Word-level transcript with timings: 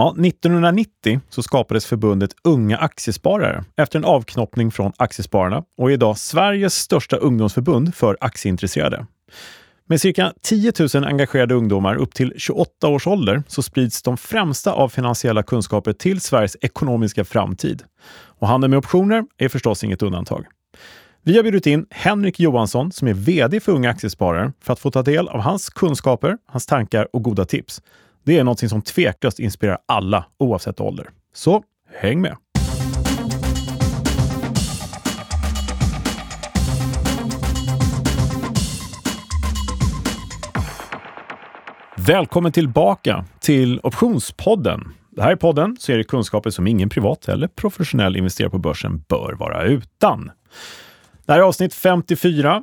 Ja, 0.00 0.14
1990 0.18 1.20
så 1.28 1.42
skapades 1.42 1.86
förbundet 1.86 2.30
Unga 2.44 2.76
Aktiesparare 2.76 3.64
efter 3.76 3.98
en 3.98 4.04
avknoppning 4.04 4.70
från 4.70 4.92
Aktiespararna 4.96 5.64
och 5.76 5.90
är 5.90 5.94
idag 5.94 6.18
Sveriges 6.18 6.74
största 6.74 7.16
ungdomsförbund 7.16 7.94
för 7.94 8.16
aktieintresserade. 8.20 9.06
Med 9.86 10.00
cirka 10.00 10.32
10 10.42 10.72
000 10.94 11.04
engagerade 11.04 11.54
ungdomar 11.54 11.96
upp 11.96 12.14
till 12.14 12.34
28 12.36 12.88
års 12.88 13.06
ålder 13.06 13.42
så 13.46 13.62
sprids 13.62 14.02
de 14.02 14.16
främsta 14.16 14.72
av 14.72 14.88
finansiella 14.88 15.42
kunskaper 15.42 15.92
till 15.92 16.20
Sveriges 16.20 16.56
ekonomiska 16.60 17.24
framtid. 17.24 17.82
Och 18.12 18.48
handeln 18.48 18.70
med 18.70 18.78
optioner 18.78 19.24
är 19.38 19.48
förstås 19.48 19.84
inget 19.84 20.02
undantag. 20.02 20.46
Vi 21.22 21.36
har 21.36 21.42
bjudit 21.42 21.66
in 21.66 21.86
Henrik 21.90 22.40
Johansson 22.40 22.92
som 22.92 23.08
är 23.08 23.14
VD 23.14 23.60
för 23.60 23.72
Unga 23.72 23.90
Aktiesparare 23.90 24.52
för 24.60 24.72
att 24.72 24.80
få 24.80 24.90
ta 24.90 25.02
del 25.02 25.28
av 25.28 25.40
hans 25.40 25.70
kunskaper, 25.70 26.38
hans 26.46 26.66
tankar 26.66 27.08
och 27.12 27.22
goda 27.22 27.44
tips. 27.44 27.82
Det 28.30 28.38
är 28.38 28.44
något 28.44 28.68
som 28.68 28.82
tveklöst 28.82 29.38
inspirerar 29.38 29.78
alla 29.86 30.24
oavsett 30.38 30.80
ålder. 30.80 31.10
Så 31.34 31.62
häng 32.00 32.20
med! 32.20 32.36
Välkommen 41.96 42.52
tillbaka 42.52 43.24
till 43.40 43.80
Optionspodden. 43.82 44.94
Det 45.10 45.22
här 45.22 45.30
är 45.32 45.36
podden 45.36 45.76
så 45.80 45.92
är 45.92 45.96
det 45.96 46.04
kunskaper 46.04 46.50
som 46.50 46.66
ingen 46.66 46.88
privat 46.88 47.28
eller 47.28 47.48
professionell 47.48 48.16
investerare 48.16 48.50
på 48.50 48.58
börsen 48.58 49.04
bör 49.08 49.32
vara 49.32 49.64
utan. 49.64 50.30
Det 51.26 51.32
här 51.32 51.38
är 51.38 51.42
avsnitt 51.42 51.74
54. 51.74 52.62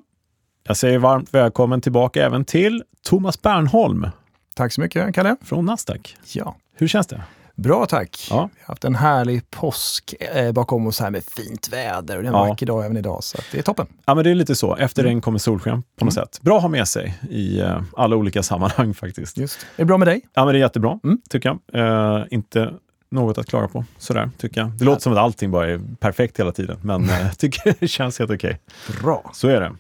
Jag 0.68 0.78
säger 0.78 1.00
varmt 1.00 1.34
välkommen 1.34 1.82
tillbaka 1.82 2.26
även 2.26 2.46
till 2.46 2.84
Thomas 3.04 3.42
Bernholm. 3.42 4.08
Tack 4.58 4.74
så 4.74 4.82
mycket, 4.82 5.16
Kalle. 5.16 5.36
Från 5.42 5.66
Nasdaq. 5.66 6.18
Ja. 6.34 6.56
Hur 6.76 6.88
känns 6.88 7.08
det? 7.08 7.22
Bra 7.56 7.86
tack. 7.86 8.28
Ja. 8.30 8.50
Vi 8.56 8.62
har 8.62 8.68
haft 8.74 8.86
en 8.86 8.96
härlig 8.96 9.52
påsk 9.52 10.14
eh, 10.20 10.52
bakom 10.52 10.88
oss 10.88 11.00
här 11.00 11.10
med 11.10 11.24
fint 11.24 11.70
väder 11.74 12.18
och 12.18 12.24
det 12.24 12.30
är 12.30 12.34
en 12.34 12.40
Ja. 12.40 12.46
vacker 12.46 12.66
dag 12.66 12.86
även 12.86 12.98
idag, 12.98 13.24
så 13.24 13.38
det 13.52 13.58
är 13.58 13.62
toppen. 13.62 13.88
Ja, 14.06 14.16
men 14.16 14.24
det 14.24 14.30
är 14.32 14.36
lite 14.36 14.56
så. 14.56 14.76
Efter 14.76 15.02
Mm. 15.02 15.10
regn 15.10 15.22
kommer 15.22 15.40
solsken 15.40 15.84
på 16.00 16.06
något 16.06 16.14
sätt. 16.14 16.40
Bra 16.42 16.56
att 16.56 16.62
ha 16.62 16.70
med 16.70 16.88
sig 16.88 17.18
i 17.30 17.60
eh, 17.60 17.82
alla 17.98 18.16
olika 18.16 18.44
sammanhang 18.44 18.94
faktiskt. 18.94 19.38
Just. 19.38 19.60
Är 19.60 19.66
det 19.76 19.86
bra 19.86 19.98
med 19.98 20.08
dig? 20.08 20.22
Ja, 20.34 20.46
men 20.46 20.54
det 20.54 20.60
är 20.60 20.62
jättebra, 20.62 21.00
Mm. 21.04 21.22
tycker 21.30 21.58
jag. 21.74 22.20
Eh, 22.20 22.26
inte 22.32 22.74
något 23.12 23.38
att 23.38 23.46
klaga 23.48 23.68
på, 23.68 23.86
sådär, 23.98 24.30
tycker 24.38 24.62
jag. 24.62 24.70
Det 24.70 24.86
låter 24.86 25.02
som 25.02 25.14
att 25.14 25.20
allting 25.20 25.52
bara 25.52 25.68
är 25.68 25.80
perfekt 26.00 26.40
hela 26.40 26.52
tiden, 26.52 26.78
men 26.82 27.08
jag 27.24 27.38
tycker 27.38 27.76
det 27.80 27.88
känns 27.88 28.20
helt 28.20 28.32
okej. 28.32 28.60
Bra. 29.02 29.32
Så 29.34 29.48
är 29.48 29.62
det. 29.62 29.72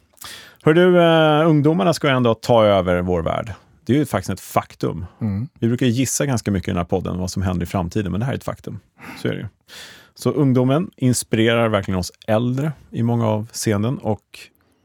Hör 0.63 0.73
du, 0.73 1.01
eh, 1.01 1.49
ungdomarna 1.49 1.93
ska 1.93 2.09
ändå 2.09 2.33
ta 2.33 2.65
över 2.65 3.01
vår 3.01 3.21
värld. 3.21 3.53
Det 3.87 3.93
är 3.93 3.97
ju 3.97 4.05
faktiskt 4.05 4.29
ett 4.29 4.39
faktum. 4.39 5.05
Mm. 5.21 5.47
Vi 5.59 5.67
brukar 5.67 5.85
gissa 5.85 6.25
ganska 6.25 6.51
mycket 6.51 6.67
i 6.67 6.71
den 6.71 6.77
här 6.77 6.83
podden 6.85 7.17
vad 7.17 7.31
som 7.31 7.41
händer 7.41 7.63
i 7.63 7.67
framtiden, 7.69 8.11
men 8.11 8.19
det 8.19 8.25
här 8.25 8.33
är 8.33 8.37
ett 8.37 8.43
faktum. 8.43 8.79
Så 9.21 9.27
är 9.27 9.31
det 9.31 9.37
ju. 9.39 9.47
Så 10.15 10.31
ungdomen 10.31 10.91
inspirerar 10.95 11.69
verkligen 11.69 11.99
oss 11.99 12.11
äldre 12.27 12.71
i 12.91 13.03
många 13.03 13.27
av 13.27 13.47
scenen 13.51 13.97
och 13.97 14.39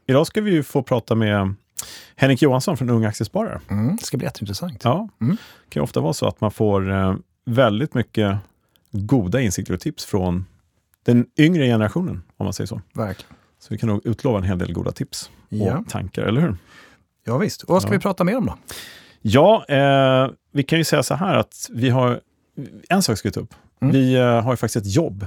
idag 0.07 0.27
ska 0.27 0.41
vi 0.41 0.51
ju 0.51 0.63
få 0.63 0.83
prata 0.83 1.15
med 1.15 1.53
Henrik 2.15 2.41
Johansson 2.41 2.77
från 2.77 2.89
Unga 2.89 3.07
Aktiesparare. 3.07 3.61
Mm. 3.69 3.95
Det 3.95 4.03
ska 4.05 4.17
bli 4.17 4.25
jätteintressant. 4.27 4.81
Ja, 4.83 5.09
Mm. 5.21 5.35
det 5.65 5.69
kan 5.73 5.83
ofta 5.83 5.99
vara 6.01 6.13
så 6.13 6.27
att 6.27 6.41
man 6.41 6.51
får 6.51 6.91
eh, 6.91 7.15
väldigt 7.45 7.93
mycket 7.93 8.37
goda 8.91 9.41
insikter 9.41 9.73
och 9.73 9.79
tips 9.79 10.05
från 10.05 10.45
den 11.05 11.25
yngre 11.39 11.65
generationen, 11.65 12.23
om 12.37 12.43
man 12.45 12.53
säger 12.53 12.67
så. 12.67 12.81
Verkligen. 12.93 13.33
Så 13.59 13.67
vi 13.69 13.77
kan 13.77 13.89
nog 13.89 14.01
utlova 14.05 14.37
en 14.37 14.43
hel 14.43 14.57
del 14.57 14.73
goda 14.73 14.91
tips 14.91 15.29
och 15.49 15.57
Ja. 15.57 15.83
tankar, 15.89 16.21
eller 16.23 16.41
hur? 16.41 16.57
Ja, 17.23 17.37
visst. 17.37 17.63
Och 17.63 17.69
vad 17.69 17.81
ska 17.81 17.91
Ja. 17.91 17.97
vi 17.97 17.99
prata 17.99 18.23
mer 18.23 18.37
om 18.37 18.45
då? 18.45 18.57
Ja, 19.21 19.65
eh, 19.67 20.31
vi 20.51 20.63
kan 20.63 20.77
ju 20.79 20.83
säga 20.83 21.03
så 21.03 21.15
här 21.15 21.35
att 21.35 21.67
vi 21.71 21.89
har, 21.89 22.19
en 22.89 23.03
sak 23.03 23.17
ska 23.17 23.27
vi 23.29 23.33
ta 23.33 23.39
upp. 23.39 23.53
Mm. 23.81 23.93
Vi 23.95 24.15
eh, 24.15 24.41
har 24.41 24.53
ju 24.53 24.57
faktiskt 24.57 24.85
ett 24.85 24.95
jobb 24.95 25.25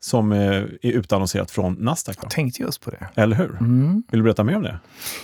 som 0.00 0.32
eh, 0.32 0.38
är 0.48 0.68
utannonserat 0.82 1.50
från 1.50 1.72
Nasdaq. 1.74 2.16
Va? 2.16 2.20
Jag 2.24 2.30
tänkte 2.30 2.62
just 2.62 2.80
på 2.84 2.90
det. 2.90 3.08
Eller 3.14 3.36
hur? 3.36 3.50
Mm. 3.60 4.02
Vill 4.10 4.18
du 4.20 4.22
berätta 4.24 4.44
mer 4.44 4.56
om 4.56 4.62
det? 4.62 4.78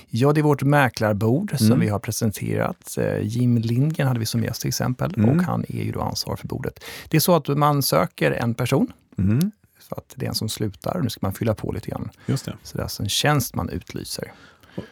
Ja, 0.08 0.32
det 0.32 0.41
är 0.41 0.42
vårt 0.42 0.62
mäklarbord 0.62 1.54
som 1.58 1.66
Mm. 1.66 1.80
vi 1.80 1.88
har 1.88 1.98
presenterat. 1.98 2.97
Eh, 2.98 3.19
Jim 3.22 3.58
Lindgren 3.58 4.08
hade 4.08 4.20
vi 4.20 4.26
som 4.26 4.42
gäst 4.44 4.60
till 4.60 4.69
exempel 4.69 5.14
Mm. 5.16 5.30
och 5.30 5.44
han 5.44 5.64
är 5.69 5.82
ju 5.84 5.92
då 5.92 6.00
ansvarig 6.00 6.38
för 6.38 6.48
bordet. 6.48 6.84
Det 7.08 7.16
är 7.16 7.20
så 7.20 7.36
att 7.36 7.48
man 7.48 7.82
söker 7.82 8.30
en 8.30 8.54
person, 8.54 8.92
Mm, 9.19 9.50
så 9.88 9.94
att 9.94 10.12
det 10.16 10.26
är 10.26 10.28
en 10.28 10.34
som 10.34 10.48
slutar. 10.48 11.00
Nu 11.03 11.10
ska 11.10 11.19
man 11.26 11.32
fylla 11.34 11.54
på 11.54 11.72
lite 11.72 11.91
grann. 11.91 12.10
just 12.26 12.44
det. 12.44 12.56
Så 12.62 12.76
det 12.76 12.80
är 12.80 12.82
alltså 12.82 13.03
en 13.03 13.08
tjänst 13.08 13.54
man 13.54 13.69
utlyser. 13.69 14.32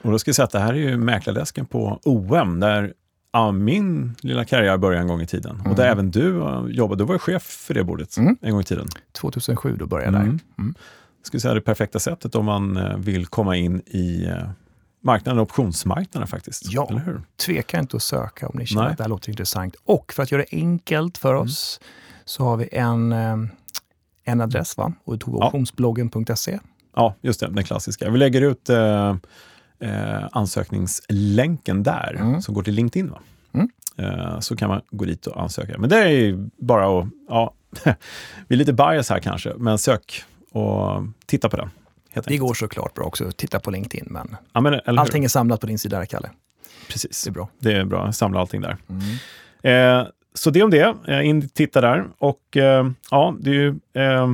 Och 0.02 0.10
då 0.12 0.18
ska 0.18 0.28
jag 0.28 0.36
säga 0.36 0.44
att 0.44 0.50
det 0.50 0.58
här 0.60 0.72
är 0.72 0.78
ju 0.78 0.96
mäklardesken 0.96 1.66
på 1.66 2.00
OM, 2.04 2.60
där 2.60 2.92
ja, 3.32 3.52
min 3.52 4.14
lilla 4.20 4.44
karriär 4.44 4.76
började 4.78 5.02
en 5.02 5.08
gång 5.08 5.20
i 5.20 5.26
tiden. 5.26 5.60
Och 5.60 5.74
där 5.76 5.84
Mm. 5.84 5.92
även 5.92 6.10
du 6.10 6.40
eh, 6.42 6.64
jobbade. 6.68 7.02
Du 7.02 7.06
var 7.06 7.18
chef 7.18 7.42
för 7.42 7.74
det 7.74 7.84
bordet 7.84 8.16
Mm. 8.16 8.36
en 8.40 8.50
gång 8.52 8.60
i 8.60 8.64
tiden. 8.64 8.88
2007 9.12 9.76
då 9.76 9.86
började 9.86 10.16
jag 10.16 10.24
Mm. 10.24 10.38
där. 10.56 10.62
Mm. 10.62 10.74
Jag 11.20 11.26
skulle 11.26 11.40
säga 11.40 11.54
det 11.54 11.60
perfekta 11.60 11.98
sättet 11.98 12.34
om 12.34 12.44
man 12.44 12.76
eh, 12.76 12.96
vill 12.96 13.26
komma 13.26 13.56
in 13.56 13.80
i 13.86 14.24
eh, 14.24 14.48
marknaden, 15.02 15.40
optionsmarknaden 15.40 16.28
faktiskt. 16.28 16.72
Ja. 16.72 16.86
Eller 16.90 17.00
hur? 17.00 17.20
Tveka 17.46 17.78
inte 17.78 17.96
att 17.96 18.02
söka 18.02 18.48
om 18.48 18.58
ni 18.58 18.66
känner 18.66 18.82
Nej. 18.82 18.90
att 18.92 18.96
det 18.98 19.04
här 19.04 19.08
låter 19.08 19.30
intressant. 19.30 19.74
Och 19.84 20.12
för 20.12 20.22
att 20.22 20.32
göra 20.32 20.42
det 20.50 20.56
enkelt 20.56 21.18
för 21.18 21.30
Mm. 21.34 21.42
oss 21.42 21.80
så 22.24 22.44
har 22.44 22.56
vi 22.56 22.68
en, 22.72 23.12
en 24.24 24.40
adress, 24.40 24.76
va? 24.76 24.92
och 25.04 25.20
tog 25.20 25.34
optionsbloggen.se. 25.34 26.58
Ja, 26.96 27.14
just 27.20 27.40
det, 27.40 27.48
den 27.48 27.64
klassiska. 27.64 28.10
Vi 28.10 28.18
lägger 28.18 28.42
ut 28.42 28.68
eh, 28.70 29.16
eh, 29.82 30.28
ansökningslänken 30.32 31.82
där, 31.82 32.16
Mm. 32.20 32.42
som 32.42 32.54
går 32.54 32.62
till 32.62 32.74
LinkedIn. 32.74 33.10
Va? 33.10 33.18
Mm. 33.52 33.68
Eh, 33.96 34.40
så 34.40 34.56
kan 34.56 34.68
man 34.68 34.80
gå 34.90 35.04
dit 35.04 35.26
och 35.26 35.42
ansöka. 35.42 35.78
Men 35.78 35.90
det 35.90 35.96
är 35.98 36.08
ju 36.08 36.48
bara 36.56 36.98
att, 37.00 37.06
ja, 37.28 37.54
vi 38.48 38.54
är 38.54 38.56
lite 38.56 38.72
bias 38.72 39.10
här 39.10 39.18
kanske, 39.20 39.52
men 39.56 39.78
sök 39.78 40.22
och 40.52 41.02
titta 41.26 41.48
på 41.48 41.56
den. 41.56 41.70
Det 42.26 42.36
går 42.36 42.54
såklart 42.54 42.94
bra 42.94 43.04
också 43.04 43.28
att 43.28 43.36
titta 43.36 43.60
på 43.60 43.70
LinkedIn, 43.70 44.06
men 44.10 44.36
Ja, 44.52 44.60
men, 44.60 44.80
allting 44.98 45.24
är 45.24 45.28
samlat 45.28 45.60
på 45.60 45.66
din 45.66 45.78
sida 45.78 45.98
där, 45.98 46.04
Kalle. 46.06 46.30
Precis, 46.88 47.22
Det 47.24 47.30
är 47.30 47.32
bra. 47.32 47.48
det 47.58 47.72
är 47.72 47.84
bra. 47.84 48.12
Samla 48.12 48.40
allting 48.40 48.60
där. 48.60 48.76
Mm. 48.88 50.00
Eh, 50.02 50.06
så 50.34 50.50
det 50.50 50.62
om 50.62 50.70
det. 50.70 50.94
Eh, 51.08 51.26
in, 51.28 51.48
titta 51.48 51.80
där. 51.80 52.04
Och 52.18 52.56
eh, 52.56 52.90
ja, 53.10 53.34
det 53.40 53.50
är 53.50 53.54
ju 53.54 53.68
eh, 53.92 54.32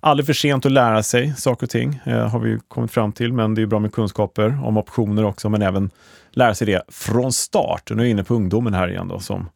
aldrig 0.00 0.26
för 0.26 0.32
sent 0.32 0.66
att 0.66 0.72
lära 0.72 1.02
sig 1.02 1.34
saker 1.36 1.66
och 1.66 1.70
ting, 1.70 2.00
eh, 2.04 2.28
har 2.28 2.38
vi 2.38 2.58
kommit 2.68 2.90
fram 2.90 3.12
till. 3.12 3.32
Men 3.32 3.54
det 3.54 3.62
är 3.62 3.66
bra 3.66 3.78
med 3.78 3.92
kunskaper 3.92 4.58
om 4.64 4.76
optioner 4.76 5.24
också, 5.24 5.48
men 5.48 5.62
även 5.62 5.90
lära 6.30 6.54
sig 6.54 6.66
det 6.66 6.82
från 6.88 7.32
start. 7.32 7.90
Och 7.90 7.96
nu 7.96 8.02
är 8.02 8.06
jag 8.06 8.10
inne 8.10 8.24
på 8.24 8.34
ungdomen 8.34 8.74
här 8.74 8.88
igen 8.88 9.08
då, 9.08 9.18
som 9.20 9.48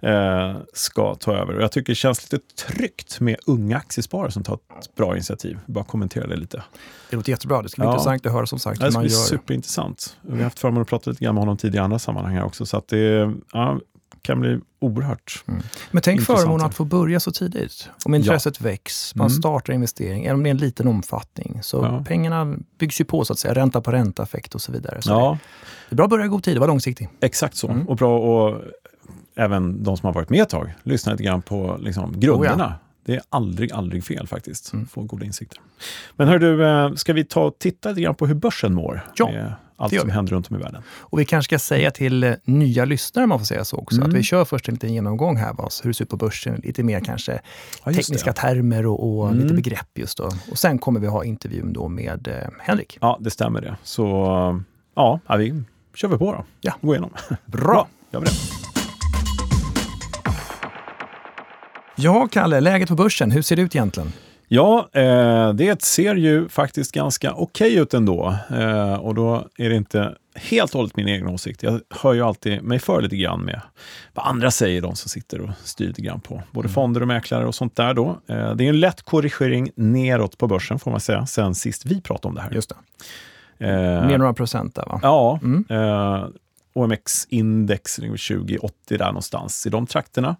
eh, 0.00 0.56
ska 0.72 1.14
ta 1.14 1.34
över. 1.36 1.56
Och 1.56 1.62
jag 1.62 1.72
tycker 1.72 1.90
det 1.92 1.94
känns 1.96 2.32
lite 2.32 2.44
tryggt 2.66 3.20
med 3.20 3.36
unga 3.46 3.76
aktiesparare 3.76 4.30
som 4.30 4.42
tar 4.42 4.54
ett 4.54 4.94
bra 4.96 5.14
initiativ. 5.14 5.58
Bara 5.66 5.84
kommentera 5.84 6.26
det 6.26 6.36
lite. 6.36 6.62
Det 7.10 7.16
låter 7.16 7.30
jättebra. 7.30 7.62
Det 7.62 7.68
ska 7.68 7.80
bli 7.82 7.86
Ja. 7.88 7.92
intressant 7.92 8.26
att 8.26 8.32
höra 8.32 8.46
som 8.46 8.58
sagt 8.58 8.80
Det 8.80 8.84
hur 8.86 8.90
ska 8.90 9.00
bli 9.00 9.08
gör. 9.10 9.16
superintressant. 9.18 10.16
Vi 10.22 10.36
har 10.36 10.44
haft 10.44 10.58
förmånen 10.58 10.82
att 10.82 10.88
prata 10.88 11.10
lite 11.10 11.24
grann 11.24 11.34
med 11.34 11.42
honom 11.42 11.56
tidigare 11.56 11.82
i 11.82 11.84
andra 11.84 11.98
sammanhang 11.98 12.34
här 12.34 12.44
också, 12.44 12.66
så 12.66 12.76
att 12.76 12.88
det 12.88 13.32
ja, 13.52 13.78
kan 14.32 14.40
bli 14.40 14.58
oerhört 14.80 15.44
Men 15.90 16.02
tänk 16.02 16.20
förmånen 16.22 16.66
att 16.66 16.74
få 16.74 16.84
börja 16.84 17.20
så 17.20 17.30
tidigt. 17.32 17.88
Om 18.04 18.14
intresset 18.14 18.60
väcks, 18.60 19.14
man 19.14 19.26
Mm. 19.26 19.38
startar 19.38 19.72
investering, 19.72 20.24
även 20.24 20.34
om 20.36 20.42
det 20.42 20.48
är 20.48 20.50
en 20.50 20.56
liten 20.56 20.88
omfattning. 20.88 21.58
Så 21.62 21.76
Ja. 21.76 22.04
pengarna 22.08 22.56
byggs 22.78 23.00
ju 23.00 23.04
på, 23.04 23.24
så 23.24 23.32
att 23.32 23.38
säga. 23.38 23.54
Ränta 23.54 23.80
på 23.80 23.90
ränta-effekt 23.92 24.54
och 24.54 24.62
så 24.62 24.72
vidare. 24.72 25.02
Så 25.02 25.10
Ja, 25.10 25.38
det 25.88 25.94
är 25.94 25.96
bra 25.96 26.04
att 26.04 26.10
börja 26.10 26.24
i 26.24 26.28
god 26.28 26.42
tid, 26.42 26.56
det 26.56 26.60
var 26.60 26.66
långsiktigt. 26.66 27.08
exakt 27.20 27.56
så. 27.56 27.68
Mm. 27.68 27.88
Och 27.88 27.96
bra 27.96 28.18
och 28.18 28.60
även 29.36 29.82
de 29.84 29.96
som 29.96 30.06
har 30.06 30.12
varit 30.14 30.30
med 30.30 30.42
ett 30.42 30.48
tag, 30.48 30.74
lyssna 30.82 31.12
lite 31.12 31.24
grann 31.24 31.42
på 31.42 31.76
liksom, 31.80 32.20
grunderna. 32.20 32.74
Det 33.04 33.14
är 33.14 33.22
aldrig, 33.28 33.72
aldrig 33.72 34.04
fel 34.04 34.26
faktiskt. 34.26 34.72
Mm. 34.72 34.86
Få 34.86 35.02
goda 35.02 35.24
insikter. 35.24 35.58
Men 36.16 36.28
hör 36.28 36.38
du, 36.38 36.66
eh, 36.68 36.94
ska 36.94 37.12
vi 37.12 37.24
ta 37.24 37.44
och 37.44 37.58
titta 37.58 37.88
lite 37.88 38.00
grann 38.00 38.14
på 38.14 38.26
hur 38.26 38.34
börsen 38.34 38.74
mår? 38.74 39.04
Ja, 39.16 39.26
med 39.30 39.52
allt 39.78 40.00
som 40.00 40.10
händer 40.10 40.32
runt 40.32 40.50
om 40.50 40.56
i 40.56 40.58
världen. 40.62 40.82
Och 40.98 41.20
vi 41.20 41.24
kanske 41.24 41.48
ska 41.48 41.58
säga 41.58 41.90
till 41.90 42.24
eh, 42.24 42.32
nya 42.44 42.84
lyssnare, 42.84 43.22
om 43.22 43.28
man 43.28 43.38
får 43.38 43.46
säga 43.46 43.64
så 43.64 43.76
också, 43.76 43.96
Mm. 43.98 44.08
att 44.10 44.16
vi 44.16 44.22
kör 44.22 44.44
först 44.44 44.68
en 44.68 44.74
liten 44.74 44.94
genomgång 44.94 45.36
här, 45.36 45.52
vad, 45.52 45.72
hur 45.82 45.90
det 45.90 45.94
ser 45.94 46.04
ut 46.04 46.10
på 46.10 46.16
börsen, 46.16 46.60
lite 46.64 46.82
mer 46.82 47.00
kanske 47.00 47.40
Ja, 47.84 47.92
tekniska 47.92 48.30
det. 48.30 48.36
termer 48.40 48.86
och, 48.86 49.18
och 49.18 49.28
Mm. 49.28 49.40
lite 49.42 49.54
begrepp 49.54 49.98
just 49.98 50.18
då. 50.18 50.30
Och 50.50 50.58
sen 50.58 50.78
kommer 50.78 51.00
vi 51.00 51.06
ha 51.06 51.24
intervjun 51.24 51.72
då 51.72 51.88
med 51.88 52.28
eh, 52.28 52.34
Henrik. 52.60 52.98
Ja, 53.00 53.18
det 53.20 53.30
stämmer 53.30 53.60
det. 53.60 53.76
Så 53.82 54.04
ja, 54.94 55.20
vi 55.38 55.62
kör 55.94 56.08
vi 56.08 56.18
på 56.18 56.32
då. 56.32 56.44
Ja. 56.60 56.72
Gå 56.80 56.92
igenom. 56.94 57.10
Bra! 57.46 57.88
Gör 58.12 58.20
vi 58.20 58.26
det. 58.26 58.32
Ja, 61.96 62.28
Kalle, 62.32 62.60
läget 62.60 62.88
på 62.88 62.94
börsen, 62.94 63.30
hur 63.30 63.42
ser 63.42 63.56
det 63.56 63.62
ut 63.62 63.74
egentligen? 63.76 64.12
Ja, 64.48 64.88
eh, 64.92 65.52
det 65.52 65.82
ser 65.82 66.14
ju 66.14 66.48
faktiskt 66.48 66.92
ganska 66.92 67.32
okej 67.34 67.74
ut 67.74 67.94
ändå. 67.94 68.34
Eh, 68.50 68.94
och 68.94 69.14
då 69.14 69.48
är 69.58 69.68
det 69.70 69.76
inte 69.76 70.14
helt 70.34 70.70
och 70.74 70.78
hållet 70.78 70.96
min 70.96 71.08
egen 71.08 71.28
åsikt. 71.28 71.62
Jag 71.62 71.80
hör 71.90 72.12
ju 72.14 72.22
alltid 72.22 72.62
mig 72.62 72.78
för 72.78 73.02
lite 73.02 73.16
grann 73.16 73.40
med 73.40 73.60
vad 74.14 74.26
andra 74.26 74.50
säger, 74.50 74.82
de 74.82 74.96
som 74.96 75.08
sitter 75.08 75.40
och 75.40 75.50
styr 75.64 75.86
lite 75.86 76.02
grann 76.02 76.20
på 76.20 76.42
både 76.50 76.68
fonder 76.68 77.00
och 77.00 77.08
mäklare 77.08 77.46
och 77.46 77.54
sånt 77.54 77.76
där. 77.76 77.94
Då. 77.94 78.08
Eh, 78.26 78.54
det 78.54 78.64
är 78.64 78.68
en 78.68 78.80
lätt 78.80 79.02
korrigering 79.02 79.70
neråt 79.74 80.38
på 80.38 80.46
börsen 80.46 80.78
får 80.78 80.90
man 80.90 81.00
säga, 81.00 81.26
sen 81.26 81.54
sist 81.54 81.86
vi 81.86 82.00
pratade 82.00 82.28
om 82.28 82.34
det 82.34 82.40
här. 82.40 82.50
Just 82.50 82.68
det. 83.58 83.66
Eh, 83.66 84.06
Mer 84.06 84.18
några 84.18 84.34
procent 84.34 84.74
där 84.74 84.84
va? 84.86 85.00
Ja, 85.02 85.38
Mm. 85.42 85.64
eh, 85.70 86.24
OMX-index 86.74 87.98
ligger 87.98 88.12
vid 88.12 88.20
2080 88.20 88.98
där 88.98 89.06
någonstans 89.06 89.66
i 89.66 89.70
de 89.70 89.86
trakterna. 89.86 90.36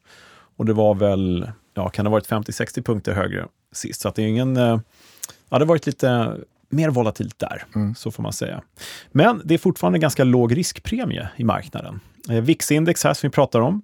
Och 0.56 0.64
det 0.64 0.72
var 0.72 0.94
väl, 0.94 1.50
ja, 1.74 1.88
kan 1.88 2.04
det 2.04 2.08
ha 2.08 2.12
varit 2.12 2.26
50-60 2.28 2.82
punkter 2.82 3.12
högre 3.14 3.46
sist. 3.72 4.00
Så 4.00 4.08
att 4.08 4.14
det 4.14 4.22
är 4.22 4.26
ingen, 4.26 4.56
eh, 4.56 4.62
ja, 5.48 5.58
det 5.58 5.64
har 5.64 5.66
varit 5.66 5.86
lite 5.86 6.36
mer 6.70 6.88
volatilt 6.90 7.38
där, 7.38 7.64
Mm. 7.74 7.94
så 7.94 8.10
får 8.10 8.22
man 8.22 8.32
säga. 8.32 8.62
Men 9.12 9.42
det 9.44 9.54
är 9.54 9.58
fortfarande 9.58 9.98
ganska 9.98 10.24
låg 10.24 10.56
riskpremie 10.56 11.28
i 11.36 11.44
marknaden. 11.44 12.00
Eh, 12.30 12.40
VIX-index 12.42 13.04
här 13.04 13.14
som 13.14 13.28
vi 13.28 13.32
pratar 13.32 13.60
om 13.60 13.82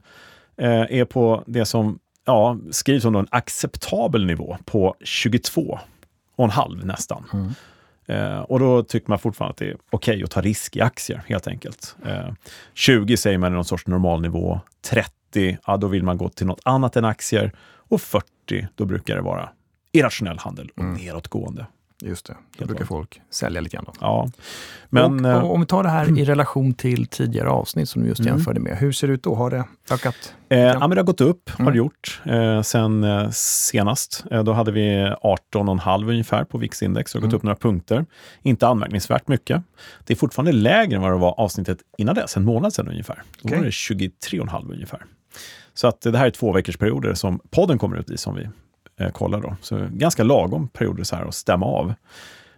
eh, 0.57 0.71
är 0.71 1.05
på 1.05 1.45
det 1.47 1.65
som 1.65 1.99
ja, 2.27 2.59
skrivs 2.71 3.03
som 3.03 3.17
en 3.17 3.27
acceptabel 3.31 4.27
nivå 4.27 4.57
på 4.65 4.95
22,5 5.05 6.85
nästan. 6.85 7.25
Mm. 7.33 7.53
Eh, 8.07 8.39
och 8.39 8.59
då 8.59 8.83
tycker 8.83 9.11
man 9.11 9.19
fortfarande 9.19 9.51
att 9.51 9.57
det 9.57 9.69
är 9.71 9.77
okej 9.91 10.23
att 10.23 10.31
ta 10.31 10.41
risk 10.41 10.77
i 10.77 10.81
aktier, 10.81 11.23
helt 11.27 11.47
enkelt. 11.47 11.97
Eh, 12.07 12.29
20 12.75 13.17
säger 13.17 13.39
man 13.39 13.53
är 13.53 13.57
någon 13.57 13.65
sorts 13.65 13.87
normalnivå. 13.87 14.61
30, 14.91 15.59
ja, 15.67 15.77
då 15.77 15.87
vill 15.87 16.03
man 16.03 16.19
gå 16.19 16.29
till 16.29 16.47
något 16.47 16.61
annat 16.65 16.97
än 16.97 17.05
aktier. 17.05 17.53
Och 17.89 18.01
40, 18.01 18.69
då 18.75 18.85
brukar 18.85 19.17
det 19.17 19.23
vara 19.23 19.49
irrationell 19.95 20.39
handel 20.39 20.71
och 20.77 20.83
Mm. 20.83 20.95
nedåtgående. 20.95 21.67
Just 22.03 22.27
det, 22.27 22.33
då 22.33 22.59
Helt 22.59 22.69
brukar 22.69 22.85
folk 22.85 23.21
sälja 23.31 23.61
lite 23.61 23.77
grann. 23.77 23.85
Då. 23.87 23.93
Ja. 24.01 24.31
Men, 24.91 25.25
och, 25.25 25.31
eh, 25.33 25.39
och 25.45 25.55
om 25.55 25.61
vi 25.61 25.67
tar 25.67 25.83
det 25.83 25.89
här 25.89 26.19
i 26.19 26.25
relation 26.25 26.75
till 26.75 27.07
tidigare 27.07 27.49
avsnitt 27.49 27.89
som 27.89 28.03
du 28.03 28.09
just 28.09 28.21
Mm. 28.21 28.35
jämförde 28.35 28.61
med. 28.61 28.77
Hur 28.79 28.93
ser 28.93 29.07
det 29.09 29.13
ut 29.15 29.23
då? 29.23 29.35
Har 29.35 29.51
det 29.51 29.65
ökat? 29.91 30.35
Eh, 30.49 30.59
ja, 30.59 30.79
men 30.79 30.91
det 30.91 30.97
har 30.97 31.05
gått 31.05 31.21
upp, 31.21 31.51
har 31.51 31.61
Mm. 31.65 31.73
det 31.73 31.79
gjort, 31.79 32.21
eh, 32.25 32.63
sen 32.63 33.05
eh, 33.05 33.31
senast. 33.31 34.25
Eh, 34.31 34.45
då 34.45 34.53
hade 34.53 34.73
vi 34.73 35.13
18,5 35.23 36.09
ungefär 36.11 36.45
på 36.45 36.59
VIX-index 36.59 37.15
och 37.15 37.21
gått 37.21 37.29
Mm. 37.29 37.37
upp 37.37 37.43
några 37.43 37.57
punkter. 37.57 38.07
Inte 38.43 38.67
anmärkningsvärt 38.69 39.29
mycket. 39.29 39.63
Det 40.05 40.13
är 40.13 40.17
fortfarande 40.17 40.53
lägre 40.53 40.97
än 40.97 41.03
vad 41.03 41.11
det 41.13 41.17
var 41.19 41.41
avsnittet 41.41 41.79
innan 41.99 42.15
dess, 42.15 42.37
en 42.37 42.45
månad 42.45 42.73
sedan 42.75 42.89
ungefär. 42.89 43.23
Då 43.41 43.49
Okej. 43.49 43.59
var 43.59 43.65
det 43.65 43.71
23,5 43.71 44.73
ungefär. 44.73 45.05
Så 45.75 45.87
att 45.87 46.07
eh, 46.07 46.13
det 46.13 46.19
här 46.19 46.27
är 46.27 46.31
två 46.31 46.53
veckors 46.53 46.77
perioder 46.77 47.15
som 47.15 47.41
podden 47.51 47.79
kommer 47.79 47.97
ut 47.97 48.11
i 48.11 48.17
som 48.17 48.35
vi 48.35 48.49
eh, 48.97 49.11
kollar 49.11 49.41
då. 49.41 49.57
Så 49.61 49.87
ganska 49.91 50.23
lagom 50.23 50.69
perioder 50.69 51.05
så 51.05 51.17
här 51.17 51.25
att 51.25 51.35
stämma 51.35 51.67
av. 51.67 51.95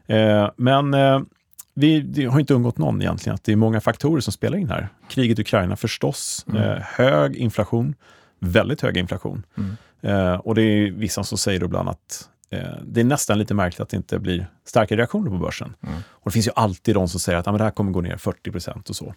Eh, 0.06 0.50
men 0.56 0.94
eh, 0.94 1.20
vi, 1.74 2.24
har 2.24 2.40
inte 2.40 2.54
undgått 2.54 2.78
någon 2.78 3.02
egentligen 3.02 3.34
att 3.34 3.44
det 3.44 3.52
är 3.52 3.56
många 3.56 3.80
faktorer 3.80 4.20
som 4.20 4.32
spelar 4.32 4.58
in 4.58 4.68
här. 4.68 4.88
Kriget 5.08 5.38
i 5.38 5.42
Ukraina 5.42 5.76
förstås, 5.76 6.46
Mm. 6.48 6.62
eh, 6.62 6.78
hög 6.82 7.36
inflation, 7.36 7.94
väldigt 8.40 8.80
hög 8.80 8.96
inflation. 8.96 9.42
Mm. 9.56 9.76
Eh, 10.00 10.34
och 10.34 10.54
det 10.54 10.62
är 10.62 10.90
vissa 10.90 11.24
som 11.24 11.38
säger 11.38 11.64
ibland 11.64 11.88
att 11.88 12.28
eh, 12.50 12.60
det 12.84 13.00
är 13.00 13.04
nästan 13.04 13.38
lite 13.38 13.54
märkligt 13.54 13.80
att 13.80 13.88
det 13.88 13.96
inte 13.96 14.18
blir 14.18 14.46
starka 14.64 14.96
reaktioner 14.96 15.30
på 15.30 15.36
börsen. 15.36 15.74
Mm. 15.82 15.94
Och 16.08 16.22
det 16.24 16.30
finns 16.30 16.46
ju 16.46 16.52
alltid 16.56 16.94
de 16.94 17.08
som 17.08 17.20
säger 17.20 17.38
att 17.38 17.48
ah, 17.48 17.52
men 17.52 17.58
det 17.58 17.64
här 17.64 17.70
kommer 17.70 17.92
gå 17.92 18.00
ner 18.00 18.16
40 18.16 18.50
procent 18.50 18.90
och 18.90 18.96
så. 18.96 19.14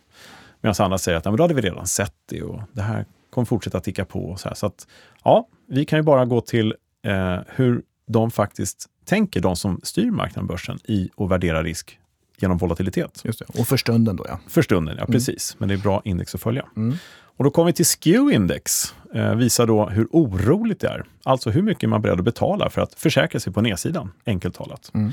Medan 0.61 0.75
andra 0.79 0.97
säger 0.97 1.17
att 1.17 1.27
ah, 1.27 1.29
men 1.31 1.37
då 1.37 1.43
hade 1.43 1.53
vi 1.53 1.61
redan 1.61 1.87
sett 1.87 2.13
det 2.29 2.41
och 2.41 2.61
det 2.71 2.81
här 2.81 3.05
kommer 3.29 3.45
fortsätta 3.45 3.79
ticka 3.79 4.05
på. 4.05 4.19
Och 4.29 4.39
så 4.39 4.47
här. 4.47 4.55
så 4.55 4.65
att, 4.65 4.87
ja, 5.23 5.47
vi 5.67 5.85
kan 5.85 5.99
ju 5.99 6.03
bara 6.03 6.25
gå 6.25 6.41
till 6.41 6.75
eh, 7.05 7.37
hur 7.47 7.81
de 8.07 8.31
faktiskt 8.31 8.89
tänker, 9.05 9.41
de 9.41 9.55
som 9.55 9.79
styr 9.83 10.11
marknaden, 10.11 10.47
börsen, 10.47 10.79
i 10.83 11.09
att 11.17 11.29
värdera 11.29 11.63
risk 11.63 11.99
genom 12.37 12.57
volatilitet. 12.57 13.21
Just 13.23 13.39
det. 13.39 13.45
Och 13.59 13.67
för 13.67 13.77
stunden 13.77 14.15
då 14.15 14.25
ja. 14.27 14.39
För 14.47 14.61
stunden, 14.61 14.95
ja 14.99 15.05
precis. 15.05 15.55
Men 15.59 15.69
det 15.69 15.75
är 15.75 15.77
bra 15.77 16.01
index 16.05 16.35
att 16.35 16.41
följa. 16.41 16.65
Mm. 16.75 16.97
Och 17.11 17.43
då 17.43 17.51
kommer 17.51 17.67
vi 17.67 17.73
till 17.73 17.85
SKEW-index. 17.85 18.93
Eh, 19.13 19.35
visar 19.35 19.67
då 19.67 19.89
hur 19.89 20.07
oroligt 20.11 20.79
det 20.79 20.87
är. 20.87 21.05
Alltså 21.23 21.49
hur 21.49 21.61
mycket 21.61 21.89
man 21.89 21.99
är 21.99 22.01
beredd 22.01 22.19
att 22.19 22.25
betala 22.25 22.69
för 22.69 22.81
att 22.81 22.93
försäkra 22.93 23.39
sig 23.39 23.53
på 23.53 23.61
nedsidan, 23.61 24.11
enkelt 24.25 24.55
talat. 24.55 24.91
Mm. 24.93 25.11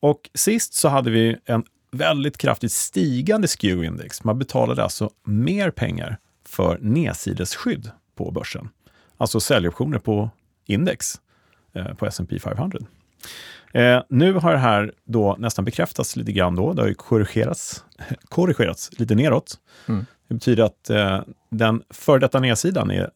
Och 0.00 0.30
sist 0.34 0.74
så 0.74 0.88
hade 0.88 1.10
vi 1.10 1.36
en 1.44 1.64
väldigt 1.90 2.38
kraftigt 2.38 2.72
stigande 2.72 3.46
SKEW-index. 3.46 4.24
Man 4.24 4.38
betalade 4.38 4.82
alltså 4.82 5.10
mer 5.24 5.70
pengar 5.70 6.18
för 6.46 6.78
nedsidesskydd 6.80 7.90
på 8.16 8.30
börsen. 8.30 8.68
Alltså 9.16 9.40
säljoptioner 9.40 9.98
på 9.98 10.30
index 10.68 11.20
eh, 11.72 11.94
på 11.94 12.06
S&P 12.06 12.38
500. 12.38 12.78
Eh, 13.72 14.02
nu 14.08 14.32
har 14.32 14.52
det 14.52 14.58
här 14.58 14.92
då 15.04 15.36
nästan 15.38 15.64
bekräftats 15.64 16.16
lite 16.16 16.32
grann 16.32 16.54
då. 16.54 16.72
Det 16.72 16.82
har 16.82 16.88
ju 16.88 16.94
korrigerats, 16.94 17.84
korrigerats 18.28 18.90
lite 18.98 19.14
neråt. 19.14 19.54
Mm. 19.88 20.06
Det 20.28 20.34
betyder 20.34 20.64
att 20.64 20.90
eh, 20.90 21.20
den 21.50 21.82
före 21.90 22.18
detta 22.18 22.40
nedsidan 22.40 22.90
är 22.90 23.10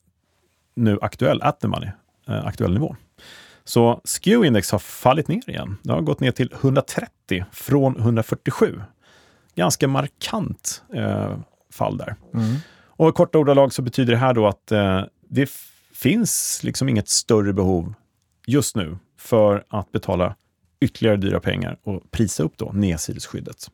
nu 0.75 0.99
aktuell, 1.03 1.43
at 1.43 1.61
the 1.61 1.69
money, 1.69 1.91
eh, 2.29 2.47
aktuell 2.47 2.73
nivå. 2.73 2.97
Så 3.65 4.01
SKEW-index 4.05 4.73
har 4.73 4.79
fallit 4.79 5.29
ner 5.29 5.51
igen. 5.51 5.77
Det 5.83 5.93
har 5.93 6.01
gått 6.01 6.21
ner 6.21 6.31
till 6.31 6.53
130 6.53 7.45
från 7.53 7.97
147. 7.97 8.81
Ganska 9.55 9.89
markant 9.89 10.83
fall 11.73 11.97
där. 11.97 12.15
Mm. 12.35 12.57
Och 12.87 13.09
i 13.09 13.13
korta 13.13 13.39
ordalag 13.39 13.73
så 13.73 13.83
betyder 13.83 14.13
det 14.13 14.19
här 14.19 14.35
då 14.35 14.47
att 14.47 14.67
det 15.29 15.51
finns 15.95 16.61
liksom 16.63 16.89
inget 16.89 17.09
större 17.09 17.53
behov 17.53 17.95
just 18.47 18.77
nu 18.77 18.99
för 19.19 19.65
att 19.69 19.93
betala 19.93 20.37
ytterligare 20.81 21.17
dyra 21.17 21.41
pengar 21.41 21.79
och 21.83 22.11
prisa 22.11 22.43
upp 22.43 22.53
då 22.57 22.71
nedsidesskyddet. 22.75 23.71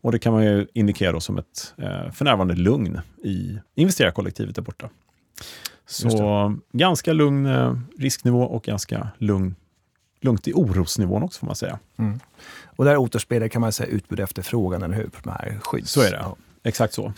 Och 0.00 0.12
det 0.12 0.18
kan 0.18 0.32
man 0.32 0.44
ju 0.44 0.66
indikera 0.74 1.20
som 1.20 1.38
ett 1.38 1.74
eh, 1.78 2.10
för 2.10 2.24
närvarande 2.24 2.54
lugn 2.54 3.00
i 3.24 3.58
investerarkollektivet 3.74 4.54
där 4.54 4.62
borta. 4.62 4.88
Så 5.86 6.56
ganska 6.72 7.12
lugn 7.12 7.46
eh, 7.46 7.78
risknivå 7.98 8.42
och 8.42 8.62
ganska 8.64 9.08
lugn, 9.18 9.54
lugnt 10.20 10.48
i 10.48 10.52
orosnivån 10.52 11.22
också 11.22 11.40
får 11.40 11.46
man 11.46 11.56
säga. 11.56 11.78
Mm. 11.96 12.20
Och 12.76 12.84
där 12.84 12.96
återspeglar 12.96 13.48
kan 13.48 13.60
man 13.60 13.72
säga 13.72 13.88
utbud 13.88 14.20
och 14.20 14.24
efterfrågan, 14.24 14.82
eller 14.82 14.96
hur? 14.96 15.08
På 15.08 15.18
de 15.22 15.30
här 15.30 15.58
skydds... 15.62 15.90
Så 15.90 16.00
är 16.00 16.10
det. 16.10 16.16
Ja. 16.16 16.36
Exakt 16.62 16.94
så. 16.94 17.12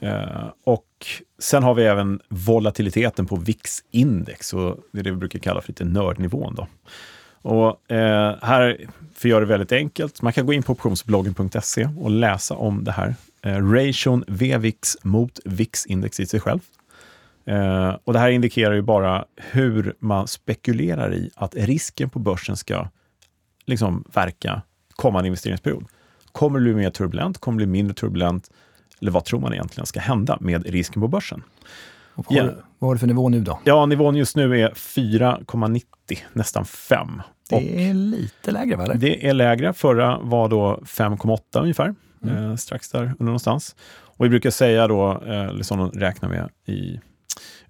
Eh, 0.00 0.46
och 0.64 1.06
sen 1.38 1.62
har 1.62 1.74
vi 1.74 1.84
även 1.84 2.20
volatiliteten 2.28 3.26
på 3.26 3.36
VIX-index 3.36 4.54
och 4.54 4.78
det 4.92 4.98
är 4.98 5.02
det 5.02 5.10
vi 5.10 5.16
brukar 5.16 5.38
kalla 5.38 5.60
för 5.60 5.68
lite 5.68 5.84
nördnivån. 5.84 6.54
Då. 6.54 6.66
Och 7.50 7.92
eh, 7.92 8.36
här, 8.42 8.86
för 9.14 9.28
att 9.28 9.30
göra 9.30 9.40
det 9.40 9.46
väldigt 9.46 9.72
enkelt, 9.72 10.22
man 10.22 10.32
kan 10.32 10.46
gå 10.46 10.52
in 10.52 10.62
på 10.62 10.72
optionsbloggen.se 10.72 11.88
och 11.98 12.10
läsa 12.10 12.54
om 12.54 12.84
det 12.84 12.92
här. 12.92 13.14
Eh, 13.42 13.70
ration 13.70 14.24
VVIX 14.28 14.96
mot 15.02 15.40
VIX-index 15.44 16.20
i 16.20 16.26
sig 16.26 16.40
själv. 16.40 16.60
Eh, 17.46 17.96
och 18.04 18.12
det 18.12 18.18
här 18.18 18.30
indikerar 18.30 18.74
ju 18.74 18.82
bara 18.82 19.24
hur 19.36 19.94
man 19.98 20.28
spekulerar 20.28 21.14
i 21.14 21.30
att 21.34 21.54
risken 21.54 22.10
på 22.10 22.18
börsen 22.18 22.56
ska 22.56 22.88
liksom 23.64 24.04
verka 24.14 24.62
kommande 24.96 25.26
investeringsperiod. 25.26 25.84
Kommer 26.32 26.58
det 26.58 26.64
bli 26.64 26.74
mer 26.74 26.90
turbulent? 26.90 27.38
Kommer 27.38 27.58
det 27.60 27.66
bli 27.66 27.72
mindre 27.72 27.94
turbulent? 27.94 28.50
Eller 29.04 29.12
vad 29.12 29.24
tror 29.24 29.40
man 29.40 29.52
egentligen 29.52 29.86
ska 29.86 30.00
hända 30.00 30.38
med 30.40 30.66
risken 30.66 31.02
på 31.02 31.08
börsen? 31.08 31.42
Och 32.14 32.26
vad, 32.28 32.38
har 32.38 32.44
Ja. 32.46 32.50
du- 32.52 32.62
vad 32.78 32.88
har 32.88 32.94
du 32.94 32.98
för 32.98 33.06
nivå 33.06 33.28
nu 33.28 33.40
då? 33.40 33.60
Ja, 33.64 33.86
nivån 33.86 34.16
just 34.16 34.36
nu 34.36 34.60
är 34.60 34.70
4,90, 34.74 35.84
nästan 36.32 36.64
5. 36.64 37.22
Och 37.50 37.60
Det 37.60 37.88
är 37.88 37.94
lite 37.94 38.50
lägre, 38.50 38.76
va? 38.76 38.84
eller? 38.84 38.94
det 38.94 39.28
är 39.28 39.34
lägre. 39.34 39.72
Förra 39.72 40.18
var 40.18 40.48
då 40.48 40.80
5,8 40.86 41.60
ungefär, 41.60 41.94
Mm. 42.22 42.50
eh, 42.50 42.56
strax 42.56 42.90
där 42.90 43.02
under 43.02 43.24
någonstans. 43.24 43.76
Och 43.96 44.24
vi 44.24 44.28
brukar 44.28 44.50
säga 44.50 44.88
då, 44.88 45.22
eh, 45.26 45.52
de 45.68 45.90
räknar 45.90 46.28
med 46.28 46.48
i 46.66 47.00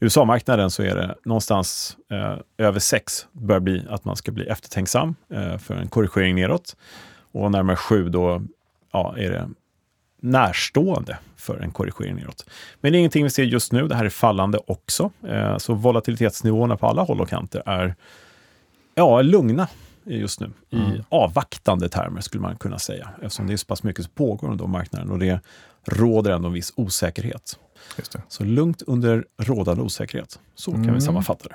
USA-marknaden, 0.00 0.70
så 0.70 0.82
är 0.82 0.94
det 0.97 1.14
någonstans 1.25 1.97
eh, 2.11 2.37
över 2.66 2.78
6 2.80 3.26
bör 3.32 3.61
bli 3.61 3.87
att 3.90 4.04
man 4.04 4.16
ska 4.16 4.32
bli 4.32 4.47
eftertänksam 4.47 5.14
eh, 5.35 5.58
för 5.58 5.75
en 5.75 5.88
korrigering 5.88 6.35
neråt. 6.35 6.76
Och 7.32 7.50
närmare 7.50 7.76
7 7.76 8.08
då 8.08 8.42
ja, 8.92 9.14
är 9.18 9.30
det 9.30 9.49
närstående 10.25 11.19
för 11.37 11.59
en 11.61 11.71
korrigering 11.71 12.14
neråt. 12.16 12.47
Men 12.81 12.93
det 12.93 12.97
är 12.97 13.00
ingenting 13.00 13.25
vi 13.25 13.31
ser 13.31 13.43
just 13.45 13.73
nu. 13.73 13.88
Det 13.88 13.95
här 13.95 14.04
är 14.04 14.09
fallande 14.11 14.59
också. 14.66 15.11
Eh, 15.28 15.59
så 15.59 15.75
volatilitetsnivåerna 15.75 16.76
på 16.76 16.87
alla 16.87 17.02
håll 17.02 17.21
och 17.21 17.28
kanter 17.28 17.62
är 17.66 17.95
ja, 18.95 19.23
lugna 19.23 19.69
just 20.04 20.40
nu. 20.40 20.50
I 20.71 20.76
Mm. 20.76 21.02
avvaktande 21.09 21.88
termer 21.88 22.21
skulle 22.21 22.40
man 22.43 22.57
kunna 22.57 22.78
säga. 22.78 23.09
Eftersom 23.23 23.47
det 23.47 23.52
är 23.52 23.57
så 23.57 23.66
pass 23.66 23.83
mycket 23.83 24.04
som 24.04 24.14
pågår 24.14 24.49
under 24.50 24.66
marknaden 24.66 25.11
och 25.11 25.19
det 25.19 25.40
råder 25.87 26.31
ändå 26.31 26.49
en 26.49 26.54
viss 26.54 26.73
osäkerhet. 26.76 27.59
Så 28.28 28.45
lugnt 28.45 28.83
under 28.83 29.25
rådande 29.38 29.83
osäkerhet. 29.83 30.38
Så 30.54 30.71
kan 30.73 30.83
Mm. 30.83 30.95
vi 30.95 31.00
sammanfatta 31.00 31.49
det. 31.49 31.54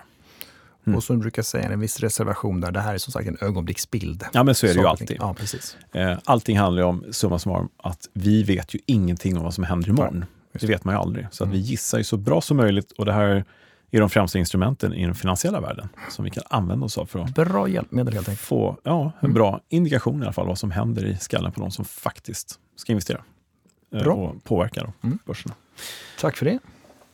Mm. 0.88 0.98
Och 0.98 1.04
som 1.04 1.16
du 1.16 1.22
brukar 1.22 1.42
säga, 1.44 1.70
en 1.72 1.80
viss 1.80 2.00
reservation 2.00 2.62
där. 2.62 2.72
Det 2.72 2.80
här 2.80 2.94
är 2.94 2.98
som 2.98 3.14
sagt 3.14 3.28
en 3.28 3.38
ögonblicksbild. 3.42 4.24
Ja, 4.34 4.44
men 4.44 4.56
så 4.56 4.66
är 4.68 4.74
det 4.74 4.80
ju 4.80 4.88
alltid. 4.88 5.18
Ja, 5.20 5.34
precis. 5.34 5.78
Eh, 5.92 6.18
Allting 6.26 6.58
handlar 6.60 6.82
ju 6.82 6.88
om, 6.88 7.04
summa 7.12 7.40
summarum, 7.40 7.70
att 7.78 8.10
vi 8.14 8.44
vet 8.44 8.76
ju 8.76 8.80
ingenting 8.86 9.38
om 9.38 9.44
vad 9.44 9.54
som 9.54 9.64
händer 9.64 9.90
imorgon. 9.90 10.26
just 10.54 10.62
Det 10.62 10.68
vet 10.68 10.84
man 10.84 10.96
ju 10.96 11.00
aldrig. 11.02 11.28
Så 11.32 11.44
att 11.44 11.48
Mm. 11.48 11.60
vi 11.62 11.66
gissar 11.66 11.98
ju 11.98 12.04
så 12.04 12.18
bra 12.18 12.42
som 12.42 12.58
möjligt 12.58 12.92
och 12.92 13.06
det 13.06 13.14
här 13.14 13.46
är 13.92 14.00
de 14.00 14.10
främsta 14.10 14.40
instrumenten 14.40 14.94
i 14.94 15.06
den 15.06 15.16
finansiella 15.16 15.62
världen 15.62 15.90
som 16.10 16.26
vi 16.26 16.32
kan 16.32 16.44
använda 16.50 16.86
oss 16.86 16.98
av 16.98 17.06
för 17.06 17.20
att 17.20 17.34
Bra 17.36 17.68
hjälpmedel 17.68 18.14
helt 18.14 18.30
enkelt. 18.30 18.46
få 18.48 18.78
ja, 18.84 19.02
en 19.20 19.26
Mm. 19.26 19.34
bra 19.34 19.62
indikation 19.70 20.22
i 20.22 20.26
alla 20.26 20.34
fall 20.34 20.48
vad 20.48 20.58
som 20.58 20.72
händer 20.72 21.06
i 21.06 21.18
skallen 21.18 21.52
på 21.52 21.62
de 21.62 21.72
som 21.72 21.86
faktiskt 21.86 22.60
ska 22.76 22.92
investera 22.92 23.22
eh, 23.96 24.04
Bra. 24.04 24.14
och 24.14 24.44
påverka 24.44 24.82
då, 24.84 24.94
Mm. 25.08 25.20
börserna. 25.26 25.56
Tack 26.20 26.38
för 26.38 26.46
det. 26.46 26.60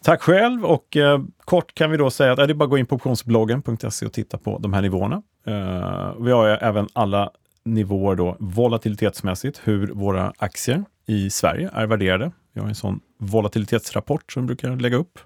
Tack 0.05 0.21
själv 0.21 0.65
och 0.65 0.97
eh, 0.97 1.21
kort 1.45 1.73
kan 1.73 1.91
vi 1.91 1.97
då 1.97 2.09
säga 2.09 2.31
att 2.31 2.37
det 2.37 2.43
är 2.43 2.53
bara 2.53 2.63
att 2.63 2.69
gå 2.69 2.77
in 2.77 2.85
på 2.85 2.95
optionsbloggen.se 2.95 4.05
och 4.05 4.13
titta 4.13 4.37
på 4.37 4.57
de 4.57 4.73
här 4.73 4.81
nivåerna. 4.81 5.21
Eh, 5.45 6.13
vi 6.19 6.31
har 6.31 6.47
ju 6.47 6.53
även 6.53 6.87
alla 6.93 7.31
nivåer 7.63 8.15
då 8.15 8.37
volatilitetsmässigt, 8.39 9.61
hur 9.63 9.87
våra 9.87 10.33
aktier 10.37 10.83
i 11.05 11.29
Sverige 11.29 11.69
är 11.73 11.85
värderade. 11.85 12.31
Vi 12.53 12.61
har 12.61 12.67
en 12.67 12.75
sån 12.75 12.99
volatilitetsrapport 13.17 14.31
som 14.31 14.43
vi 14.43 14.47
brukar 14.47 14.75
lägga 14.75 14.97
upp. 14.97 15.19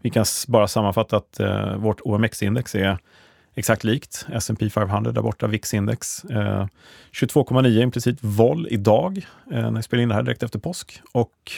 Vi 0.00 0.10
kan 0.10 0.24
bara 0.48 0.68
sammanfatta 0.68 1.16
att 1.16 1.40
eh, 1.40 1.76
vårt 1.76 2.00
OMX-index 2.00 2.74
är 2.74 2.98
exakt 3.54 3.84
likt 3.84 4.26
S&P 4.32 4.70
500 4.70 5.12
där 5.12 5.22
borta, 5.22 5.46
VIX-index. 5.46 6.24
Eh, 6.24 6.66
22,9 7.12 7.82
implicit 7.82 8.18
vol 8.20 8.66
idag 8.70 9.26
eh, 9.52 9.70
när 9.70 9.76
vi 9.76 9.82
spelar 9.82 10.02
in 10.02 10.08
det 10.08 10.14
här 10.14 10.22
direkt 10.22 10.42
efter 10.42 10.58
påsk. 10.58 11.00
Och 11.12 11.52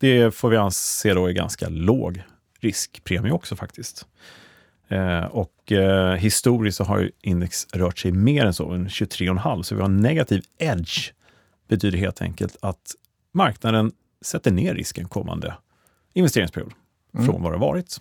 det 0.00 0.34
får 0.34 0.50
vi 0.50 0.56
anse 0.56 1.14
då 1.14 1.26
är 1.26 1.32
ganska 1.32 1.68
låg 1.68 2.22
riskpremie 2.60 3.32
också 3.32 3.56
faktiskt. 3.56 4.06
Eh, 4.88 5.24
och 5.24 5.72
eh, 5.72 6.14
historiskt 6.14 6.76
så 6.78 6.84
har 6.84 6.98
ju 6.98 7.10
index 7.22 7.66
rört 7.72 7.98
sig 7.98 8.12
mer 8.12 8.44
än 8.44 8.54
så, 8.54 8.70
en 8.70 8.88
23,5, 8.88 9.62
så 9.62 9.74
vi 9.74 9.80
har 9.80 9.88
en 9.88 9.96
negativ 10.00 10.44
edge. 10.58 11.12
betyder 11.68 11.98
helt 11.98 12.22
enkelt 12.22 12.56
att 12.62 12.94
marknaden 13.34 13.92
sätter 14.22 14.50
ner 14.50 14.74
risken 14.74 15.08
kommande 15.08 15.54
investeringsperiod 16.12 16.72
Mm. 17.14 17.26
från 17.26 17.42
vad 17.42 17.52
det 17.52 17.58
har 17.58 17.66
varit. 17.66 18.00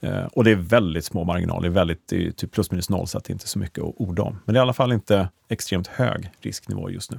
Eh, 0.00 0.24
och 0.24 0.44
det 0.44 0.50
är 0.50 0.54
väldigt 0.56 1.04
små 1.04 1.24
marginaler, 1.24 1.68
väldigt, 1.68 2.08
det 2.08 2.26
är 2.26 2.30
typ 2.30 2.52
plus 2.52 2.70
minus 2.70 2.90
noll, 2.90 3.06
så 3.06 3.18
att 3.18 3.24
det 3.24 3.30
är 3.30 3.34
inte 3.34 3.48
så 3.48 3.58
mycket 3.58 3.84
att 3.84 3.94
orda 3.96 4.22
om. 4.22 4.38
Men 4.44 4.52
det 4.54 4.58
är 4.58 4.60
i 4.60 4.62
alla 4.62 4.72
fall 4.72 4.92
inte 4.92 5.28
extremt 5.48 5.86
hög 5.86 6.30
risknivå 6.40 6.90
just 6.90 7.10
nu. 7.10 7.18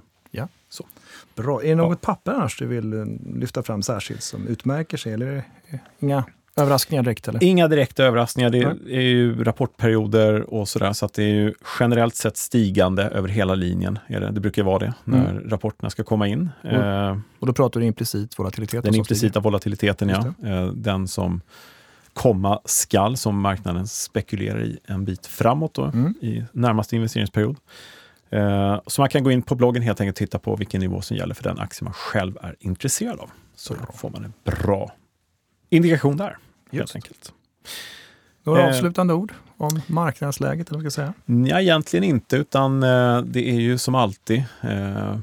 Bra. 1.35 1.63
Är 1.63 1.67
det 1.67 1.75
något 1.75 2.01
papper 2.01 2.31
annars 2.31 2.57
du 2.59 2.65
vill 2.65 2.93
eh, 2.93 3.05
lyfta 3.35 3.63
fram 3.63 3.81
särskilt 3.81 4.23
som 4.23 4.47
utmärker 4.47 4.97
sig? 4.97 5.13
Eller 5.13 5.25
det 5.71 5.79
inga 5.99 6.23
Överraskningar 6.55 7.03
direkt 7.03 7.27
eller? 7.27 7.43
Inga 7.43 7.67
direkta 7.67 8.03
överraskningar. 8.03 8.49
Det 8.49 8.59
är, 8.59 8.89
är 8.91 9.01
ju 9.01 9.43
rapportperioder 9.43 10.53
och 10.53 10.67
sådär, 10.69 10.93
så 10.93 11.05
att 11.05 11.13
det 11.13 11.23
är 11.23 11.27
ju 11.33 11.53
generellt 11.79 12.15
sett 12.15 12.37
stigande 12.37 13.03
över 13.03 13.29
hela 13.29 13.55
linjen. 13.55 13.99
Är 14.07 14.19
det. 14.19 14.31
det 14.31 14.39
brukar 14.39 14.63
vara 14.63 14.79
det 14.79 14.93
när 15.03 15.29
Mm. 15.31 15.49
rapporterna 15.49 15.89
ska 15.89 16.03
komma 16.03 16.27
in. 16.27 16.49
Mm. 16.63 16.81
Eh, 16.81 17.17
Och 17.39 17.47
då 17.47 17.53
pratar 17.53 17.79
du 17.79 17.85
implicit 17.85 18.39
volatilitet? 18.39 18.83
den 18.83 18.93
så 18.93 18.97
implicita 18.99 19.39
volatiliteten, 19.39 20.09
ja. 20.09 20.33
Eh, 20.49 20.67
den 20.67 21.07
som 21.07 21.41
komma 22.13 22.59
skall, 22.65 23.17
som 23.17 23.39
marknaden 23.41 23.87
spekulerar 23.87 24.63
i 24.63 24.79
en 24.85 25.05
bit 25.05 25.25
framåt 25.25 25.73
då, 25.73 25.83
Mm. 25.83 26.13
i 26.21 26.43
närmaste 26.51 26.95
investeringsperiod. 26.95 27.57
Eh, 28.33 28.81
så 28.87 29.01
man 29.01 29.09
kan 29.09 29.23
gå 29.23 29.31
in 29.31 29.41
på 29.41 29.55
bloggen 29.55 29.81
helt 29.83 30.01
enkelt 30.01 30.15
och 30.15 30.17
titta 30.19 30.39
på 30.39 30.55
vilken 30.55 30.81
nivå 30.81 31.01
som 31.01 31.17
gäller 31.17 31.35
för 31.35 31.43
den 31.43 31.59
aktie 31.59 31.83
man 31.83 31.93
själv 31.93 32.37
är 32.41 32.55
intresserad 32.59 33.19
av. 33.19 33.29
Så 33.55 33.75
får 33.95 34.09
man 34.09 34.23
en 34.25 34.33
bra 34.43 34.91
indikation 35.69 36.17
där, 36.17 36.25
helt 36.27 36.37
Just. 36.71 36.95
enkelt. 36.95 37.33
Några 38.43 38.61
Eh. 38.61 38.67
avslutande 38.69 39.13
ord 39.13 39.33
om 39.57 39.81
marknadsläget, 39.87 40.69
eller 40.69 40.79
vad 40.83 40.91
ska 40.93 41.01
jag 41.01 41.07
säga? 41.07 41.13
Nej, 41.25 41.63
egentligen 41.63 42.03
inte, 42.03 42.35
utan 42.37 42.83
eh, 42.83 43.21
det 43.21 43.49
är 43.49 43.59
ju 43.59 43.77
som 43.77 43.95
alltid 43.95 44.43
eh, 44.61 45.17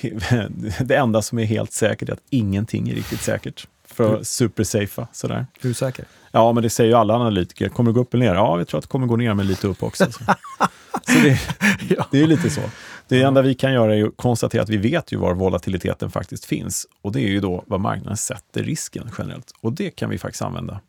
det 0.80 0.96
enda 0.96 1.22
som 1.22 1.38
är 1.38 1.44
helt 1.44 1.72
säkert 1.72 2.08
är 2.08 2.12
att 2.12 2.22
ingenting 2.30 2.88
är 2.90 2.94
riktigt 2.94 3.20
säkert. 3.20 3.68
För 3.94 4.14
att 4.14 4.26
supersafea 4.26 5.08
sådär. 5.12 5.46
Hur 5.60 5.74
säker? 5.74 6.04
Ja, 6.32 6.52
men 6.52 6.62
det 6.62 6.70
säger 6.70 6.90
ju 6.90 6.96
alla 6.96 7.14
analytiker. 7.14 7.68
Kommer 7.68 7.90
det 7.90 7.94
gå 7.94 8.00
upp 8.00 8.14
eller 8.14 8.26
ner? 8.26 8.34
Ja, 8.34 8.54
vi 8.54 8.64
tror 8.64 8.78
att 8.78 8.84
det 8.84 8.88
kommer 8.88 9.06
gå 9.06 9.16
ner, 9.16 9.34
men 9.34 9.46
lite 9.46 9.66
upp 9.66 9.82
också. 9.82 10.12
Så, 10.12 10.24
så 11.06 11.18
det, 11.22 11.40
det 12.10 12.22
är 12.22 12.26
lite 12.26 12.50
så. 12.50 12.60
Det 13.08 13.22
enda 13.22 13.42
vi 13.42 13.54
kan 13.54 13.72
göra 13.72 13.96
är 13.96 14.04
att 14.04 14.16
konstatera 14.16 14.62
att 14.62 14.68
vi 14.68 14.76
vet 14.76 15.12
ju 15.12 15.16
var 15.16 15.34
volatiliteten 15.34 16.10
faktiskt 16.10 16.44
finns. 16.44 16.86
Och 17.02 17.12
det 17.12 17.20
är 17.20 17.28
ju 17.28 17.40
då 17.40 17.64
vad 17.66 17.80
marknaden 17.80 18.16
sätter 18.16 18.62
risken 18.62 19.10
generellt. 19.18 19.52
Och 19.60 19.72
det 19.72 19.90
kan 19.90 20.10
vi 20.10 20.18
faktiskt 20.18 20.42
använda 20.42 20.80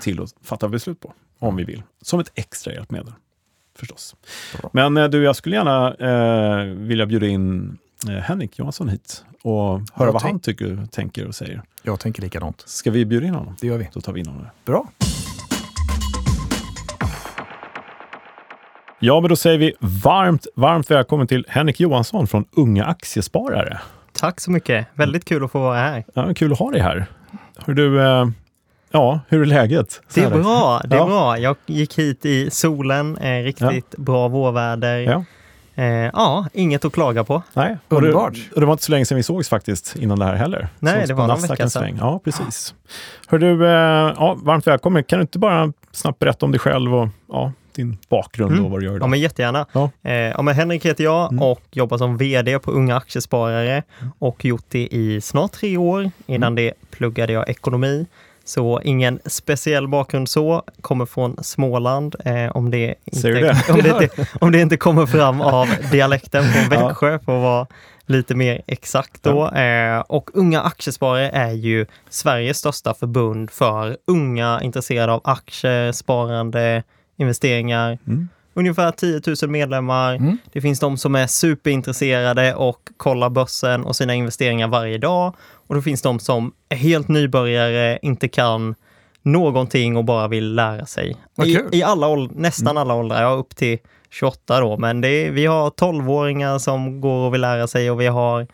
till 0.00 0.22
att 0.22 0.34
fatta 0.42 0.68
beslut 0.68 1.00
på, 1.00 1.12
om 1.38 1.56
vi 1.56 1.64
vill. 1.64 1.82
Som 2.02 2.20
ett 2.20 2.30
extra 2.34 2.72
hjälpmedel, 2.72 3.12
förstås. 3.78 4.16
Bra. 4.60 4.70
Men 4.72 4.96
eh, 4.96 5.08
du, 5.08 5.22
jag 5.22 5.36
skulle 5.36 5.56
gärna 5.56 5.94
eh, 5.94 6.64
vilja 6.64 7.06
bjuda 7.06 7.26
in 7.26 7.78
eh, 8.08 8.14
Henrik 8.14 8.58
Johansson 8.58 8.88
hit 8.88 9.24
och 9.42 9.80
höra 9.94 10.12
vad 10.12 10.22
han 10.22 10.40
tycker, 10.40 10.86
tänker 10.90 11.26
och 11.26 11.34
säger. 11.34 11.62
Jag 11.86 12.00
tänker 12.00 12.22
likadant. 12.22 12.62
Ska 12.66 12.90
vi 12.90 13.04
bjuda 13.04 13.26
in 13.26 13.34
honom? 13.34 13.56
Det 13.60 13.66
gör 13.66 13.78
vi. 13.78 13.88
Då 13.92 14.00
tar 14.00 14.12
vi 14.12 14.20
in 14.20 14.26
honom. 14.26 14.46
Bra. 14.64 14.86
Ja, 18.98 19.20
men 19.20 19.28
då 19.28 19.36
säger 19.36 19.58
vi 19.58 19.74
varmt, 19.80 20.46
varmt 20.54 20.90
välkommen 20.90 21.26
till 21.26 21.44
Henrik 21.48 21.80
Johansson 21.80 22.26
från 22.26 22.44
Unga 22.52 22.84
Aktiesparare. 22.84 23.80
Tack 24.12 24.40
så 24.40 24.50
mycket. 24.50 24.86
Väldigt 24.94 25.24
kul 25.24 25.44
att 25.44 25.50
få 25.52 25.58
vara 25.60 25.78
här. 25.78 26.04
Ja, 26.14 26.34
kul 26.34 26.52
att 26.52 26.58
ha 26.58 26.70
dig 26.70 26.80
här. 26.80 27.06
Hör 27.58 27.74
du, 27.74 28.02
eh, 28.02 28.26
ja, 28.90 29.20
hur 29.28 29.42
är 29.42 29.46
läget? 29.46 29.90
Så 30.08 30.20
Det 30.20 30.26
är 30.26 30.30
bra. 30.30 30.80
Det 30.84 30.96
är 30.96 31.00
Ja. 31.00 31.06
bra. 31.06 31.38
Jag 31.38 31.56
gick 31.66 31.98
hit 31.98 32.24
i 32.26 32.50
solen, 32.50 33.16
eh, 33.16 33.42
riktigt 33.42 33.96
bra 33.96 34.28
vårväder. 34.28 34.98
Ja. 34.98 35.24
Eh, 35.78 35.86
ja, 35.86 36.46
inget 36.52 36.84
att 36.84 36.92
klaga 36.92 37.24
på. 37.24 37.42
Nej, 37.54 37.76
och 37.88 38.02
det, 38.02 38.12
och 38.14 38.32
det 38.60 38.66
var 38.66 38.72
inte 38.72 38.84
så 38.84 38.92
länge 38.92 39.04
sedan 39.06 39.16
vi 39.16 39.22
sågs 39.22 39.48
faktiskt 39.48 39.96
innan 39.96 40.18
det 40.18 40.24
här 40.24 40.34
heller. 40.34 40.68
Nej, 40.78 40.94
Sågs 40.94 41.08
det 41.08 41.14
var 41.14 41.26
någon 41.26 41.40
vecka 41.42 41.68
sedan. 41.68 41.96
Ja, 42.00 42.20
precis. 42.24 42.74
Hör 43.28 43.38
du, 43.38 43.66
eh, 43.66 44.14
ja, 44.16 44.36
varmt 44.42 44.66
välkommen. 44.66 45.04
Kan 45.04 45.18
du 45.18 45.20
inte 45.20 45.38
bara 45.38 45.72
snabbt 45.92 46.18
berätta 46.18 46.46
om 46.46 46.52
dig 46.52 46.58
själv 46.58 46.94
och 46.94 47.08
ja, 47.32 47.52
din 47.74 47.98
bakgrund 48.08 48.52
Mm. 48.52 48.64
och 48.64 48.70
vad 48.70 48.80
du 48.80 48.84
gör 48.86 48.92
Ja, 48.92 48.96
idag? 48.96 49.10
men 49.10 49.20
jättegärna. 49.20 49.66
Ja. 49.72 49.90
Eh, 50.02 50.12
ja, 50.14 50.42
men 50.42 50.54
Henrik 50.54 50.86
heter 50.86 51.04
jag 51.04 51.32
Mm. 51.32 51.42
och 51.42 51.62
jobbar 51.72 51.98
som 51.98 52.16
VD 52.16 52.58
på 52.58 52.70
Unga 52.70 52.96
Aktiesparare 52.96 53.82
och 54.18 54.44
gjort 54.44 54.64
det 54.68 54.86
i 54.86 55.20
snart 55.20 55.52
tre 55.52 55.76
år. 55.76 56.10
Innan 56.26 56.52
Mm. 56.52 56.54
det 56.54 56.72
pluggade 56.90 57.32
jag 57.32 57.48
ekonomi. 57.48 58.06
Så 58.46 58.80
ingen 58.84 59.20
speciell 59.24 59.88
bakgrund 59.88 60.28
så, 60.28 60.62
kommer 60.80 61.06
från 61.06 61.36
Småland. 61.44 62.16
Eh, 62.24 62.56
om, 62.56 62.70
det 62.70 62.94
inte, 63.04 63.28
det? 63.28 63.68
Om, 63.70 63.82
det 63.82 63.88
inte, 63.88 64.26
om 64.40 64.52
det 64.52 64.60
inte 64.60 64.76
kommer 64.76 65.06
fram 65.06 65.40
av 65.40 65.68
dialekten 65.92 66.44
från 66.44 66.62
Ja. 66.78 66.86
Växjö 66.88 67.18
för 67.18 67.36
att 67.36 67.42
vara 67.42 67.66
lite 68.06 68.34
mer 68.34 68.62
exakt 68.66 69.22
då. 69.22 69.50
Eh, 69.50 70.00
och 70.00 70.30
Unga 70.34 70.60
Aktiesparare 70.60 71.30
är 71.30 71.52
ju 71.52 71.86
Sveriges 72.10 72.58
största 72.58 72.94
förbund 72.94 73.50
för 73.50 73.96
unga 74.06 74.60
intresserade 74.62 75.12
av 75.12 75.20
aktier, 75.24 75.92
sparande, 75.92 76.82
investeringar. 77.16 77.98
Mm. 78.06 78.28
Ungefär 78.56 78.90
10 78.90 79.20
000 79.42 79.50
medlemmar. 79.50 80.14
Mm. 80.14 80.38
Det 80.52 80.60
finns 80.60 80.80
de 80.80 80.96
som 80.98 81.14
är 81.14 81.26
superintresserade 81.26 82.54
och 82.54 82.78
kollar 82.96 83.30
börsen 83.30 83.84
och 83.84 83.96
sina 83.96 84.14
investeringar 84.14 84.68
varje 84.68 84.98
dag. 84.98 85.34
Och 85.66 85.74
då 85.74 85.82
finns 85.82 86.02
de 86.02 86.18
som 86.18 86.52
är 86.68 86.76
helt 86.76 87.08
nybörjare, 87.08 87.98
inte 88.02 88.28
kan 88.28 88.74
någonting 89.22 89.96
och 89.96 90.04
bara 90.04 90.28
vill 90.28 90.54
lära 90.54 90.86
sig. 90.86 91.16
I, 91.44 91.78
i 91.78 91.82
alla 91.82 92.08
åld- 92.08 92.36
nästan 92.36 92.78
alla 92.78 92.94
åldrar, 92.94 93.22
ja 93.22 93.30
upp 93.30 93.56
till 93.56 93.78
28 94.10 94.60
då, 94.60 94.76
men 94.76 95.04
är, 95.04 95.30
vi 95.30 95.46
har 95.46 95.70
12-åringar 95.70 96.58
som 96.58 97.00
går 97.00 97.26
och 97.26 97.34
vill 97.34 97.40
lära 97.40 97.66
sig 97.66 97.90
och 97.90 98.00
vi 98.00 98.06
har 98.06 98.46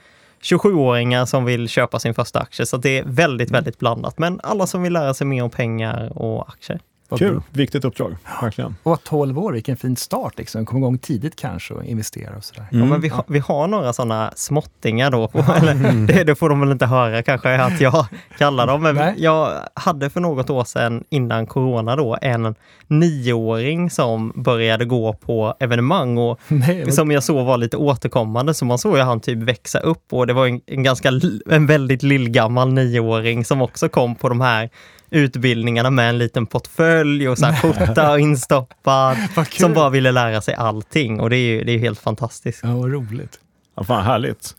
27-åringar 0.43 1.25
som 1.27 1.45
vill 1.45 1.69
köpa 1.69 1.99
sin 1.99 2.15
första 2.15 2.41
aktie. 2.41 2.67
Så 2.67 2.77
det 2.77 2.99
är 2.99 3.05
väldigt, 3.07 3.51
väldigt 3.51 3.79
blandat. 3.79 4.19
Men 4.19 4.41
alla 4.43 4.67
som 4.67 4.83
vill 4.83 4.93
lära 4.93 5.15
sig 5.15 5.27
mer 5.27 5.43
om 5.43 5.51
pengar 5.51 6.19
och 6.19 6.49
aktier. 6.49 6.81
Vad 7.13 7.19
Kul, 7.19 7.33
bra. 7.33 7.43
viktigt 7.51 7.85
uppdrag, 7.85 8.17
verkligen. 8.43 8.77
Och 8.83 9.05
12 9.05 9.39
år, 9.39 9.53
vilken 9.53 9.77
fin 9.77 9.97
start. 9.97 10.39
Liksom. 10.39 10.67
Kom 10.67 10.79
igång 10.79 10.99
tidigt 10.99 11.37
kanske 11.37 11.75
och 11.75 11.85
investera 11.85 12.37
och 12.37 12.45
sådär. 12.45 12.67
Ja, 12.71 12.77
Mm. 12.77 12.89
men 12.89 13.01
vi, 13.01 13.09
har, 13.09 13.25
vi 13.27 13.39
har 13.39 13.67
några 13.69 13.93
sådana 13.93 14.33
småttingar 14.37 15.11
då. 15.11 15.29
På, 15.29 15.39
eller, 15.57 16.07
det, 16.07 16.25
det 16.25 16.35
får 16.35 16.49
de 16.49 16.61
väl 16.61 16.71
inte 16.73 16.87
höra 16.87 17.23
kanske 17.23 17.63
att 17.63 17.81
jag 17.81 18.07
kallar 18.39 18.67
dem. 18.67 18.83
Men 18.83 18.95
Nej. 18.95 19.15
jag 19.19 19.53
hade 19.75 20.11
för 20.11 20.21
något 20.21 20.51
år 20.51 20.65
sedan 20.65 21.05
innan 21.11 21.47
corona 21.47 21.97
då 21.97 22.19
en 22.23 22.55
nioåring 22.87 23.91
som 23.91 24.33
började 24.35 24.85
gå 24.85 25.13
på 25.13 25.55
evenemang 25.61 26.19
och 26.19 26.41
Nej, 26.49 26.93
som 26.93 27.11
jag 27.11 27.23
såg 27.23 27.47
var 27.47 27.57
lite 27.57 27.77
återkommande. 27.77 28.55
Så 28.55 28.65
man 28.65 28.79
såg 28.79 28.97
ju 28.97 29.03
han 29.03 29.21
typ 29.21 29.39
växa 29.39 29.79
upp 29.79 30.13
och 30.13 30.27
det 30.27 30.33
var 30.33 30.47
en, 30.47 30.61
en 30.67 30.83
ganska, 30.83 31.11
en 31.51 31.67
väldigt 31.67 32.03
lillgammal 32.03 32.73
nioåring 32.73 33.45
som 33.45 33.63
också 33.63 33.89
kom 33.89 34.15
på 34.15 34.29
de 34.29 34.41
här 34.41 34.71
utbildningarna 35.13 35.91
med 35.91 36.09
en 36.09 36.19
liten 36.19 36.47
portfölj 36.47 37.29
och 37.29 37.39
så 37.39 37.47
här 37.47 37.57
skjorta 37.61 38.19
instoppad. 38.19 39.17
Som 39.61 39.75
bara 39.75 39.91
ville 39.91 40.13
lära 40.13 40.41
sig 40.41 40.55
allting 40.55 41.21
och 41.21 41.31
det 41.31 41.37
är 41.37 41.49
ju 41.53 41.65
det 41.65 41.73
är 41.73 41.79
helt 41.79 41.99
fantastiskt. 42.01 42.61
Ja, 42.63 42.77
vad 42.77 42.93
roligt. 42.93 43.39
Ja, 43.77 43.85
fan, 43.85 44.05
härligt. 44.05 44.55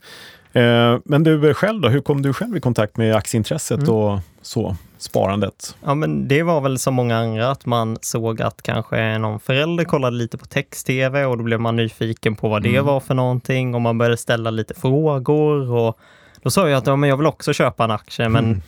Eh, 0.52 0.98
men 1.04 1.22
du 1.24 1.48
eh, 1.48 1.54
själv 1.54 1.80
då, 1.80 1.88
hur 1.88 2.00
kom 2.00 2.22
du 2.22 2.32
själv 2.32 2.56
i 2.56 2.60
kontakt 2.60 2.96
med 2.96 3.14
aktieintresset 3.16 3.78
Mm. 3.78 3.90
och 3.94 4.18
så, 4.42 4.76
sparandet? 4.98 5.76
Ja, 5.84 5.94
men 5.94 6.28
det 6.28 6.42
var 6.42 6.60
väl 6.60 6.78
som 6.78 6.94
många 6.94 7.18
andra 7.18 7.50
att 7.50 7.66
man 7.66 7.98
såg 8.00 8.42
att 8.42 8.62
kanske 8.62 9.18
någon 9.18 9.40
förälder 9.40 9.84
kollade 9.84 10.16
lite 10.16 10.38
på 10.38 10.46
text-tv 10.46 11.24
och 11.24 11.38
då 11.38 11.44
blev 11.44 11.60
man 11.60 11.76
nyfiken 11.76 12.36
på 12.36 12.48
vad 12.48 12.62
det 12.62 12.68
Mm. 12.68 12.84
var 12.86 13.00
för 13.00 13.14
någonting 13.14 13.74
och 13.74 13.80
man 13.80 13.98
började 13.98 14.16
ställa 14.16 14.50
lite 14.50 14.74
frågor 14.74 15.70
och 15.70 15.98
då 16.44 16.50
sa 16.50 16.68
jag 16.68 16.78
att 16.78 16.86
ja, 16.86 16.96
men 16.96 17.08
jag 17.08 17.16
vill 17.16 17.26
också 17.26 17.52
köpa 17.52 17.84
en 17.84 17.90
aktie, 17.90 18.28
men 18.28 18.62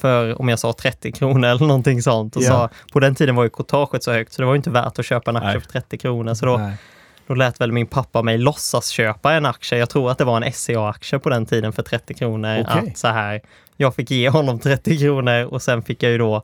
för 0.00 0.40
om 0.40 0.48
jag 0.48 0.58
sa 0.58 0.72
30 0.72 1.12
kronor 1.12 1.48
eller 1.48 1.66
någonting 1.66 2.02
sånt. 2.02 2.36
Och 2.36 2.42
Ja. 2.42 2.48
sa, 2.48 2.68
på 2.92 3.00
den 3.00 3.14
tiden 3.14 3.36
var 3.36 3.44
ju 3.44 3.50
courtaget 3.50 4.02
så 4.02 4.12
högt 4.12 4.32
så 4.32 4.42
det 4.42 4.46
var 4.46 4.56
inte 4.56 4.70
värt 4.70 4.98
att 4.98 5.04
köpa 5.06 5.30
en 5.30 5.36
aktie 5.36 5.50
Nej. 5.52 5.60
för 5.60 5.68
30 5.68 5.98
kronor. 5.98 6.34
Så 6.34 6.46
då, 6.46 6.56
Nej. 6.56 6.76
då 7.26 7.34
lät 7.34 7.60
väl 7.60 7.72
min 7.72 7.86
pappa 7.86 8.22
mig 8.22 8.38
låtsas 8.38 8.88
köpa 8.88 9.32
en 9.32 9.46
aktie. 9.46 9.78
Jag 9.78 9.90
tror 9.90 10.10
att 10.10 10.18
det 10.18 10.24
var 10.24 10.36
en 10.42 10.52
SCA-aktie 10.52 11.18
på 11.18 11.28
den 11.30 11.46
tiden 11.46 11.72
för 11.72 11.82
30 11.82 12.14
kronor. 12.14 12.60
Okej. 12.68 12.90
Att 12.90 12.98
så 12.98 13.08
här, 13.08 13.40
jag 13.76 13.94
fick 13.94 14.10
ge 14.10 14.28
honom 14.28 14.58
30 14.58 14.98
kronor 14.98 15.44
och 15.44 15.62
sen 15.62 15.82
fick 15.82 16.02
jag 16.02 16.12
ju 16.12 16.18
då 16.18 16.42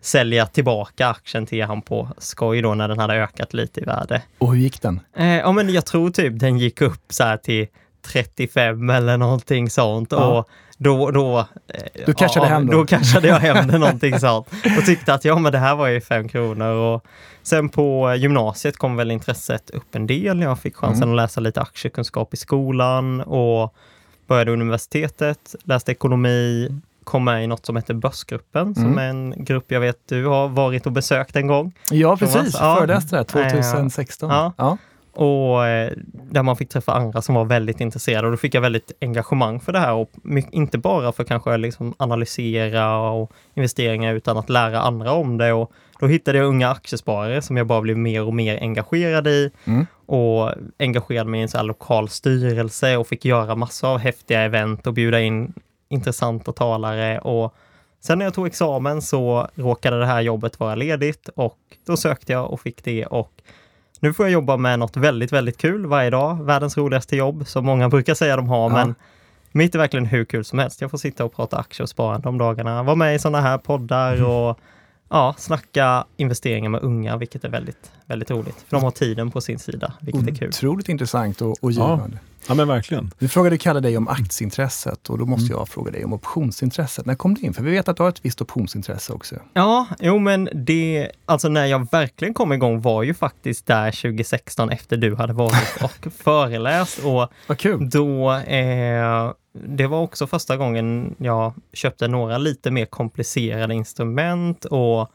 sälja 0.00 0.46
tillbaka 0.46 1.08
aktien 1.08 1.46
till 1.46 1.64
han 1.64 1.82
på 1.82 2.08
skoj 2.18 2.62
då 2.62 2.74
när 2.74 2.88
den 2.88 2.98
hade 2.98 3.14
ökat 3.14 3.54
lite 3.54 3.80
i 3.80 3.84
värde. 3.84 4.22
Och 4.38 4.52
hur 4.54 4.60
gick 4.62 4.82
den? 4.82 5.00
Eh, 5.16 5.26
ja, 5.36 5.52
men 5.52 5.68
jag 5.72 5.86
tror 5.86 6.10
typ 6.10 6.38
den 6.40 6.58
gick 6.58 6.80
upp 6.80 7.02
så 7.08 7.24
här 7.24 7.36
till 7.36 7.66
35 8.12 8.90
eller 8.90 9.16
någonting 9.16 9.70
sånt. 9.70 10.08
Ja. 10.12 10.26
Och 10.38 10.48
då, 10.78 11.10
då, 11.10 11.38
eh, 11.38 12.04
Du 12.06 12.14
cashade 12.14 12.46
hem 12.46 12.66
då? 12.66 12.72
Då 12.72 12.86
cashade 12.86 13.28
jag 13.28 13.36
hem 13.40 13.68
det 13.68 13.78
någonting 13.78 14.18
sånt. 14.20 14.46
Och 14.78 14.84
tyckte 14.86 15.14
att 15.14 15.24
ja 15.24 15.38
men 15.38 15.52
det 15.52 15.58
här 15.58 15.74
var 15.76 15.88
ju 15.88 16.00
fem 16.00 16.28
kronor. 16.28 16.66
Och 16.74 17.04
sen 17.42 17.68
på 17.68 18.14
gymnasiet 18.14 18.76
kom 18.76 18.96
väl 18.96 19.10
intresset 19.10 19.70
upp 19.70 19.94
en 19.94 20.06
del. 20.06 20.40
Jag 20.40 20.58
fick 20.58 20.76
chansen 20.76 21.02
Mm. 21.02 21.12
att 21.14 21.16
läsa 21.16 21.40
lite 21.40 21.60
aktiekunskap 21.60 22.34
i 22.34 22.36
skolan 22.36 23.20
och 23.20 23.74
började 24.26 24.52
universitetet, 24.52 25.54
läste 25.64 25.92
ekonomi, 25.92 26.68
kom 27.04 27.24
med 27.24 27.44
i 27.44 27.46
något 27.46 27.66
som 27.66 27.76
heter 27.76 27.94
Börsgruppen, 27.94 28.74
som 28.74 28.84
Mm. 28.84 28.98
är 28.98 29.08
en 29.08 29.44
grupp 29.44 29.72
jag 29.72 29.80
vet 29.80 29.96
du 30.08 30.26
har 30.26 30.48
varit 30.48 30.86
och 30.86 30.92
besökt 30.92 31.36
en 31.36 31.46
gång. 31.46 31.72
Ja, 31.90 32.16
precis. 32.16 32.54
ja. 32.60 32.76
Föreläste 32.76 33.16
där 33.16 33.24
2016. 33.24 34.30
Ja. 34.30 34.52
Ja. 34.56 34.76
Och 35.18 35.66
eh, 35.66 35.92
där 36.12 36.42
man 36.42 36.56
fick 36.56 36.68
träffa 36.68 36.92
andra 36.92 37.22
som 37.22 37.34
var 37.34 37.44
väldigt 37.44 37.80
intresserade. 37.80 38.26
Och 38.26 38.30
då 38.30 38.36
fick 38.36 38.54
jag 38.54 38.60
väldigt 38.60 38.92
engagemang 39.00 39.60
för 39.60 39.72
det 39.72 39.78
här. 39.78 39.94
Och 39.94 40.10
inte 40.50 40.78
bara 40.78 41.12
för 41.12 41.24
kanske 41.24 41.56
liksom 41.56 41.94
analysera 41.96 42.98
och 42.98 43.32
investeringar 43.54 44.14
utan 44.14 44.36
att 44.36 44.48
lära 44.48 44.80
andra 44.80 45.12
om 45.12 45.38
det. 45.38 45.52
Och 45.52 45.72
då 46.00 46.06
hittade 46.06 46.38
jag 46.38 46.46
unga 46.46 46.70
aktiesparare 46.70 47.42
som 47.42 47.56
jag 47.56 47.66
bara 47.66 47.80
blev 47.80 47.96
mer 47.96 48.24
och 48.24 48.34
mer 48.34 48.58
engagerad 48.60 49.26
i. 49.26 49.50
Mm. 49.64 49.86
och 50.06 50.52
engagerade 50.78 51.30
mig 51.30 51.40
i 51.40 51.42
en 51.42 51.48
så 51.48 51.62
lokal 51.62 52.08
styrelse 52.08 52.96
och 52.96 53.06
fick 53.06 53.24
göra 53.24 53.54
massor 53.54 53.88
av 53.88 53.98
häftiga 53.98 54.40
event 54.40 54.86
och 54.86 54.92
bjuda 54.92 55.20
in 55.20 55.52
intressanta 55.88 56.52
talare. 56.52 57.18
Och 57.18 57.54
sen 58.00 58.18
när 58.18 58.26
jag 58.26 58.34
tog 58.34 58.46
examen 58.46 59.02
så 59.02 59.48
råkade 59.54 59.98
det 59.98 60.06
här 60.06 60.20
jobbet 60.20 60.60
vara 60.60 60.74
ledigt 60.74 61.28
och 61.34 61.58
då 61.86 61.96
sökte 61.96 62.32
jag 62.32 62.50
och 62.50 62.60
fick 62.60 62.84
det. 62.84 63.06
Och 63.06 63.32
nu 64.00 64.12
får 64.12 64.26
jag 64.26 64.32
jobba 64.32 64.56
med 64.56 64.78
något 64.78 64.96
väldigt, 64.96 65.32
väldigt 65.32 65.58
kul 65.58 65.86
varje 65.86 66.10
dag. 66.10 66.44
Världens 66.44 66.76
roligaste 66.76 67.16
jobb 67.16 67.46
som 67.46 67.64
många 67.66 67.88
brukar 67.88 68.14
säga 68.14 68.36
de 68.36 68.48
har, 68.48 68.70
Ja. 68.70 68.76
men 68.76 68.94
mitt 69.52 69.74
är 69.74 69.78
verkligen 69.78 70.06
hur 70.06 70.24
kul 70.24 70.44
som 70.44 70.58
helst. 70.58 70.80
Jag 70.80 70.90
får 70.90 70.98
sitta 70.98 71.24
och 71.24 71.34
prata 71.36 71.56
aktier 71.58 71.82
och 71.82 71.88
sparande 71.88 72.28
om 72.28 72.38
dagarna, 72.38 72.82
vara 72.82 72.96
med 72.96 73.14
i 73.14 73.18
sådana 73.18 73.40
här 73.40 73.58
poddar 73.58 74.14
Mm. 74.16 74.26
och 74.30 74.58
ja, 75.10 75.34
snacka 75.38 76.04
investeringar 76.16 76.70
med 76.70 76.82
unga, 76.82 77.16
vilket 77.16 77.44
är 77.44 77.48
väldigt, 77.48 77.92
väldigt 78.08 78.30
roligt. 78.30 78.64
För 78.68 78.76
de 78.76 78.82
har 78.84 78.90
tiden 78.90 79.30
på 79.30 79.40
sin 79.40 79.58
sida, 79.58 79.92
vilket 80.00 80.28
är 80.28 80.34
kul. 80.34 80.48
Otroligt 80.48 80.88
intressant 80.88 81.40
och, 81.42 81.56
och 81.60 81.72
givande. 81.72 82.18
Ja, 82.48 82.54
men 82.54 82.68
verkligen. 82.68 83.10
Nu 83.18 83.28
frågade 83.28 83.58
Kalle 83.58 83.80
dig 83.80 83.96
om 83.96 84.08
aktieintresset 84.08 85.10
och 85.10 85.18
då 85.18 85.26
måste 85.26 85.46
Mm. 85.46 85.58
jag 85.58 85.68
fråga 85.68 85.90
dig 85.90 86.04
om 86.04 86.12
optionsintresset. 86.12 87.06
När 87.06 87.14
kom 87.14 87.34
det 87.34 87.40
in? 87.40 87.54
För 87.54 87.62
vi 87.62 87.70
vet 87.70 87.88
att 87.88 87.96
du 87.96 88.02
har 88.02 88.10
ett 88.10 88.24
visst 88.24 88.40
optionsintresse 88.42 89.12
också. 89.12 89.36
Ja, 89.52 89.86
jo 90.00 90.18
men 90.18 90.48
det, 90.52 91.10
alltså 91.24 91.48
när 91.48 91.66
jag 91.66 91.90
verkligen 91.92 92.34
kom 92.34 92.52
igång 92.52 92.80
var 92.80 93.02
ju 93.02 93.14
faktiskt 93.14 93.66
där 93.66 93.90
2016 93.90 94.70
efter 94.70 94.96
du 94.96 95.14
hade 95.16 95.32
varit 95.32 95.82
och 95.82 96.12
föreläst 96.12 96.98
och 97.04 97.28
Vad 97.46 97.58
kul! 97.58 97.90
Då, 97.90 98.32
eh, 98.32 99.32
det 99.52 99.86
var 99.86 100.00
också 100.00 100.26
första 100.26 100.56
gången 100.56 101.14
jag 101.18 101.52
köpte 101.72 102.08
några 102.08 102.38
lite 102.38 102.70
mer 102.70 102.84
komplicerade 102.86 103.74
instrument 103.74 104.64
och 104.64 105.10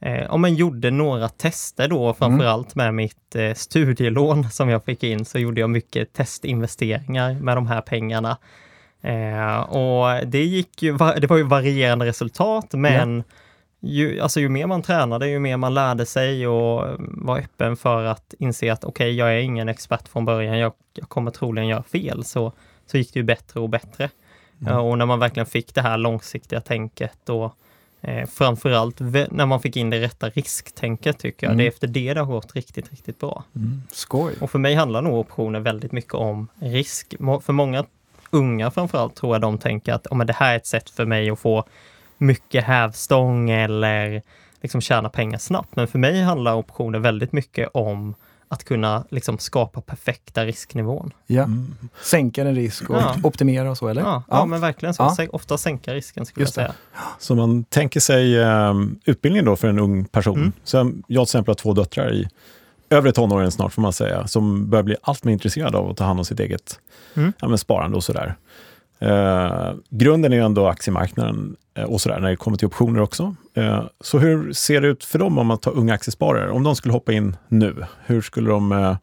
eh, 0.00 0.22
ja, 0.22 0.36
men 0.36 0.54
gjorde 0.54 0.90
några 0.90 1.28
tester 1.28 1.88
då, 1.88 2.14
framförallt 2.14 2.74
med 2.74 2.94
mitt 2.94 3.34
eh, 3.34 3.54
studielån 3.54 4.44
som 4.50 4.68
jag 4.68 4.84
fick 4.84 5.02
in, 5.02 5.24
så 5.24 5.38
gjorde 5.38 5.60
jag 5.60 5.70
mycket 5.70 6.12
testinvesteringar 6.12 7.34
med 7.34 7.56
de 7.56 7.66
här 7.66 7.80
pengarna. 7.80 8.38
Eh, 9.02 9.60
och 9.60 10.26
det 10.26 10.44
gick 10.44 10.82
ju, 10.82 10.96
det 10.96 11.26
var 11.26 11.36
ju 11.36 11.42
varierande 11.42 12.06
resultat, 12.06 12.66
men 12.72 13.24
ju, 13.80 14.20
alltså 14.20 14.40
ju 14.40 14.48
mer 14.48 14.66
man 14.66 14.82
tränade, 14.82 15.28
ju 15.28 15.38
mer 15.38 15.56
man 15.56 15.74
lärde 15.74 16.06
sig 16.06 16.46
och 16.46 16.96
var 16.98 17.38
öppen 17.38 17.76
för 17.76 18.04
att 18.04 18.34
inse 18.38 18.72
att 18.72 18.84
okej, 18.84 19.14
jag 19.14 19.34
är 19.34 19.38
ingen 19.38 19.68
expert 19.68 20.08
från 20.08 20.24
början, 20.24 20.58
jag, 20.58 20.72
jag 20.94 21.08
kommer 21.08 21.30
troligen 21.30 21.68
göra 21.68 21.82
fel, 21.82 22.24
så, 22.24 22.52
så 22.86 22.98
gick 22.98 23.12
det 23.12 23.18
ju 23.18 23.24
bättre 23.24 23.60
och 23.60 23.68
bättre. 23.68 24.10
Ja, 24.58 24.80
och 24.80 24.98
när 24.98 25.06
man 25.06 25.18
verkligen 25.18 25.46
fick 25.46 25.74
det 25.74 25.82
här 25.82 25.96
långsiktiga 25.96 26.60
tänket 26.60 27.28
och 27.28 27.54
eh, 28.06 28.26
framförallt 28.28 29.00
när 29.30 29.46
man 29.46 29.60
fick 29.60 29.76
in 29.76 29.90
det 29.90 30.00
rätta 30.00 30.28
risktänket 30.28 31.18
tycker 31.18 31.46
jag, 31.46 31.50
Mm. 31.50 31.58
det 31.58 31.64
är 31.64 31.68
efter 31.68 31.86
det 31.86 32.14
det 32.14 32.20
har 32.20 32.32
gått 32.32 32.54
riktigt, 32.56 32.90
riktigt 32.90 33.18
bra. 33.20 33.44
Skoj! 33.90 34.34
Och 34.40 34.50
för 34.50 34.58
mig 34.58 34.74
handlar 34.74 35.02
nog 35.02 35.14
optioner 35.14 35.60
väldigt 35.60 35.92
mycket 35.92 36.14
om 36.14 36.48
risk. 36.60 37.14
För 37.42 37.52
många 37.52 37.84
unga 38.30 38.70
framförallt 38.70 39.14
tror 39.14 39.34
jag 39.34 39.40
de 39.40 39.58
tänker 39.58 39.92
att 39.92 40.06
oh, 40.06 40.16
men 40.16 40.26
det 40.26 40.32
här 40.32 40.52
är 40.52 40.56
ett 40.56 40.66
sätt 40.66 40.90
för 40.90 41.06
mig 41.06 41.30
att 41.30 41.38
få 41.38 41.64
mycket 42.18 42.64
hävstång 42.64 43.50
eller 43.50 44.22
liksom 44.60 44.80
tjäna 44.80 45.08
pengar 45.08 45.38
snabbt. 45.38 45.76
Men 45.76 45.88
för 45.88 45.98
mig 45.98 46.22
handlar 46.22 46.54
optioner 46.54 46.98
väldigt 46.98 47.32
mycket 47.32 47.68
om 47.74 48.14
att 48.48 48.64
kunna 48.64 49.04
liksom 49.10 49.38
skapa 49.38 49.80
perfekta 49.80 50.44
risknivån. 50.44 51.10
Ja. 51.26 51.42
Mm. 51.42 51.74
Sänka 52.02 52.42
en 52.42 52.54
risk 52.54 52.90
och 52.90 52.96
Ja. 52.96 53.16
optimera 53.22 53.70
och 53.70 53.78
så, 53.78 53.88
eller? 53.88 54.02
Ja, 54.02 54.22
ja. 54.28 54.46
men 54.46 54.60
verkligen 54.60 54.94
så. 54.94 55.14
Ja. 55.18 55.26
Ofta 55.32 55.58
sänka 55.58 55.94
risken 55.94 56.26
skulle 56.26 56.44
jag 56.44 56.52
säga. 56.54 56.72
Så 57.18 57.34
man 57.34 57.64
tänker 57.64 58.00
sig 58.00 58.38
eh, 58.40 58.74
utbildning 59.04 59.44
då 59.44 59.56
för 59.56 59.68
en 59.68 59.78
ung 59.78 60.04
person. 60.04 60.38
Mm. 60.38 60.52
Så 60.64 60.76
jag 60.76 60.92
till 61.06 61.22
exempel 61.22 61.50
har 61.50 61.54
två 61.56 61.72
döttrar 61.72 62.12
i 62.14 62.28
övre 62.90 63.12
tonåren 63.12 63.50
snart 63.52 63.72
får 63.72 63.82
man 63.82 63.92
säga, 63.92 64.26
som 64.26 64.70
börjar 64.70 64.82
bli 64.82 64.96
allt 65.02 65.24
mer 65.24 65.32
intresserade 65.32 65.78
av 65.78 65.90
att 65.90 65.96
ta 65.96 66.04
hand 66.04 66.18
om 66.18 66.24
sitt 66.24 66.40
eget 66.40 66.80
Mm. 67.14 67.32
ja, 67.40 67.48
men 67.48 67.58
sparande 67.58 67.96
och 67.96 68.04
sådär. 68.04 68.36
Eh, 68.98 69.72
grunden 69.90 70.32
är 70.32 70.36
ju 70.36 70.42
ändå 70.42 70.66
aktiemarknaden 70.66 71.56
eh, 71.74 71.84
och 71.84 72.00
sådär, 72.00 72.20
när 72.20 72.30
det 72.30 72.36
kommer 72.36 72.56
till 72.56 72.66
optioner 72.66 73.00
också. 73.00 73.36
Eh, 73.56 73.84
så 74.00 74.18
hur 74.18 74.52
ser 74.52 74.80
det 74.80 74.88
ut 74.88 75.04
för 75.04 75.18
dem 75.18 75.38
om 75.38 75.46
man 75.46 75.58
tar 75.58 75.70
unga 75.76 75.94
aktiesparare? 75.94 76.50
Om 76.50 76.62
de 76.62 76.76
skulle 76.76 76.92
hoppa 76.92 77.12
in 77.12 77.36
nu, 77.48 77.84
hur 78.06 78.20
skulle 78.22 78.50
de 78.50 78.72
eh, 78.72 78.96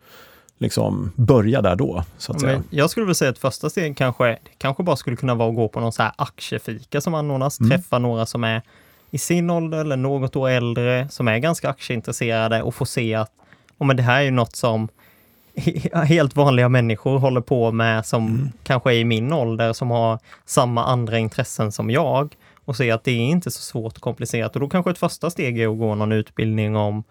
liksom 0.57 1.11
börja 1.15 1.61
där 1.61 1.75
då? 1.75 2.03
Så 2.17 2.31
att 2.31 2.41
säga? 2.41 2.63
Jag 2.69 2.89
skulle 2.89 3.05
väl 3.05 3.15
säga 3.15 3.31
att 3.31 3.37
första 3.37 3.69
steg 3.69 3.97
kanske, 3.97 4.37
kanske 4.57 4.83
bara 4.83 4.95
skulle 4.95 5.15
kunna 5.15 5.35
vara 5.35 5.49
att 5.49 5.55
gå 5.55 5.67
på 5.67 5.79
någon 5.79 5.91
så 5.91 6.03
här 6.03 6.11
aktiefika 6.15 7.01
som 7.01 7.13
anordnas, 7.13 7.59
Mm. 7.59 7.69
träffa 7.69 7.99
några 7.99 8.25
som 8.25 8.43
är 8.43 8.61
i 9.11 9.17
sin 9.17 9.49
ålder 9.49 9.77
eller 9.77 9.97
något 9.97 10.35
år 10.35 10.49
äldre, 10.49 11.07
som 11.09 11.27
är 11.27 11.37
ganska 11.37 11.69
aktieintresserade 11.69 12.61
och 12.61 12.75
få 12.75 12.85
se 12.85 13.15
att 13.15 13.31
oh, 13.77 13.87
men 13.87 13.97
det 13.97 14.03
här 14.03 14.19
är 14.19 14.23
ju 14.23 14.31
något 14.31 14.55
som 14.55 14.87
helt 15.93 16.35
vanliga 16.35 16.69
människor 16.69 17.17
håller 17.19 17.41
på 17.41 17.71
med 17.71 18.05
som 18.05 18.27
Mm. 18.27 18.51
kanske 18.63 18.89
är 18.93 18.97
i 18.97 19.05
min 19.05 19.33
ålder, 19.33 19.73
som 19.73 19.91
har 19.91 20.19
samma 20.45 20.85
andra 20.85 21.17
intressen 21.19 21.71
som 21.71 21.89
jag 21.89 22.35
och 22.65 22.75
se 22.75 22.91
att 22.91 23.03
det 23.03 23.11
är 23.11 23.19
inte 23.19 23.51
så 23.51 23.61
svårt 23.61 23.95
och 23.95 24.01
komplicerat. 24.01 24.55
Och 24.55 24.59
då 24.59 24.69
kanske 24.69 24.91
ett 24.91 24.97
första 24.97 25.29
steg 25.29 25.59
är 25.59 25.71
att 25.71 25.77
gå 25.77 25.95
någon 25.95 26.11
utbildning 26.11 26.75
om 26.75 27.03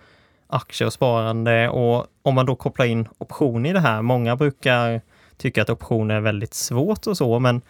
aktier 0.46 0.86
och 0.86 0.92
sparande 0.92 1.68
och 1.68 2.06
om 2.22 2.34
man 2.34 2.46
då 2.46 2.54
kopplar 2.54 2.86
in 2.86 3.08
option 3.18 3.66
i 3.66 3.72
det 3.72 3.80
här. 3.80 4.02
Många 4.02 4.36
brukar 4.36 5.00
tycka 5.36 5.62
att 5.62 5.70
optioner 5.70 6.14
är 6.14 6.20
väldigt 6.20 6.54
svårt 6.54 7.06
och 7.06 7.16
så, 7.16 7.38
men 7.38 7.60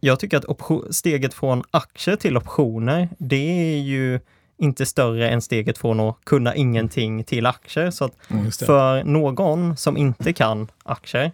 jag 0.00 0.20
tycker 0.20 0.36
att 0.36 0.44
option, 0.44 0.92
steget 0.92 1.34
från 1.34 1.62
aktier 1.70 2.16
till 2.16 2.36
optioner, 2.36 3.08
det 3.18 3.76
är 3.76 3.78
ju 3.78 4.20
inte 4.56 4.86
större 4.86 5.28
än 5.28 5.42
steget 5.42 5.78
från 5.78 6.00
att 6.00 6.16
kunna 6.24 6.54
ingenting 6.54 7.24
till 7.24 7.46
aktier. 7.46 7.90
Så 7.90 8.04
att 8.04 8.12
Mm. 8.30 8.50
För 8.50 9.04
någon 9.04 9.76
som 9.76 9.96
inte 9.96 10.32
kan 10.32 10.68
aktier, 10.82 11.32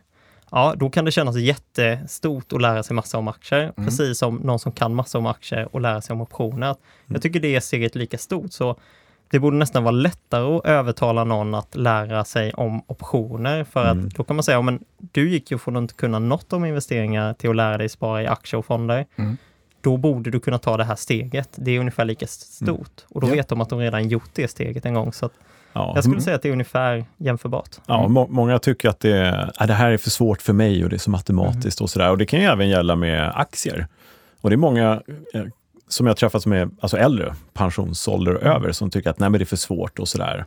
ja, 0.50 0.74
då 0.76 0.90
kan 0.90 1.04
det 1.04 1.10
kännas 1.10 1.36
jättestort 1.36 2.52
att 2.52 2.60
lära 2.62 2.82
sig 2.82 2.96
massa 2.96 3.18
om 3.18 3.28
aktier, 3.28 3.60
Mm. 3.62 3.84
precis 3.84 4.18
som 4.18 4.36
någon 4.36 4.58
som 4.58 4.72
kan 4.72 4.94
massa 4.94 5.18
om 5.18 5.26
aktier 5.26 5.68
och 5.74 5.80
lära 5.80 6.00
sig 6.00 6.14
om 6.14 6.20
optioner. 6.20 6.74
Jag 7.06 7.22
tycker 7.22 7.40
det 7.40 7.56
är 7.56 7.60
steget 7.60 7.94
lika 7.94 8.18
stort, 8.18 8.52
så 8.52 8.76
det 9.30 9.38
borde 9.38 9.56
nästan 9.56 9.84
vara 9.84 9.92
lättare 9.92 10.56
att 10.56 10.64
övertala 10.66 11.24
någon 11.24 11.54
att 11.54 11.76
lära 11.76 12.24
sig 12.24 12.52
om 12.52 12.82
optioner, 12.86 13.64
för 13.64 13.90
Mm. 13.90 14.06
att 14.06 14.14
då 14.14 14.24
kan 14.24 14.36
man 14.36 14.42
säga, 14.42 14.56
ja, 14.58 14.62
men 14.62 14.84
du 14.98 15.30
gick 15.30 15.50
ju 15.50 15.58
från 15.58 15.76
att 15.76 15.80
inte 15.80 15.94
kunna 15.94 16.18
något 16.18 16.52
om 16.52 16.64
investeringar 16.64 17.34
till 17.34 17.50
att 17.50 17.56
lära 17.56 17.78
dig 17.78 17.88
spara 17.88 18.22
i 18.22 18.26
aktier 18.26 18.58
och 18.58 18.66
fonder. 18.66 19.06
Mm. 19.16 19.36
Då 19.82 19.96
borde 19.96 20.30
du 20.30 20.40
kunna 20.40 20.58
ta 20.58 20.76
det 20.76 20.84
här 20.84 20.96
steget. 20.96 21.48
Det 21.56 21.70
är 21.70 21.78
ungefär 21.80 22.04
lika 22.04 22.26
stort. 22.26 23.04
Och 23.08 23.20
då 23.20 23.26
Ja. 23.28 23.32
vet 23.32 23.48
de 23.48 23.60
att 23.60 23.68
de 23.68 23.78
redan 23.78 24.08
gjort 24.08 24.30
det 24.34 24.48
steget 24.48 24.86
en 24.86 24.94
gång. 24.94 25.12
Så 25.12 25.30
Ja. 25.72 25.92
jag 25.94 26.04
skulle 26.04 26.14
Mm. 26.14 26.24
säga 26.24 26.36
att 26.36 26.42
det 26.42 26.48
är 26.48 26.52
ungefär 26.52 27.04
jämförbart. 27.18 27.68
Ja, 27.86 28.08
må 28.08 28.26
många 28.30 28.58
tycker 28.58 28.88
att 28.88 29.00
det, 29.00 29.48
äh, 29.60 29.66
det 29.66 29.74
här 29.74 29.90
är 29.90 29.96
för 29.96 30.10
svårt 30.10 30.42
för 30.42 30.52
mig 30.52 30.84
och 30.84 30.90
det 30.90 30.96
är 30.96 30.98
så 30.98 31.10
matematiskt 31.10 31.80
och 31.80 31.90
sådär. 31.90 32.10
Och 32.10 32.18
det 32.18 32.26
kan 32.26 32.40
ju 32.40 32.46
även 32.46 32.68
gälla 32.68 32.96
med 32.96 33.32
aktier. 33.34 33.86
Och 34.40 34.50
det 34.50 34.54
är 34.54 34.58
många 34.58 35.02
eh, 35.34 35.42
som 35.88 36.06
jag 36.06 36.16
träffat 36.16 36.42
som 36.42 36.52
är 36.52 36.68
alltså 36.80 36.96
äldre, 36.96 37.34
pensionsålder 37.52 38.34
och 38.34 38.42
över, 38.42 38.72
som 38.72 38.90
tycker 38.90 39.10
att 39.10 39.18
nej, 39.18 39.30
men 39.30 39.38
det 39.38 39.42
är 39.42 39.46
för 39.46 39.56
svårt 39.56 39.98
och 39.98 40.08
sådär. 40.08 40.44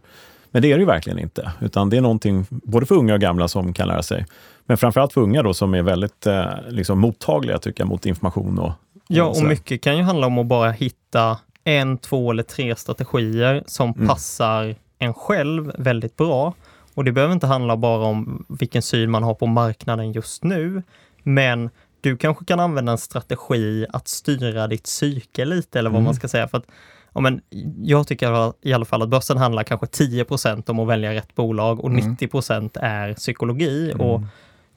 Men 0.52 0.62
det 0.62 0.68
är 0.72 0.74
det 0.76 0.80
ju 0.80 0.86
verkligen 0.86 1.20
inte, 1.20 1.52
utan 1.62 1.90
det 1.90 1.98
är 1.98 2.02
någonting 2.02 2.46
både 2.50 2.86
för 2.86 2.96
unga 2.96 3.14
och 3.14 3.20
gamla 3.20 3.48
som 3.48 3.74
kan 3.74 3.88
lära 3.88 4.04
sig. 4.04 4.26
Men 4.66 4.78
framförallt 4.78 5.14
för 5.14 5.22
unga 5.22 5.44
då 5.44 5.54
som 5.54 5.74
är 5.74 5.82
väldigt 5.82 6.28
eh, 6.28 6.46
liksom 6.70 7.00
mottagliga 7.00 7.58
tycker 7.58 7.82
jag 7.82 7.88
mot 7.88 8.06
information 8.06 8.60
och, 8.60 8.72
Ja, 9.08 9.24
och 9.24 9.36
sådär. 9.36 9.50
mycket 9.50 9.82
kan 9.82 9.98
ju 9.98 10.04
handla 10.04 10.28
om 10.28 10.38
att 10.38 10.46
bara 10.46 10.72
hitta 10.72 11.38
en, 11.64 11.98
två 11.98 12.32
eller 12.32 12.44
tre 12.44 12.76
strategier 12.76 13.64
som 13.66 13.90
Mm. 13.94 14.08
passar 14.08 14.76
en 15.04 15.14
själv 15.14 15.72
väldigt 15.78 16.18
bra. 16.18 16.54
Och 16.96 17.04
det 17.04 17.12
behöver 17.12 17.34
inte 17.34 17.48
handla 17.48 17.78
bara 17.78 18.06
om 18.06 18.46
vilken 18.50 18.82
syn 18.82 19.12
man 19.12 19.24
har 19.24 19.34
på 19.34 19.46
marknaden 19.48 20.12
just 20.12 20.44
nu, 20.44 20.84
men 21.24 21.70
du 22.02 22.18
kanske 22.18 22.46
kan 22.46 22.60
använda 22.60 22.92
en 22.92 22.98
strategi 22.98 23.86
att 23.90 24.08
styra 24.08 24.68
ditt 24.68 24.84
psyke 24.84 25.46
lite, 25.46 25.80
eller 25.80 25.90
vad 25.90 25.96
Mm. 25.98 26.06
man 26.06 26.16
ska 26.16 26.28
säga. 26.28 26.48
För 26.48 26.58
att, 26.58 26.66
ja, 27.14 27.22
men, 27.22 27.42
jag 27.84 28.08
tycker 28.08 28.54
i 28.62 28.74
alla 28.74 28.86
fall 28.86 29.02
att 29.02 29.10
börsen 29.10 29.38
handlar 29.38 29.64
kanske 29.64 29.88
10% 29.88 30.70
om 30.70 30.80
att 30.80 30.88
välja 30.88 31.14
rätt 31.14 31.36
bolag 31.36 31.80
och 31.80 31.90
Mm. 31.90 32.00
90% 32.16 32.78
är 32.82 33.14
psykologi. 33.14 33.94
Och 34.00 34.22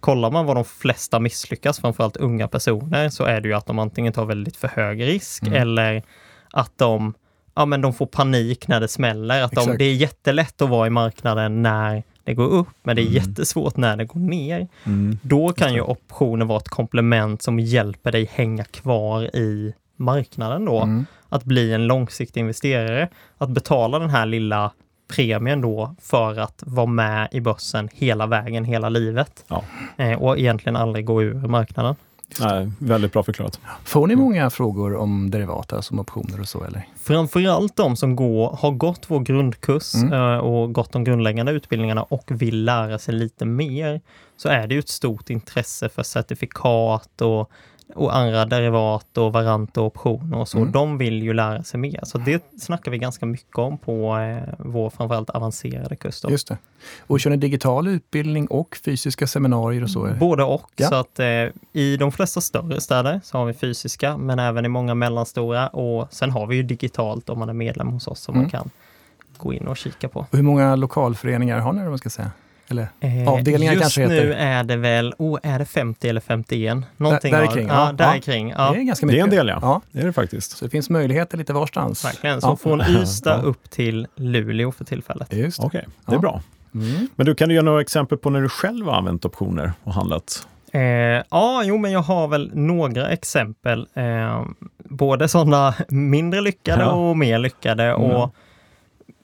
kollar 0.00 0.30
man 0.30 0.46
vad 0.46 0.56
de 0.56 0.64
flesta 0.64 1.20
misslyckas, 1.20 1.80
framförallt 1.80 2.16
unga 2.16 2.48
personer, 2.48 3.08
så 3.08 3.24
är 3.24 3.40
det 3.40 3.48
ju 3.48 3.54
att 3.54 3.66
de 3.66 3.78
antingen 3.78 4.12
tar 4.12 4.24
väldigt 4.24 4.56
för 4.56 4.68
hög 4.68 5.02
risk 5.02 5.42
Mm. 5.42 5.62
eller 5.62 6.02
att 6.52 6.72
de, 6.78 7.14
ja, 7.56 7.66
men 7.66 7.80
de 7.80 7.94
får 7.94 8.06
panik 8.06 8.68
när 8.68 8.80
det 8.80 8.88
smäller. 8.88 9.42
Att 9.42 9.52
de, 9.52 9.76
det 9.78 9.84
är 9.84 9.94
jättelätt 9.94 10.62
att 10.62 10.68
vara 10.68 10.86
i 10.86 10.90
marknaden 10.90 11.62
när 11.62 12.02
det 12.24 12.34
går 12.34 12.48
upp, 12.48 12.68
men 12.82 12.96
det 12.96 13.02
är 13.02 13.06
Mm. 13.06 13.14
jättesvårt 13.14 13.76
när 13.76 13.96
det 13.96 14.04
går 14.04 14.20
ner. 14.20 14.68
Mm. 14.84 15.18
Då 15.22 15.52
kan 15.52 15.74
ju 15.74 15.80
optioner 15.80 16.44
vara 16.46 16.58
ett 16.58 16.68
komplement 16.68 17.42
som 17.42 17.58
hjälper 17.60 18.12
dig 18.12 18.30
hänga 18.32 18.64
kvar 18.64 19.22
i 19.36 19.74
marknaden 19.96 20.64
då. 20.64 20.82
Mm. 20.82 21.06
Att 21.28 21.44
bli 21.44 21.72
en 21.72 21.86
långsiktig 21.86 22.40
investerare. 22.40 23.08
Att 23.38 23.50
betala 23.50 23.98
den 23.98 24.10
här 24.10 24.26
lilla 24.26 24.70
premien 25.14 25.60
då 25.60 25.94
för 26.02 26.38
att 26.38 26.62
vara 26.66 26.86
med 26.86 27.28
i 27.32 27.40
börsen 27.40 27.88
hela 27.92 28.26
vägen, 28.26 28.64
hela 28.64 28.88
livet. 28.88 29.44
Ja. 29.48 29.64
Eh, 29.96 30.22
och 30.22 30.38
egentligen 30.38 30.76
aldrig 30.76 31.04
gå 31.04 31.22
ur 31.22 31.34
marknaden. 31.34 31.94
Nej, 32.40 32.70
väldigt 32.78 33.12
bra 33.12 33.22
förklarat. 33.22 33.60
Får 33.84 34.06
ni 34.06 34.16
många 34.16 34.50
frågor 34.50 34.96
om 34.96 35.30
derivat, 35.30 35.72
alltså 35.72 35.94
om 35.94 36.00
optioner 36.00 36.40
och 36.40 36.48
så 36.48 36.64
eller? 36.64 36.88
Framförallt 37.02 37.76
de 37.76 37.96
som 37.96 38.16
går, 38.16 38.56
har 38.60 38.70
gått 38.70 39.04
vår 39.08 39.20
grundkurs 39.20 39.94
Mm. 39.94 40.12
eh, 40.12 40.38
och 40.38 40.72
gått 40.72 40.92
de 40.92 41.04
grundläggande 41.04 41.52
utbildningarna 41.52 42.02
och 42.02 42.24
vill 42.28 42.64
lära 42.64 42.98
sig 42.98 43.14
lite 43.14 43.44
mer, 43.44 44.00
så 44.36 44.48
är 44.48 44.66
det 44.66 44.74
ju 44.74 44.78
ett 44.80 44.88
stort 44.88 45.30
intresse 45.30 45.88
för 45.88 46.02
certifikat 46.02 47.20
och, 47.20 47.50
och 47.94 48.16
andra 48.16 48.44
derivat 48.44 49.18
och 49.18 49.32
varant 49.32 49.76
och 49.76 49.86
optioner 49.86 50.38
och 50.38 50.48
så. 50.48 50.58
Mm. 50.58 50.72
De 50.72 50.98
vill 50.98 51.22
ju 51.22 51.32
lära 51.32 51.62
sig 51.62 51.80
mer. 51.80 52.00
Så 52.02 52.18
det 52.18 52.44
snackar 52.60 52.90
vi 52.90 52.98
ganska 52.98 53.26
mycket 53.26 53.58
om 53.58 53.78
på 53.78 54.16
eh, 54.18 54.54
vår 54.58 54.90
framförallt 54.90 55.30
avancerade 55.30 55.96
kurs. 55.96 56.20
Då. 56.20 56.30
Just 56.30 56.48
det. 56.48 56.58
Och 57.00 57.20
kör 57.20 57.30
ni 57.30 57.36
digital 57.36 57.88
utbildning 57.88 58.46
och 58.46 58.78
fysiska 58.84 59.26
seminarier 59.26 59.82
och 59.82 59.90
så? 59.90 60.08
Både 60.20 60.44
och. 60.44 60.70
Ja. 60.76 60.88
Så 60.88 60.94
att 60.94 61.18
eh, 61.18 61.26
i 61.72 61.96
de 61.98 62.12
flesta 62.12 62.40
större 62.40 62.80
städer 62.80 63.20
så 63.24 63.38
har 63.38 63.44
vi 63.44 63.52
fysiska, 63.52 64.16
men 64.16 64.38
även 64.38 64.64
i 64.64 64.68
många 64.68 64.94
mellanstora 64.94 65.68
och 65.68 66.12
sen 66.12 66.30
har 66.30 66.46
vi 66.46 66.56
ju 66.56 66.62
digitalt 66.62 67.28
om 67.30 67.38
man 67.38 67.48
är 67.48 67.52
medlem 67.52 67.88
hos 67.88 68.06
oss 68.08 68.20
som 68.20 68.34
Mm. 68.34 68.42
man 68.44 68.50
kan 68.50 68.70
gå 69.36 69.52
in 69.52 69.66
och 69.66 69.76
kika 69.76 70.08
på. 70.08 70.20
Och 70.30 70.36
hur 70.36 70.42
många 70.42 70.76
lokalföreningar 70.76 71.58
har 71.58 71.72
ni, 71.72 71.80
om 71.82 71.88
man 71.88 71.98
ska 71.98 72.10
säga? 72.10 72.30
Eller? 72.70 72.88
Eh, 73.00 73.28
Avdelningar 73.28 73.72
just 73.72 73.82
kanske 73.82 74.06
nu 74.06 74.14
heter. 74.14 74.30
är 74.30 74.64
det 74.64 74.76
väl, 74.76 75.14
oh, 75.18 75.38
är 75.42 75.58
det 75.58 75.64
50 75.64 76.08
eller 76.08 76.20
51? 76.20 76.78
Någonting 76.96 77.32
där 77.32 77.42
av- 77.42 77.52
kring, 77.52 77.68
Ja, 77.68 77.92
där 77.92 78.14
Ja. 78.14 78.20
kring. 78.20 78.48
Ja, 78.50 78.70
Det 78.72 78.78
är 78.78 78.82
ganska 78.82 79.06
Det 79.06 79.12
mycket. 79.12 79.20
är 79.20 79.24
en 79.24 79.36
del, 79.36 79.48
ja. 79.48 79.58
ja. 79.62 79.80
Det 79.92 80.00
är 80.00 80.04
det 80.06 80.12
faktiskt. 80.12 80.56
Så 80.56 80.64
det 80.64 80.70
finns 80.70 80.90
möjligheter 80.90 81.38
lite 81.38 81.52
varstans. 81.52 82.04
verkligen. 82.04 82.40
Så 82.40 82.46
Ja. 82.48 82.56
från 82.56 82.80
Ystad 82.80 83.30
Ja. 83.38 83.42
upp 83.42 83.70
till 83.70 84.06
Luleå 84.16 84.72
för 84.72 84.84
tillfället. 84.84 85.32
Just 85.32 85.60
det. 85.60 85.66
Okej, 85.66 85.84
det 86.06 86.12
är 86.12 86.16
Ja. 86.16 86.20
bra. 86.20 86.42
Mm. 86.74 87.08
Men 87.16 87.26
du, 87.26 87.34
kan 87.34 87.48
du 87.48 87.54
ge 87.54 87.62
några 87.62 87.80
exempel 87.80 88.18
på 88.18 88.30
när 88.30 88.40
du 88.42 88.48
själv 88.48 88.86
har 88.86 88.92
använt 88.94 89.24
optioner 89.24 89.72
och 89.84 89.94
handlat? 89.94 90.46
Eh, 90.72 90.80
ja, 91.30 91.62
jo, 91.64 91.78
men 91.78 91.92
jag 91.92 92.00
har 92.02 92.28
väl 92.28 92.50
några 92.54 93.08
exempel. 93.08 93.86
Eh, 93.94 94.44
både 94.78 95.28
sådana 95.28 95.74
mindre 95.88 96.40
lyckade 96.40 96.82
Ja. 96.82 96.90
och 96.90 97.16
mer 97.16 97.38
lyckade. 97.38 97.84
Mm. 97.84 98.02
Och 98.02 98.34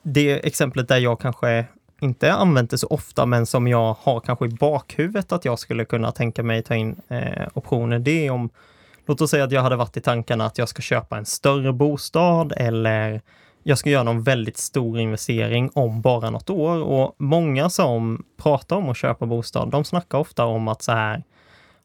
det 0.02 0.46
exemplet 0.46 0.88
där 0.88 0.98
jag 0.98 1.20
kanske 1.20 1.64
inte 2.02 2.32
använt 2.32 2.70
det 2.70 2.78
så 2.78 2.86
ofta, 2.86 3.26
men 3.26 3.46
som 3.46 3.68
jag 3.68 3.96
har 4.00 4.20
kanske 4.20 4.44
i 4.44 4.48
bakhuvudet 4.48 5.32
att 5.32 5.44
jag 5.44 5.58
skulle 5.58 5.84
kunna 5.84 6.12
tänka 6.12 6.42
mig 6.42 6.62
ta 6.62 6.74
in 6.74 6.96
eh, 7.08 7.48
optioner, 7.54 7.98
det 7.98 8.26
är 8.26 8.30
om, 8.30 8.50
låt 9.06 9.20
oss 9.20 9.30
säga 9.30 9.44
att 9.44 9.52
jag 9.52 9.62
hade 9.62 9.76
varit 9.76 9.96
i 9.96 10.00
tankarna 10.00 10.46
att 10.46 10.58
jag 10.58 10.68
ska 10.68 10.82
köpa 10.82 11.18
en 11.18 11.26
större 11.26 11.72
bostad 11.72 12.52
eller 12.56 13.20
jag 13.62 13.78
ska 13.78 13.90
göra 13.90 14.02
någon 14.02 14.22
väldigt 14.22 14.56
stor 14.56 14.98
investering 14.98 15.70
om 15.74 16.00
bara 16.00 16.30
något 16.30 16.50
år. 16.50 16.82
Och 16.82 17.14
många 17.18 17.70
som 17.70 18.24
pratar 18.36 18.76
om 18.76 18.88
att 18.88 18.96
köpa 18.96 19.26
bostad, 19.26 19.70
de 19.70 19.84
snackar 19.84 20.18
ofta 20.18 20.44
om 20.44 20.68
att 20.68 20.82
så 20.82 20.92
här, 20.92 21.22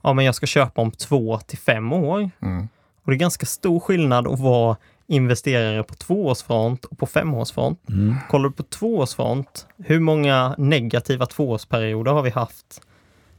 ja 0.02 0.14
men 0.14 0.26
jag 0.26 0.36
ska 0.36 0.46
köpa 0.46 0.82
om 0.82 0.92
två 0.92 1.40
till 1.40 1.58
fem 1.58 1.94
år. 1.94 2.30
Mm. 2.42 2.68
Och 3.04 3.12
det 3.12 3.16
är 3.16 3.20
ganska 3.20 3.46
stor 3.46 3.80
skillnad 3.80 4.28
att 4.28 4.40
vara 4.40 4.78
investerare 5.08 5.84
på 5.84 5.96
tvåårsfront 5.96 6.86
och 6.86 6.98
på 6.98 7.06
femårsfront. 7.06 7.90
Mm. 7.90 8.16
Kollar 8.30 8.50
du 8.50 8.56
på 8.56 8.64
tvåårsfront, 8.64 9.68
hur 9.78 10.00
många 10.00 10.56
negativa 10.58 11.26
tvåårsperioder 11.26 12.12
har 12.12 12.22
vi 12.22 12.30
haft 12.30 12.82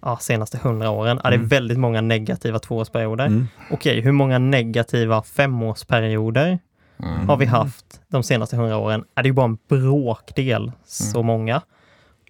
ja, 0.02 0.16
senaste 0.20 0.58
hundra 0.58 0.90
åren? 0.90 1.20
Ja, 1.24 1.30
det 1.30 1.34
är 1.34 1.38
Mm. 1.38 1.48
väldigt 1.48 1.78
många 1.78 2.00
negativa 2.00 2.58
tvåårsperioder. 2.58 3.26
Mm. 3.26 3.46
Okej, 3.70 4.00
hur 4.00 4.12
många 4.12 4.38
negativa 4.38 5.22
femårsperioder 5.22 6.58
Mm. 7.02 7.28
har 7.28 7.36
vi 7.36 7.44
haft 7.46 8.00
de 8.08 8.22
senaste 8.22 8.56
hundra 8.56 8.76
åren? 8.76 9.04
Ja, 9.14 9.22
det 9.22 9.26
är 9.26 9.30
ju 9.30 9.32
bara 9.34 9.44
en 9.44 9.58
bråkdel 9.68 10.72
så 10.84 11.22
många. 11.22 11.62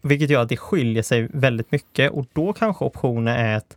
Vilket 0.03 0.31
gör 0.31 0.43
att 0.43 0.49
det 0.49 0.57
skiljer 0.57 1.03
sig 1.03 1.29
väldigt 1.33 1.73
mycket 1.73 2.13
och 2.13 2.27
då 2.33 2.53
kanske 2.53 2.85
optioner 2.85 3.39
är 3.39 3.57
ett 3.57 3.77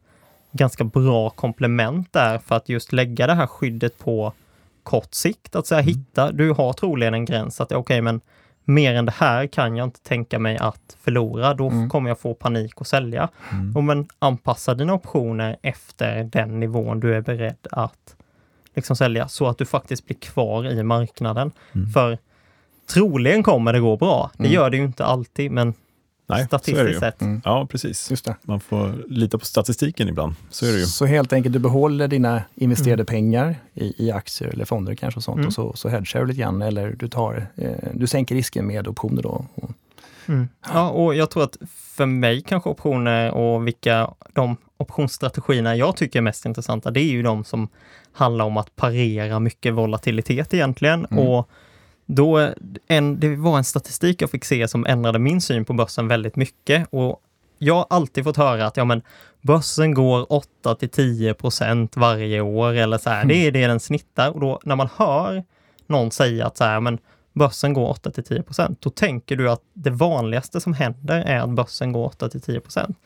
ganska 0.52 0.84
bra 0.84 1.30
komplement 1.30 2.14
där 2.14 2.38
för 2.40 2.56
att 2.56 2.70
just 2.70 2.94
lägga 2.94 3.28
det 3.28 3.34
här 3.34 3.48
skyddet 3.48 4.00
på 4.00 4.34
kort 4.84 5.14
sikt. 5.14 5.56
Att 5.56 5.68
säga 5.68 5.82
hitta, 5.82 6.32
du 6.32 6.52
har 6.52 6.74
troligen 6.74 7.14
en 7.14 7.26
gräns 7.26 7.62
att 7.62 7.72
okej, 7.72 8.02
men 8.02 8.22
mer 8.64 8.94
än 8.96 9.06
det 9.06 9.14
här 9.16 9.48
kan 9.48 9.76
jag 9.76 9.88
inte 9.88 10.00
tänka 10.02 10.40
mig 10.40 10.58
att 10.58 10.98
förlora. 11.02 11.54
Då 11.54 11.70
Mm. 11.70 11.90
kommer 11.90 12.10
jag 12.10 12.20
få 12.20 12.34
panik 12.34 12.82
och 12.82 12.88
sälja. 12.88 13.30
Mm. 13.52 13.76
Och 13.78 13.84
men 13.84 14.08
anpassa 14.20 14.74
dina 14.74 14.94
optioner 14.94 15.58
efter 15.62 16.24
den 16.24 16.60
nivån 16.60 17.00
du 17.00 17.16
är 17.16 17.22
beredd 17.22 17.68
att 17.72 18.16
liksom 18.76 18.96
sälja 18.96 19.28
så 19.28 19.48
att 19.48 19.58
du 19.58 19.66
faktiskt 19.66 20.06
blir 20.06 20.18
kvar 20.18 20.66
i 20.68 20.84
marknaden. 20.84 21.52
Mm. 21.76 21.88
För 21.92 22.18
troligen 22.94 23.44
kommer 23.44 23.74
det 23.74 23.80
gå 23.80 23.98
bra. 23.98 24.32
Det 24.38 24.44
Mm. 24.44 24.54
gör 24.54 24.70
det 24.70 24.78
ju 24.78 24.84
inte 24.84 25.06
alltid, 25.06 25.52
men 25.52 25.74
Nej, 26.28 26.48
så 26.50 26.56
är 26.72 26.84
det 26.84 26.90
ju. 26.92 26.98
statistiskt 26.98 27.00
sett. 27.00 27.22
Mm. 27.22 27.42
Ja, 27.46 27.68
precis. 27.72 28.10
Just 28.12 28.26
det. 28.26 28.36
Man 28.44 28.60
får 28.60 29.06
lita 29.08 29.38
på 29.38 29.46
statistiken 29.46 30.08
ibland. 30.10 30.36
Så 30.50 30.66
är 30.66 30.72
det 30.72 30.80
ju. 30.80 30.86
Så 30.86 31.06
helt 31.06 31.34
enkelt, 31.34 31.54
du 31.54 31.60
behåller 31.60 32.08
dina 32.08 32.44
investerade 32.56 33.06
pengar 33.06 33.56
i, 33.74 34.06
i 34.08 34.12
aktier 34.12 34.50
eller 34.50 34.66
fonder 34.66 34.96
kanske 34.96 35.18
och 35.18 35.24
sånt 35.24 35.36
Mm. 35.38 35.48
och 35.48 35.54
så, 35.54 35.74
så 35.74 35.90
hedgar 35.90 36.20
du 36.22 36.26
lite 36.28 36.40
grann 36.42 36.62
eller 36.62 36.92
du, 37.00 37.08
tar, 37.08 37.48
eh, 37.56 37.72
du 37.94 38.08
sänker 38.08 38.36
risken 38.36 38.68
med 38.68 38.88
optioner 38.88 39.22
då. 39.22 39.46
Och, 39.56 39.72
Mm. 40.26 40.48
Ja, 40.74 40.90
och 40.90 41.16
jag 41.16 41.30
tror 41.30 41.44
att 41.44 41.58
för 41.72 42.06
mig 42.06 42.42
kanske 42.42 42.70
optioner 42.70 43.32
och 43.32 43.68
vilka 43.68 44.14
de 44.34 44.58
optionsstrategierna 44.78 45.76
jag 45.76 45.96
tycker 45.96 46.20
är 46.20 46.24
mest 46.24 46.46
intressanta, 46.46 46.92
det 46.92 47.00
är 47.00 47.12
ju 47.12 47.24
de 47.24 47.44
som 47.44 47.68
handlar 48.14 48.46
om 48.46 48.58
att 48.58 48.76
parera 48.76 49.40
mycket 49.40 49.74
volatilitet 49.74 50.54
egentligen. 50.54 51.06
Mm. 51.12 51.28
Och 51.28 51.50
då, 52.16 52.54
en, 52.88 53.20
det 53.20 53.36
var 53.36 53.58
en 53.58 53.64
statistik 53.64 54.22
jag 54.22 54.32
fick 54.32 54.46
se 54.46 54.68
som 54.68 54.86
ändrade 54.86 55.20
min 55.20 55.42
syn 55.42 55.66
på 55.66 55.74
börsen 55.74 56.08
väldigt 56.08 56.36
mycket. 56.36 56.88
Och 56.90 57.22
jag 57.58 57.76
har 57.76 57.86
alltid 57.90 58.24
fått 58.24 58.38
höra 58.38 58.66
att 58.66 58.78
ja, 58.78 58.86
men 58.86 59.02
börsen 59.42 59.94
går 59.94 60.34
8 60.34 60.76
till 60.76 60.90
10 60.90 61.34
procent 61.34 61.98
varje 61.98 62.42
år 62.42 62.74
eller 62.74 62.98
så 62.98 63.10
här. 63.10 63.26
Det 63.26 63.36
är 63.36 63.52
det 63.52 63.68
den 63.68 63.80
snittar. 63.80 64.30
Och 64.30 64.40
då 64.40 64.60
när 64.64 64.76
man 64.76 64.90
hör 64.98 65.44
någon 65.88 66.12
säga 66.12 66.48
att 66.48 66.58
så 66.58 66.64
här, 66.64 66.80
men 66.80 66.98
börsen 67.34 67.74
går 67.74 67.90
8 67.90 68.12
till 68.12 68.24
10 68.24 68.44
procent, 68.44 68.82
då 68.82 68.90
tänker 68.90 69.36
du 69.36 69.52
att 69.52 69.62
det 69.74 69.90
vanligaste 69.90 70.62
som 70.62 70.74
händer 70.74 71.22
är 71.22 71.40
att 71.40 71.50
börsen 71.50 71.92
går 71.92 72.06
8 72.06 72.30
till 72.30 72.42
10 72.42 72.60
procent. 72.60 72.98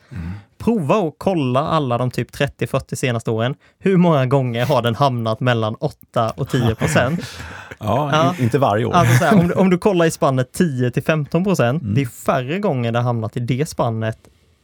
Prova 0.58 1.08
att 1.08 1.14
kolla 1.18 1.60
alla 1.60 1.98
de 1.98 2.10
typ 2.10 2.30
30-40 2.30 2.94
senaste 2.94 3.30
åren. 3.30 3.54
Hur 3.78 3.96
många 3.96 4.26
gånger 4.26 4.66
har 4.66 4.82
den 4.82 4.94
hamnat 4.94 5.40
mellan 5.40 5.74
8 5.74 6.30
och 6.30 6.48
10 6.48 6.74
procent? 6.74 7.20
Ja, 7.78 8.10
Ja. 8.12 8.34
inte 8.44 8.58
varje 8.58 8.84
år. 8.84 8.92
Alltså 8.92 9.18
så 9.18 9.24
här, 9.24 9.40
om, 9.40 9.48
du, 9.48 9.54
om 9.54 9.70
du 9.70 9.78
kollar 9.78 10.06
i 10.06 10.10
spannet 10.10 10.52
10 10.52 10.90
till 10.90 11.02
15 11.02 11.44
procent, 11.44 11.82
Mm. 11.82 11.94
det 11.94 12.00
är 12.00 12.06
färre 12.06 12.58
gånger 12.58 12.92
det 12.92 12.98
hamnat 13.00 13.36
i 13.36 13.40
det 13.40 13.68
spannet 13.68 14.18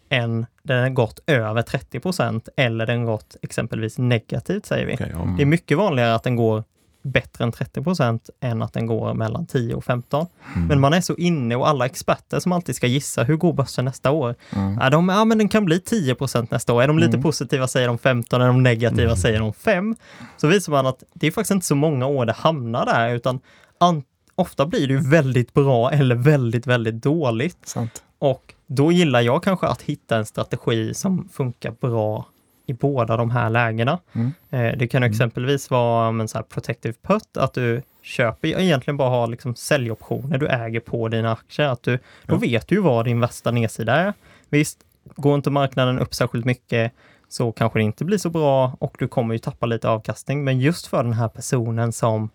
än 0.09 0.47
den 0.63 0.83
har 0.83 0.91
gått 0.91 1.21
över 1.27 1.63
30 1.63 2.01
procent 2.01 2.49
eller 2.57 2.87
den 2.87 3.05
gått 3.05 3.37
exempelvis 3.43 3.99
negativt 3.99 4.67
säger 4.67 4.87
vi. 4.87 4.95
Okej, 4.95 5.11
ja. 5.13 5.35
Det 5.37 5.43
är 5.43 5.47
mycket 5.47 5.79
vanligare 5.79 6.15
att 6.15 6.23
den 6.23 6.37
går 6.37 6.65
bättre 7.03 7.45
än 7.45 7.53
30 7.53 7.83
procent 7.83 8.31
än 8.41 8.63
att 8.63 8.73
den 8.73 8.87
går 8.87 9.15
mellan 9.15 9.47
10 9.47 9.75
och 9.75 9.85
15. 9.85 10.27
Mm. 10.55 10.69
Men 10.69 10.81
man 10.81 10.93
är 10.93 11.01
så 11.01 11.15
inne 11.15 11.57
och 11.57 11.69
alla 11.69 11.87
experter 11.87 12.41
som 12.41 12.53
alltid 12.53 12.77
ska 12.77 12.87
gissa, 12.87 13.25
hur 13.25 13.37
går 13.37 13.53
börsen 13.53 13.85
nästa 13.85 14.11
år? 14.11 14.35
Mm. 14.53 14.79
Ja, 14.81 14.91
de, 14.91 15.09
ja 15.09 15.25
men 15.25 15.39
den 15.39 15.49
kan 15.49 15.65
bli 15.65 15.81
10 15.81 16.15
procent 16.15 16.51
nästa 16.51 16.73
år. 16.73 16.83
Är 16.83 16.87
de 16.89 16.99
lite 16.99 17.09
Mm. 17.11 17.23
positiva 17.23 17.67
säger 17.69 17.89
de 17.89 17.99
15, 17.99 18.41
är 18.43 18.47
de 18.47 18.63
negativa 18.63 19.03
Mm. 19.03 19.17
säger 19.17 19.39
de 19.41 19.53
5. 19.53 19.97
Så 20.37 20.47
visar 20.47 20.73
man 20.73 20.87
att 20.87 21.03
det 21.15 21.27
är 21.27 21.31
faktiskt 21.31 21.51
inte 21.51 21.67
så 21.67 21.75
många 21.75 22.07
år 22.07 22.27
det 22.27 22.33
hamnar 22.33 22.87
där, 22.87 23.15
utan 23.15 23.41
an, 23.79 24.03
ofta 24.35 24.67
blir 24.67 24.89
det 24.89 24.97
väldigt 25.11 25.55
bra 25.55 25.91
eller 25.93 26.15
väldigt, 26.15 26.67
väldigt 26.67 27.03
dåligt. 27.03 27.59
Sant. 27.65 28.03
Och 28.19 28.55
då 28.67 28.93
gillar 28.93 29.21
jag 29.21 29.43
kanske 29.43 29.67
att 29.67 29.83
hitta 29.83 30.17
en 30.17 30.27
strategi 30.27 30.95
som 30.95 31.29
funkar 31.33 31.75
bra 31.81 32.27
i 32.73 32.75
båda 32.75 33.17
de 33.17 33.31
här 33.31 33.51
lägena. 33.51 33.99
Mm. 34.13 34.33
Eh, 34.51 34.79
Det 34.79 34.89
kan 34.89 35.03
exempelvis 35.03 35.71
vara 35.71 36.09
en 36.09 36.29
så 36.29 36.39
här 36.39 36.43
protective 36.43 36.95
put, 37.03 37.37
att 37.37 37.55
du 37.55 37.83
köper, 38.03 38.49
egentligen 38.49 38.97
bara 38.97 39.11
har 39.11 39.27
liksom 39.27 39.55
säljoptioner 39.55 40.39
du 40.39 40.47
äger 40.49 40.81
på 40.81 41.09
dina 41.09 41.33
aktier. 41.33 41.67
Att 41.69 41.83
du, 41.83 41.99
då 42.27 42.37
vet 42.37 42.69
du 42.69 42.75
ju 42.75 42.81
vad 42.81 43.05
din 43.05 43.21
värsta 43.21 43.51
nedsida 43.51 43.95
är. 43.97 44.13
Visst, 44.49 44.79
går 45.17 45.35
inte 45.35 45.51
marknaden 45.51 45.99
upp 45.99 46.15
särskilt 46.15 46.45
mycket 46.45 46.93
så 47.29 47.53
kanske 47.53 47.79
det 47.79 47.83
inte 47.83 48.05
blir 48.05 48.19
så 48.19 48.31
bra 48.31 48.77
och 48.81 48.97
du 48.99 49.09
kommer 49.09 49.35
ju 49.35 49.39
tappa 49.39 49.67
lite 49.67 49.89
avkastning. 49.89 50.45
Men 50.45 50.61
just 50.61 50.87
för 50.87 51.03
den 51.05 51.13
här 51.13 51.29
personen 51.29 51.93
som 51.93 52.31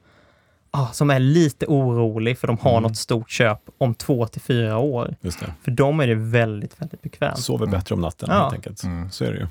ah, 0.72 0.88
som 0.88 1.10
är 1.10 1.20
lite 1.20 1.66
orolig 1.66 2.38
för 2.38 2.48
de 2.48 2.58
har 2.58 2.72
Mm. 2.72 2.84
något 2.84 2.98
stort 2.98 3.30
köp 3.32 3.60
om 3.78 3.94
två 3.96 4.28
till 4.28 4.42
fyra 4.42 4.78
år. 4.78 5.16
Just 5.22 5.40
det. 5.40 5.54
För 5.64 5.72
dem 5.72 6.00
är 6.00 6.08
det 6.08 6.16
väldigt, 6.16 6.82
väldigt 6.82 7.02
bekvämt. 7.02 7.40
Sover 7.40 7.66
bättre 7.68 7.96
om 7.96 8.02
natten 8.02 8.30
Ja. 8.32 8.42
helt 8.42 8.54
enkelt. 8.54 8.84
Mm. 8.84 9.12
Så 9.12 9.26
är 9.26 9.32
det 9.32 9.38
ju. 9.38 9.48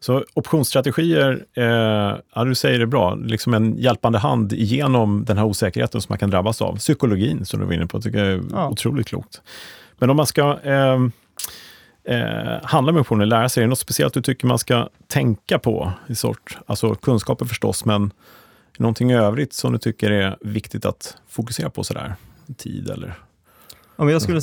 Så 0.00 0.24
optionsstrategier, 0.34 1.44
eh, 1.54 2.18
ja 2.34 2.44
du 2.44 2.54
säger 2.54 2.78
det 2.78 2.86
bra, 2.86 3.14
liksom 3.14 3.54
en 3.54 3.78
hjälpande 3.78 4.18
hand 4.18 4.52
igenom 4.52 5.24
den 5.24 5.38
här 5.38 5.44
osäkerheten 5.44 6.00
som 6.00 6.12
man 6.12 6.18
kan 6.18 6.30
drabbas 6.30 6.62
av. 6.62 6.76
Psykologin 6.76 7.44
som 7.46 7.60
du 7.60 7.66
var 7.66 7.72
inne 7.72 7.86
på, 7.86 8.00
tycker 8.00 8.18
jag 8.24 8.28
är 8.28 8.42
Ja. 8.52 8.68
otroligt 8.68 9.06
klokt. 9.08 9.42
Men 9.98 10.10
om 10.10 10.16
man 10.16 10.26
ska 10.26 10.58
eh, 10.62 10.98
eh, 12.04 12.58
handla 12.62 12.92
med 12.92 13.00
optioner, 13.00 13.26
lära 13.26 13.48
sig, 13.48 13.60
är 13.60 13.64
det 13.66 13.68
något 13.70 13.78
speciellt 13.78 14.14
du 14.14 14.22
tycker 14.22 14.46
man 14.46 14.58
ska 14.58 14.88
tänka 15.08 15.58
på? 15.58 15.92
i 16.06 16.14
sort? 16.14 16.58
Alltså 16.66 16.94
kunskaper 16.94 17.44
förstås, 17.46 17.84
men 17.84 18.10
någonting 18.78 19.10
i 19.10 19.14
övrigt 19.16 19.52
som 19.52 19.72
du 19.72 19.78
tycker 19.78 20.10
är 20.10 20.36
viktigt 20.40 20.84
att 20.84 21.16
fokusera 21.28 21.70
på 21.70 21.84
sådär? 21.84 22.14
Tid 22.56 22.90
eller? 22.90 23.14
Om 23.96 24.08
jag 24.08 24.22
skulle 24.22 24.40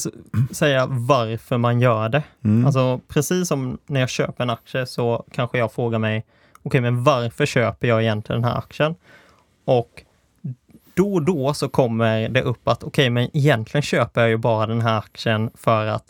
säga 0.51 0.85
varför 0.89 1.57
man 1.57 1.81
gör 1.81 2.09
det. 2.09 2.23
Mm. 2.43 2.65
Alltså 2.65 2.99
precis 3.07 3.47
som 3.47 3.77
när 3.85 3.99
jag 3.99 4.09
köper 4.09 4.43
en 4.43 4.49
aktie 4.49 4.85
så 4.85 5.25
kanske 5.31 5.57
jag 5.57 5.71
frågar 5.71 5.99
mig, 5.99 6.25
okej 6.63 6.81
men 6.81 7.03
varför 7.03 7.45
köper 7.45 7.87
jag 7.87 8.01
egentligen 8.01 8.41
den 8.41 8.51
här 8.51 8.57
aktien? 8.57 8.95
Och 9.65 10.03
då 10.93 11.13
och 11.13 11.23
då 11.23 11.53
så 11.53 11.69
kommer 11.69 12.29
det 12.29 12.41
upp 12.41 12.67
att 12.67 12.83
okej 12.83 13.09
men 13.09 13.37
egentligen 13.37 13.81
köper 13.81 14.21
jag 14.21 14.29
ju 14.29 14.37
bara 14.37 14.67
den 14.67 14.81
här 14.81 14.97
aktien 14.97 15.49
för 15.55 15.85
att 15.85 16.05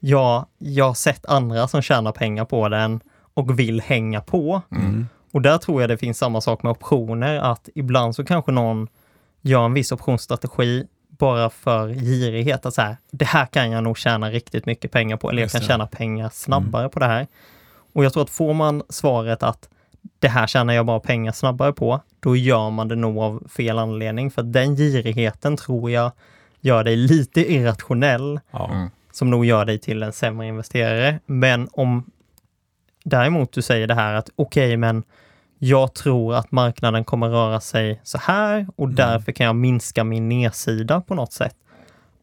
jag, 0.00 0.46
jag 0.58 0.84
har 0.84 0.94
sett 0.94 1.26
andra 1.26 1.68
som 1.68 1.82
tjänar 1.82 2.12
pengar 2.12 2.44
på 2.44 2.68
den 2.68 3.00
och 3.34 3.58
vill 3.58 3.80
hänga 3.80 4.20
på. 4.20 4.62
Mm. 4.70 5.06
Och 5.32 5.42
där 5.42 5.58
tror 5.58 5.80
jag 5.80 5.90
det 5.90 5.98
finns 5.98 6.18
samma 6.18 6.40
sak 6.40 6.62
med 6.62 6.70
optioner, 6.70 7.36
att 7.36 7.68
ibland 7.74 8.14
så 8.14 8.24
kanske 8.24 8.52
någon 8.52 8.88
gör 9.42 9.64
en 9.64 9.74
viss 9.74 9.92
optionsstrategi 9.92 10.86
bara 11.18 11.50
för 11.50 11.88
girighet. 11.88 12.66
Att 12.66 12.74
så 12.74 12.82
här, 12.82 12.96
det 13.10 13.24
här 13.24 13.46
kan 13.46 13.70
jag 13.70 13.84
nog 13.84 13.98
tjäna 13.98 14.30
riktigt 14.30 14.66
mycket 14.66 14.90
pengar 14.90 15.16
på, 15.16 15.30
eller 15.30 15.42
jag 15.42 15.50
kan 15.50 15.60
tjäna 15.60 15.86
pengar 15.86 16.30
snabbare 16.32 16.88
på 16.88 16.98
det 16.98 17.06
här. 17.06 17.26
Och 17.92 18.04
jag 18.04 18.12
tror 18.12 18.22
att 18.22 18.30
får 18.30 18.54
man 18.54 18.82
svaret 18.88 19.42
att 19.42 19.68
det 20.18 20.28
här 20.28 20.46
tjänar 20.46 20.74
jag 20.74 20.86
bara 20.86 21.00
pengar 21.00 21.32
snabbare 21.32 21.72
på, 21.72 22.00
då 22.20 22.36
gör 22.36 22.70
man 22.70 22.88
det 22.88 22.94
nog 22.96 23.18
av 23.18 23.48
fel 23.48 23.78
anledning. 23.78 24.30
För 24.30 24.42
den 24.42 24.76
girigheten 24.76 25.56
tror 25.56 25.90
jag 25.90 26.12
gör 26.60 26.84
dig 26.84 26.96
lite 26.96 27.52
irrationell 27.52 28.40
Ja. 28.50 28.70
Mm. 28.72 28.90
som 29.12 29.30
nog 29.30 29.44
gör 29.44 29.64
dig 29.64 29.78
till 29.78 30.02
en 30.02 30.12
sämre 30.12 30.46
investerare. 30.46 31.20
Men 31.26 31.68
om 31.72 32.10
däremot 33.04 33.52
du 33.52 33.62
säger 33.62 33.86
det 33.86 33.94
här 33.94 34.14
att 34.14 34.30
okej, 34.36 34.76
men 34.76 35.02
jag 35.58 35.94
tror 35.94 36.34
att 36.34 36.52
marknaden 36.52 37.04
kommer 37.04 37.28
röra 37.28 37.60
sig 37.60 38.00
så 38.04 38.18
här 38.18 38.66
och 38.76 38.88
därför 38.88 39.32
kan 39.32 39.46
jag 39.46 39.56
minska 39.56 40.04
min 40.04 40.28
nedsida 40.28 41.00
på 41.00 41.14
något 41.14 41.32
sätt. 41.32 41.54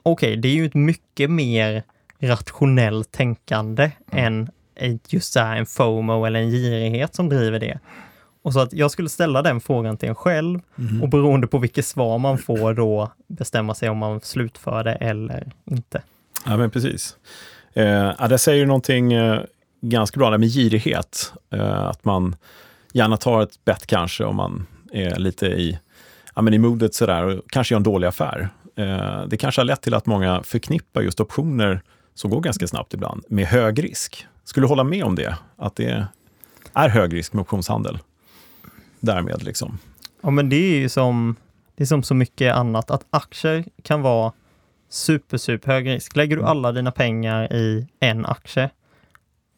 Okej, 0.03 0.35
det 0.37 0.47
är 0.47 0.53
ju 0.53 0.65
ett 0.65 0.73
mycket 0.73 1.29
mer 1.31 1.83
rationellt 2.19 3.11
tänkande 3.11 3.91
än 4.11 4.49
ett- 4.75 5.13
just 5.13 5.33
så 5.33 5.39
här 5.39 5.55
en 5.57 5.65
FOMO 5.65 6.25
eller 6.25 6.39
en 6.39 6.49
girighet 6.51 7.15
som 7.15 7.29
driver 7.29 7.59
det. 7.59 7.79
Och 8.41 8.53
så 8.53 8.59
att 8.59 8.73
jag 8.73 8.91
skulle 8.91 9.09
ställa 9.09 9.41
den 9.41 9.61
frågan 9.61 9.97
till 9.97 10.09
en 10.09 10.15
själv 10.15 10.59
och 11.01 11.09
beroende 11.09 11.47
på 11.47 11.57
vilket 11.57 11.85
svar 11.85 12.17
man 12.17 12.37
får 12.37 12.73
då 12.73 13.11
bestämma 13.27 13.75
sig 13.75 13.89
om 13.89 13.97
man 13.97 14.21
slutför 14.21 14.83
det 14.83 14.93
eller 14.93 15.51
inte. 15.71 16.01
Ja, 16.45 16.57
men 16.57 16.69
precis. 16.71 17.17
Eh, 17.73 17.83
ja, 18.19 18.27
där 18.27 18.37
säger 18.37 18.59
du 18.61 18.65
någonting 18.67 19.13
eh, 19.13 19.39
ganska 19.81 20.17
bra, 20.19 20.29
det 20.29 20.37
med 20.37 20.49
girighet. 20.49 21.33
Eh, 21.51 21.83
att 21.83 22.05
man 22.05 22.35
gärna 22.93 23.17
tar 23.17 23.43
ett 23.43 23.65
bett 23.65 23.85
kanske 23.87 24.23
om 24.23 24.35
man 24.35 24.65
är 24.91 25.15
lite 25.15 25.45
i, 25.45 25.79
ja, 26.35 26.41
men 26.41 26.53
i 26.53 26.57
modet 26.57 26.95
sådär 26.95 27.23
och 27.23 27.41
kanske 27.49 27.73
gör 27.73 27.77
en 27.77 27.83
dålig 27.83 28.07
affär. 28.07 28.49
Eh, 28.75 29.23
det 29.27 29.37
kanske 29.37 29.61
har 29.61 29.65
lett 29.65 29.81
till 29.81 29.93
att 29.93 30.05
många 30.05 30.43
förknippar 30.43 31.01
just 31.01 31.19
optioner, 31.19 31.81
som 32.13 32.31
går 32.31 32.41
ganska 32.41 32.67
snabbt 32.67 32.93
ibland, 32.93 33.23
med 33.27 33.45
hög 33.45 33.83
risk. 33.83 34.27
Skulle 34.43 34.63
du 34.63 34.69
hålla 34.69 34.83
med 34.83 35.03
om 35.03 35.15
det? 35.15 35.37
Att 35.57 35.75
det 35.75 36.07
är 36.73 36.89
hög 36.89 37.13
risk 37.13 37.33
med 37.33 37.41
optionshandel? 37.41 37.99
Därmed 38.99 39.43
liksom. 39.43 39.79
Ja, 40.21 40.29
men 40.29 40.49
det 40.49 40.55
är 40.55 40.79
ju 40.79 40.89
som, 40.89 41.35
det 41.75 41.83
är 41.83 41.85
som 41.85 42.03
så 42.03 42.13
mycket 42.13 42.55
annat, 42.55 42.91
att 42.91 43.05
aktier 43.09 43.65
kan 43.83 44.01
vara 44.01 44.31
super, 44.89 45.37
super 45.37 45.71
hög 45.71 45.87
risk. 45.87 46.15
Lägger 46.15 46.37
du 46.37 46.43
alla 46.43 46.71
dina 46.71 46.91
pengar 46.91 47.53
i 47.53 47.87
en 47.99 48.25
aktie 48.25 48.69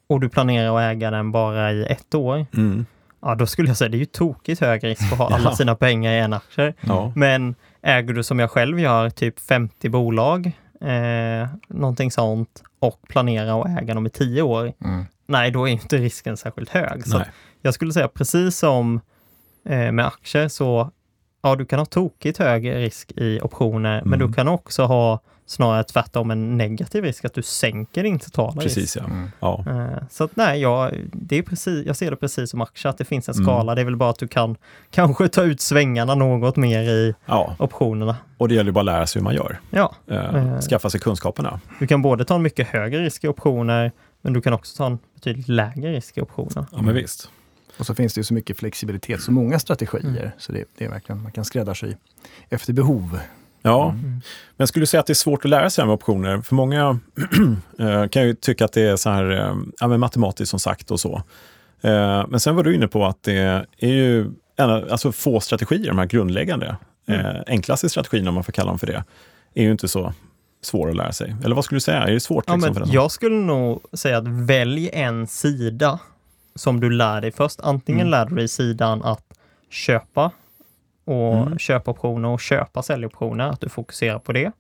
och 0.08 0.20
du 0.22 0.30
planerar 0.30 0.78
att 0.78 0.92
äga 0.96 1.12
den 1.12 1.32
bara 1.32 1.72
i 1.72 1.86
ett 1.86 2.16
år, 2.16 2.46
Mm. 2.54 2.86
Ja 3.22 3.36
då 3.36 3.46
skulle 3.46 3.68
jag 3.68 3.78
säga 3.78 3.90
det 3.90 3.98
är 3.98 4.00
ju 4.00 4.06
tokigt 4.06 4.62
hög 4.62 4.84
risk 4.84 5.02
att 5.12 5.18
ha 5.18 5.30
alla 5.36 5.50
Ja. 5.50 5.56
sina 5.56 5.76
pengar 5.76 6.12
i 6.12 6.20
en 6.20 6.34
aktie. 6.34 6.74
Ja. 6.82 7.12
Men 7.16 7.56
äger 7.82 8.14
du 8.14 8.24
som 8.24 8.40
jag 8.40 8.52
själv 8.52 8.80
gör, 8.80 9.10
typ 9.10 9.40
50 9.40 9.90
bolag, 9.90 10.52
eh, 10.82 11.48
någonting 11.68 12.12
sånt, 12.12 12.64
och 12.80 13.02
planerar 13.10 13.62
att 13.62 13.82
äga 13.82 13.94
dem 13.94 14.06
i 14.06 14.10
10 14.10 14.42
år, 14.42 14.74
Mm. 14.86 15.06
nej 15.28 15.52
då 15.52 15.68
är 15.68 15.72
inte 15.72 15.98
risken 15.98 16.38
särskilt 16.38 16.70
hög. 16.70 17.08
Så 17.08 17.18
Nej. 17.18 17.28
jag 17.62 17.74
skulle 17.74 17.94
säga 17.94 18.08
precis 18.08 18.58
som 18.58 19.02
eh, 19.70 19.92
med 19.92 20.06
aktier 20.08 20.48
så 20.48 20.92
ja, 21.42 21.56
du 21.56 21.66
kan 21.66 21.80
ha 21.80 21.86
tokigt 21.86 22.38
hög 22.38 22.76
risk 22.76 23.12
i 23.16 23.40
optioner, 23.42 24.02
men 24.06 24.14
Mm. 24.14 24.28
du 24.28 24.34
kan 24.34 24.48
också 24.48 24.84
ha 24.84 25.20
snarare 25.48 25.84
tvärtom 25.84 26.32
en 26.32 26.58
negativ 26.58 27.04
risk, 27.04 27.26
att 27.26 27.34
du 27.34 27.42
sänker 27.42 28.04
din 28.04 28.20
totala 28.20 28.62
risk. 28.62 28.76
Precis, 28.76 28.96
ja. 28.96 29.04
Mm. 29.04 29.30
ja. 29.40 29.64
Eh, 29.68 30.04
Så 30.10 30.24
att 30.24 30.36
nej, 30.36 30.62
jag, 30.62 30.92
det 31.14 31.38
är 31.38 31.42
precis, 31.42 31.86
jag 31.86 31.96
ser 31.96 32.12
det 32.12 32.18
precis 32.18 32.50
som 32.50 32.62
aktier, 32.62 32.90
att 32.90 32.98
det 32.98 33.06
finns 33.06 33.30
en 33.30 33.36
Mm. 33.36 33.46
skala. 33.46 33.76
Det 33.76 33.82
är 33.82 33.86
väl 33.86 33.96
bara 33.96 34.10
att 34.10 34.20
du 34.20 34.28
kan 34.28 34.56
kanske 34.92 35.28
ta 35.28 35.44
ut 35.44 35.62
svängarna 35.62 36.16
något 36.16 36.56
mer 36.56 36.80
i 36.84 37.16
ja. 37.26 37.56
optionerna. 37.60 38.16
Och 38.38 38.48
det 38.48 38.56
gäller 38.56 38.72
bara 38.72 38.80
att 38.80 38.86
lära 38.86 39.08
sig 39.08 39.20
hur 39.20 39.24
man 39.24 39.36
gör. 39.36 39.60
Ja, 39.70 39.96
Eh, 40.08 40.36
Eh. 40.36 40.60
skaffa 40.62 40.90
sig 40.90 41.00
kunskaperna. 41.00 41.60
du 41.80 41.88
kan 41.88 42.02
både 42.02 42.26
ta 42.26 42.36
en 42.36 42.42
mycket 42.42 42.68
högre 42.68 43.00
risk 43.04 43.24
i 43.24 43.28
optioner, 43.28 43.92
men 44.22 44.34
du 44.34 44.42
kan 44.42 44.54
också 44.54 44.78
ta 44.78 44.86
en 44.86 44.98
betydligt 45.16 45.48
lägre 45.48 45.92
risk 45.94 46.18
i 46.18 46.22
optioner. 46.22 46.66
Ja, 46.72 46.82
men 46.82 46.94
visst. 46.96 47.30
Och 47.80 47.86
så 47.86 47.96
finns 47.96 48.14
det 48.14 48.20
ju 48.20 48.24
så 48.24 48.34
mycket 48.34 48.58
flexibilitet, 48.58 49.22
så 49.22 49.32
många 49.32 49.60
strategier. 49.60 50.20
Mm. 50.20 50.30
Så 50.38 50.52
det, 50.52 50.64
det 50.78 50.86
är 50.86 50.90
verkligen, 50.90 51.24
man 51.24 51.32
kan 51.32 51.46
skräddarsy 51.46 51.94
efter 52.50 52.74
behov. 52.74 53.20
Ja, 53.66 53.90
Mm. 53.90 54.22
men 54.58 54.68
skulle 54.68 54.82
du 54.84 54.88
säga 54.88 55.02
att 55.02 55.08
det 55.08 55.14
är 55.14 55.16
svårt 55.16 55.46
att 55.46 55.50
lära 55.52 55.70
sig 55.70 55.82
det 55.82 55.84
här 55.84 55.88
med 55.88 55.94
optioner? 55.94 56.42
För 56.42 56.56
många 56.56 57.00
eh, 57.80 58.08
kan 58.08 58.24
ju 58.28 58.34
tycka 58.34 58.66
att 58.66 58.74
det 58.74 58.82
är 58.82 58.96
så 58.96 59.10
här, 59.10 59.32
eh, 59.32 59.56
ja, 59.80 59.88
men 59.88 60.00
matematiskt 60.00 60.50
som 60.50 60.60
sagt 60.60 60.92
och 60.92 61.00
så. 61.00 61.16
Eh, 61.82 62.28
Men 62.28 62.40
sen 62.40 62.56
var 62.56 62.64
du 62.64 62.76
inne 62.76 62.88
på 62.88 63.06
att 63.06 63.24
det 63.24 63.66
är 63.80 63.88
ju 63.88 64.32
alltså 64.58 65.12
få 65.12 65.40
strategier, 65.40 65.88
de 65.88 65.98
här 65.98 66.06
grundläggande, 66.06 66.76
eh, 67.08 67.26
enklaste 67.48 67.90
strategierna 67.90 68.30
om 68.30 68.36
man 68.36 68.44
får 68.44 68.52
kalla 68.52 68.70
dem 68.70 68.80
för 68.80 68.88
det, 68.88 69.04
är 69.54 69.64
ju 69.64 69.72
inte 69.72 69.88
så 69.88 70.14
svåra 70.62 70.90
att 70.90 70.96
lära 70.98 71.12
sig. 71.12 71.36
Eller 71.44 71.56
vad 71.56 71.66
skulle 71.66 71.76
du 71.76 71.82
säga? 71.82 72.04
Är 72.04 72.12
det 72.12 72.20
svårt? 72.20 72.44
Ja, 72.48 72.56
liksom, 72.56 72.74
för 72.74 72.82
den? 72.82 72.92
jag 72.92 73.12
skulle 73.12 73.36
nog 73.36 73.82
säga 73.94 74.18
att 74.18 74.28
välj 74.28 74.90
en 74.94 75.28
sida 75.28 76.00
som 76.56 76.80
du 76.80 76.90
lär 76.90 77.22
dig 77.22 77.32
först. 77.32 77.60
Antingen 77.64 78.02
Mm. 78.08 78.12
lär 78.12 78.26
du 78.26 78.36
dig 78.36 78.48
sidan 78.48 79.04
att 79.04 79.24
köpa 79.70 80.32
och 81.06 81.36
Mm. 81.38 81.58
köpa 81.60 81.92
optioner 81.92 82.30
och 82.30 82.40
köpa 82.40 82.82
säljoptioner, 82.84 83.50
att 83.50 83.62
du 83.62 83.70
fokuserar 83.70 84.20
på 84.20 84.32
det. 84.34 84.52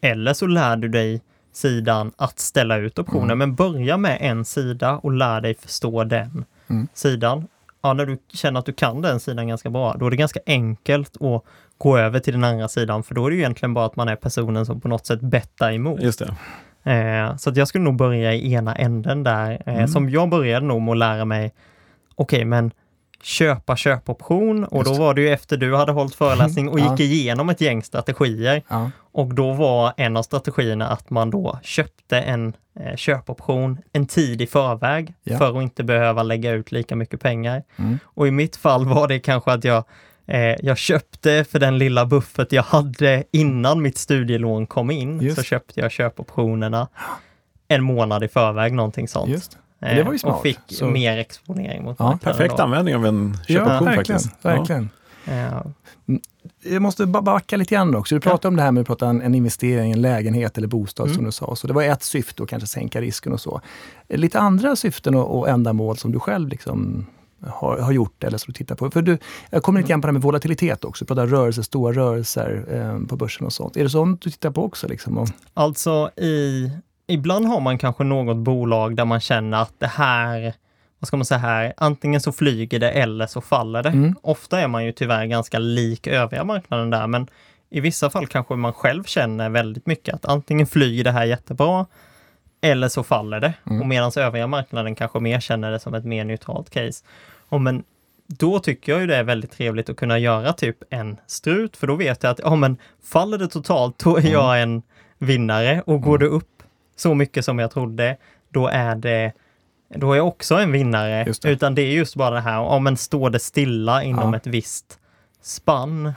Eller 0.00 0.32
så 0.32 0.46
lär 0.46 0.76
du 0.76 0.88
dig 0.88 1.22
sidan 1.52 2.12
att 2.16 2.38
ställa 2.38 2.76
ut 2.76 2.98
optioner, 2.98 3.24
Mm. 3.24 3.38
men 3.38 3.54
börja 3.54 3.96
med 3.96 4.18
en 4.20 4.44
sida 4.44 4.92
och 4.96 5.12
lär 5.12 5.40
dig 5.40 5.54
förstå 5.54 6.04
den 6.04 6.44
Mm. 6.70 6.88
sidan. 6.94 7.46
Ja, 7.82 7.92
när 7.92 8.06
du 8.06 8.18
känner 8.32 8.60
att 8.60 8.66
du 8.66 8.72
kan 8.72 9.02
den 9.02 9.20
sidan 9.20 9.48
ganska 9.48 9.70
bra, 9.70 9.96
då 9.98 10.06
är 10.06 10.10
det 10.10 10.16
ganska 10.16 10.40
enkelt 10.46 11.22
att 11.22 11.42
gå 11.78 11.98
över 11.98 12.20
till 12.20 12.32
den 12.32 12.44
andra 12.44 12.68
sidan, 12.68 13.02
för 13.02 13.14
då 13.14 13.26
är 13.26 13.30
det 13.30 13.36
egentligen 13.36 13.74
bara 13.74 13.86
att 13.86 13.96
man 13.96 14.08
är 14.08 14.16
personen 14.16 14.66
som 14.66 14.80
på 14.80 14.88
något 14.88 15.06
sätt 15.06 15.20
bettar 15.20 15.72
emot. 15.72 16.00
Just 16.02 16.18
det. 16.18 16.34
Eh, 16.92 17.36
så 17.36 17.50
att 17.50 17.56
jag 17.56 17.68
skulle 17.68 17.84
nog 17.84 17.96
börja 17.96 18.34
i 18.34 18.52
ena 18.52 18.74
änden 18.76 19.22
där. 19.22 19.62
Eh, 19.66 19.74
Mm. 19.74 19.88
Som 19.88 20.10
jag 20.10 20.28
började 20.28 20.66
nog 20.66 20.82
med 20.82 20.92
att 20.92 20.98
lära 20.98 21.24
mig, 21.24 21.52
okej 22.14 22.44
men 22.44 22.70
köpa 23.26 23.76
köpoption 23.76 24.64
och 24.64 24.84
då 24.84 24.94
var 24.94 25.14
det 25.14 25.20
ju 25.20 25.28
efter 25.30 25.56
du 25.56 25.76
hade 25.76 25.92
hållit 25.92 26.14
föreläsning 26.14 26.68
och 26.68 26.80
Ja. 26.80 26.90
gick 26.90 27.00
igenom 27.00 27.48
ett 27.48 27.60
gäng 27.60 27.82
strategier. 27.82 28.62
Ja. 28.68 28.90
Och 29.12 29.34
då 29.34 29.52
var 29.52 29.92
en 29.96 30.16
av 30.16 30.22
strategierna 30.22 30.88
att 30.88 31.10
man 31.10 31.30
då 31.30 31.58
köpte 31.62 32.18
en 32.20 32.52
eh, 32.80 32.96
köpoption 32.96 33.78
en 33.92 34.06
tid 34.06 34.42
i 34.42 34.46
förväg 34.46 35.14
Ja. 35.24 35.38
för 35.38 35.56
att 35.58 35.62
inte 35.62 35.84
behöva 35.84 36.22
lägga 36.22 36.50
ut 36.52 36.72
lika 36.72 36.96
mycket 36.96 37.20
pengar. 37.20 37.62
Mm. 37.76 37.98
Och 38.04 38.28
i 38.28 38.30
mitt 38.30 38.56
fall 38.56 38.86
var 38.86 39.08
det 39.08 39.18
kanske 39.18 39.52
att 39.52 39.64
jag, 39.64 39.84
eh, 40.26 40.40
jag 40.40 40.78
köpte 40.78 41.44
för 41.50 41.58
den 41.58 41.78
lilla 41.78 42.06
buffert 42.06 42.52
jag 42.52 42.62
hade 42.62 43.24
innan 43.30 43.82
mitt 43.82 43.98
studielån 43.98 44.66
kom 44.66 44.90
in, 44.90 45.20
Just. 45.20 45.36
så 45.36 45.42
köpte 45.42 45.80
jag 45.80 45.90
köpoptionerna 45.90 46.88
en 47.68 47.82
månad 47.82 48.24
i 48.24 48.28
förväg, 48.28 48.72
någonting 48.72 49.08
sånt. 49.08 49.30
Just. 49.30 49.58
Eh, 49.90 49.96
det 49.96 50.02
var 50.02 50.12
ju 50.12 50.18
smart. 50.18 50.36
Och 50.36 50.42
fick 50.42 50.58
Så- 50.66 50.86
mer 50.90 51.18
exponering 51.18 51.84
mot 51.84 51.96
Ja. 51.98 52.18
Perfekt 52.22 52.56
då. 52.56 52.62
användning 52.62 52.94
av 52.96 53.06
en 53.06 53.36
Ja, 53.48 53.54
köpoption 53.54 53.84
verkligen. 53.84 54.20
faktiskt. 54.20 54.44
verkligen. 54.44 54.90
Eh, 55.26 55.60
Jag 56.62 56.82
måste 56.82 57.06
bara 57.06 57.22
backa 57.22 57.56
lite 57.56 57.74
grann 57.74 57.94
också. 57.94 58.14
Du 58.14 58.20
pratade 58.20 58.48
om 58.48 58.56
det 58.56 58.62
här 58.62 58.72
med 58.72 58.80
att 58.80 58.86
prata 58.86 59.06
en, 59.08 59.20
en 59.22 59.34
investering, 59.34 59.92
en 59.92 60.00
lägenhet 60.02 60.58
eller 60.58 60.68
bostad 60.68 61.06
Mm. 61.06 61.16
som 61.16 61.24
du 61.24 61.32
sa. 61.32 61.56
Så 61.56 61.66
det 61.66 61.72
var 61.72 61.82
ett 61.82 62.02
syfte 62.02 62.42
att 62.42 62.48
kanske 62.48 62.66
sänka 62.66 63.00
risken 63.00 63.32
och 63.32 63.40
så. 63.40 63.60
Lite 64.08 64.40
andra 64.40 64.76
syften 64.76 65.14
och, 65.14 65.38
och 65.38 65.48
ändamål 65.48 65.96
som 65.96 66.12
du 66.12 66.20
själv 66.20 66.48
liksom 66.48 67.06
har, 67.46 67.78
har 67.78 67.92
gjort 67.92 68.24
eller 68.24 68.38
som 68.38 68.52
du 68.52 68.56
tittar 68.56 68.74
på? 68.74 68.90
För 68.90 69.02
du, 69.02 69.18
jag 69.50 69.62
kommer 69.62 69.80
lite 69.80 69.88
grann 69.90 70.00
på 70.00 70.06
det 70.06 70.08
här 70.08 70.12
med 70.12 70.22
volatilitet 70.22 70.84
också. 70.84 71.04
Du 71.04 71.06
pratar 71.06 71.26
rörelser, 71.26 71.62
stora 71.62 71.92
rörelser 71.92 72.64
eh, 72.72 73.06
på 73.08 73.16
börsen 73.16 73.46
och 73.46 73.52
sånt. 73.52 73.76
Är 73.76 73.82
det 73.84 73.90
sånt 73.90 74.20
du 74.22 74.30
tittar 74.30 74.50
på 74.50 74.64
också? 74.64 74.88
Liksom? 74.88 75.26
Alltså 75.54 76.10
i, 76.16 76.70
ibland 77.06 77.46
har 77.46 77.60
man 77.60 77.78
kanske 77.78 78.04
något 78.04 78.36
bolag 78.36 78.96
där 78.96 79.04
man 79.04 79.20
känner 79.20 79.62
att 79.62 79.74
det 79.78 79.86
här, 79.86 80.54
vad 80.98 81.08
ska 81.08 81.16
man 81.16 81.26
säga 81.26 81.38
här, 81.38 81.72
antingen 81.76 82.20
så 82.20 82.32
flyger 82.32 82.78
det 82.78 82.90
eller 82.90 83.26
så 83.26 83.40
faller 83.40 83.82
det. 83.82 83.88
Mm. 83.88 84.14
Ofta 84.22 84.60
är 84.60 84.68
man 84.68 84.84
ju 84.84 84.92
tyvärr 84.92 85.26
ganska 85.26 85.58
lik 85.58 86.06
övriga 86.06 86.44
marknaden 86.44 86.90
där, 86.90 87.06
men 87.06 87.26
i 87.70 87.80
vissa 87.80 88.10
fall 88.10 88.26
kanske 88.26 88.54
man 88.54 88.72
själv 88.72 89.04
känner 89.04 89.48
väldigt 89.48 89.86
mycket 89.86 90.14
att 90.14 90.24
antingen 90.24 90.66
flyger 90.66 91.04
det 91.04 91.10
här 91.10 91.24
jättebra 91.24 91.86
eller 92.60 92.88
så 92.88 93.02
faller 93.02 93.40
det. 93.40 93.52
Mm. 93.66 93.80
Och 93.80 93.86
medan 93.86 94.12
övriga 94.16 94.46
marknaden 94.46 94.94
kanske 94.94 95.20
mer 95.20 95.40
känner 95.40 95.70
det 95.70 95.80
som 95.80 95.94
ett 95.94 96.04
mer 96.04 96.24
neutralt 96.24 96.70
case. 96.70 97.04
Och 97.48 97.60
men 97.60 97.84
då 98.26 98.58
tycker 98.58 98.92
jag 98.92 99.00
ju 99.00 99.06
det 99.06 99.16
är 99.16 99.22
väldigt 99.22 99.50
trevligt 99.52 99.88
att 99.90 99.96
kunna 99.96 100.18
göra 100.18 100.52
typ 100.52 100.76
en 100.90 101.16
strut, 101.26 101.76
för 101.76 101.86
då 101.86 101.94
vet 101.94 102.22
jag 102.22 102.30
att 102.30 102.40
ja, 102.44 102.56
men 102.56 102.76
faller 103.04 103.38
det 103.38 103.48
totalt, 103.48 103.98
då 103.98 104.16
är 104.16 104.20
Mm. 104.20 104.32
jag 104.32 104.62
en 104.62 104.82
vinnare 105.18 105.82
och 105.86 106.00
går 106.00 106.18
det 106.18 106.26
upp 106.26 106.55
så 106.96 107.14
mycket 107.14 107.44
som 107.44 107.58
jag 107.58 107.70
trodde, 107.70 108.16
då 108.48 108.68
är 108.68 108.94
det 108.94 109.32
då 109.88 110.12
är 110.12 110.16
jag 110.16 110.26
också 110.28 110.54
en 110.54 110.72
vinnare. 110.72 111.24
Det. 111.42 111.48
Utan 111.50 111.74
det 111.74 111.82
är 111.82 111.92
just 111.92 112.16
bara 112.16 112.34
det 112.34 112.40
här, 112.40 112.52
ja 112.56 112.78
men 112.78 112.96
står 112.96 113.30
det 113.30 113.38
stilla 113.38 114.02
inom 114.02 114.32
Ja. 114.32 114.36
ett 114.36 114.46
visst 114.46 114.98
spann, 115.42 116.12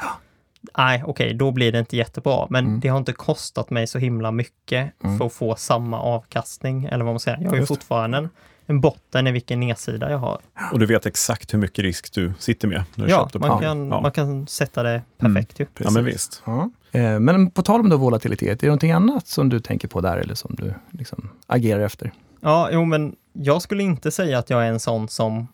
nej 0.78 1.04
okej, 1.08 1.34
då 1.34 1.52
blir 1.52 1.72
det 1.72 1.80
inte 1.80 1.98
jättebra. 1.98 2.48
Men 2.50 2.66
Mm. 2.66 2.80
det 2.80 2.88
har 2.88 2.98
inte 2.98 3.14
kostat 3.14 3.70
mig 3.70 3.88
så 3.88 4.00
himla 4.00 4.32
mycket 4.32 4.94
Mm. 5.04 5.18
för 5.18 5.26
att 5.26 5.34
få 5.34 5.56
samma 5.56 6.00
avkastning, 6.02 6.86
eller 6.86 7.06
vad 7.06 7.14
man 7.14 7.20
säger. 7.20 7.38
Jag 7.42 7.50
har 7.50 7.58
ju 7.58 7.66
fortfarande 7.66 8.18
en, 8.18 8.30
en 8.70 8.82
botten 8.82 9.28
i 9.28 9.32
vilken 9.32 9.60
nedsida 9.60 10.12
jag 10.12 10.18
har. 10.18 10.40
Och 10.72 10.80
du 10.80 10.86
vet 10.86 11.06
exakt 11.06 11.54
hur 11.54 11.60
mycket 11.60 11.84
risk 11.84 12.14
du 12.14 12.34
sitter 12.40 12.68
med 12.68 12.84
när 12.96 13.06
du 13.06 13.12
Ja, 13.12 13.30
man 13.40 13.60
kan, 13.62 13.88
Ja. 13.90 14.02
man 14.02 14.12
kan 14.12 14.48
sätta 14.48 14.84
det 14.84 15.02
perfekt 15.18 15.60
ju. 15.60 15.66
ja, 15.80 15.92
men 15.92 16.06
visst. 16.06 16.44
ja. 16.46 16.70
eh, 16.92 17.20
men 17.20 17.52
på 17.52 17.62
tal 17.62 17.80
om 17.80 17.90
då 17.90 17.98
volatilitet, 17.98 18.48
är 18.48 18.56
det 18.56 18.68
någonting 18.68 18.92
annat 18.92 19.28
som 19.28 19.50
du 19.50 19.60
tänker 19.60 19.88
på 19.88 20.02
där 20.02 20.18
eller 20.18 20.36
som 20.36 20.56
du 20.56 20.74
liksom 20.92 21.30
agerar 21.48 21.80
efter? 21.82 22.12
Ja, 22.42 22.70
jo 22.72 22.86
men 22.86 23.16
jag 23.34 23.62
skulle 23.62 23.84
inte 23.84 24.12
säga 24.12 24.40
att 24.40 24.50
jag 24.50 24.66
är 24.66 24.70
en 24.70 24.80
sån 24.80 25.08
som 25.10 25.48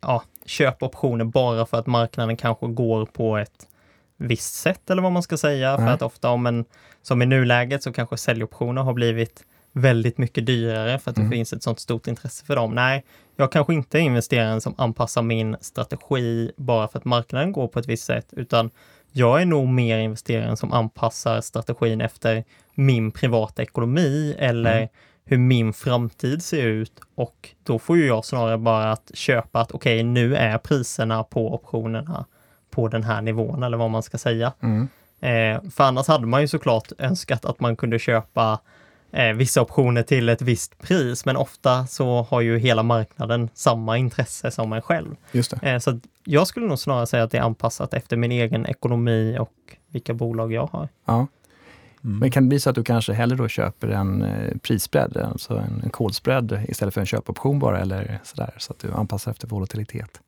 ja, 0.00 0.22
köper 0.46 0.86
optioner 0.86 1.24
bara 1.24 1.66
för 1.66 1.76
att 1.78 1.86
marknaden 1.86 2.36
kanske 2.36 2.66
går 2.66 3.06
på 3.06 3.36
ett 3.36 3.66
visst 4.16 4.54
sätt 4.54 4.90
eller 4.90 5.02
vad 5.02 5.12
man 5.12 5.22
ska 5.22 5.36
säga. 5.36 5.76
För 5.76 5.84
Nej. 5.84 5.94
att 5.94 6.02
ofta 6.02 6.30
om 6.30 6.46
en, 6.46 6.64
som 7.02 7.22
i 7.22 7.26
nuläget 7.26 7.82
så 7.82 7.92
kanske 7.92 8.16
säljoptioner 8.16 8.82
har 8.82 8.92
blivit 8.92 9.44
väldigt 9.72 10.18
mycket 10.18 10.46
dyrare 10.46 10.98
för 10.98 11.10
att 11.10 11.14
det 11.16 11.22
Mm. 11.22 11.32
finns 11.32 11.52
ett 11.52 11.62
sånt 11.62 11.80
stort 11.80 12.06
intresse 12.06 12.44
för 12.44 12.56
dem. 12.56 12.74
Nej, 12.74 13.04
jag 13.36 13.52
kanske 13.52 13.74
inte 13.74 13.98
är 13.98 14.02
investeraren 14.02 14.60
som 14.60 14.74
anpassar 14.78 15.22
min 15.22 15.56
strategi 15.60 16.52
bara 16.56 16.88
för 16.88 16.98
att 16.98 17.04
marknaden 17.04 17.52
går 17.52 17.68
på 17.68 17.78
ett 17.78 17.86
visst 17.88 18.04
sätt, 18.04 18.26
utan 18.32 18.70
jag 19.12 19.42
är 19.42 19.46
nog 19.46 19.68
mer 19.68 19.98
investeraren 19.98 20.56
som 20.56 20.72
anpassar 20.72 21.40
strategin 21.40 22.00
efter 22.00 22.44
min 22.74 23.10
privata 23.10 23.62
ekonomi 23.62 24.34
eller 24.38 24.76
Mm. 24.76 24.88
hur 25.24 25.38
min 25.38 25.72
framtid 25.72 26.42
ser 26.42 26.62
ut 26.66 26.92
och 27.14 27.48
då 27.64 27.78
får 27.78 27.96
ju 27.96 28.06
jag 28.06 28.24
snarare 28.24 28.58
bara 28.58 28.92
att 28.92 29.10
köpa 29.14 29.60
att 29.60 29.72
okej, 29.72 30.02
nu 30.02 30.36
är 30.36 30.58
priserna 30.58 31.24
på 31.24 31.54
optionerna 31.54 32.24
på 32.70 32.88
den 32.88 33.02
här 33.02 33.20
nivån 33.22 33.62
eller 33.62 33.76
vad 33.76 33.90
man 33.90 34.02
ska 34.02 34.18
säga. 34.18 34.52
Mm. 34.62 34.88
Eh, 35.20 35.70
för 35.70 35.84
annars 35.84 36.06
hade 36.08 36.26
man 36.26 36.40
ju 36.40 36.48
såklart 36.48 36.92
önskat 36.98 37.44
att 37.44 37.60
man 37.60 37.76
kunde 37.76 37.98
köpa 37.98 38.58
eh, 39.12 39.32
vissa 39.32 39.62
optioner 39.62 40.02
till 40.02 40.28
ett 40.28 40.42
visst 40.42 40.78
pris, 40.78 41.24
men 41.24 41.36
ofta 41.36 41.86
så 41.86 42.22
har 42.30 42.40
ju 42.40 42.58
hela 42.58 42.82
marknaden 42.82 43.48
samma 43.54 43.98
intresse 43.98 44.50
som 44.50 44.72
en 44.72 44.82
själv. 44.82 45.16
Just 45.32 45.50
det. 45.60 45.70
Eh, 45.72 45.78
så 45.78 46.00
jag 46.24 46.46
skulle 46.46 46.66
nog 46.66 46.78
snarare 46.78 47.06
säga 47.06 47.22
att 47.22 47.30
det 47.30 47.38
är 47.38 47.42
anpassat 47.42 47.94
efter 47.94 48.16
min 48.16 48.32
egen 48.32 48.66
ekonomi 48.66 49.36
och 49.40 49.52
vilka 49.88 50.14
bolag 50.14 50.52
jag 50.52 50.66
har. 50.66 50.88
Ja. 51.06 51.26
Mm. 52.04 52.18
Men 52.18 52.30
kan 52.30 52.42
det 52.42 52.48
bli 52.48 52.60
så 52.60 52.70
att 52.70 52.76
du 52.76 52.84
kanske 52.84 53.12
hellre 53.12 53.36
då 53.36 53.48
köper 53.48 53.88
en 53.88 54.22
eh, 54.22 54.56
prisspread, 54.62 55.16
alltså 55.16 55.56
en, 55.58 55.80
en 55.84 55.90
call-spread 55.90 56.64
istället 56.68 56.94
för 56.94 57.00
en 57.00 57.06
köpoption 57.06 57.58
bara 57.58 57.80
eller 57.80 58.20
sådär, 58.24 58.54
så 58.58 58.72
att 58.72 58.78
du 58.78 58.92
anpassar 58.92 59.30
efter 59.30 59.48
volatilitet? 59.48 60.20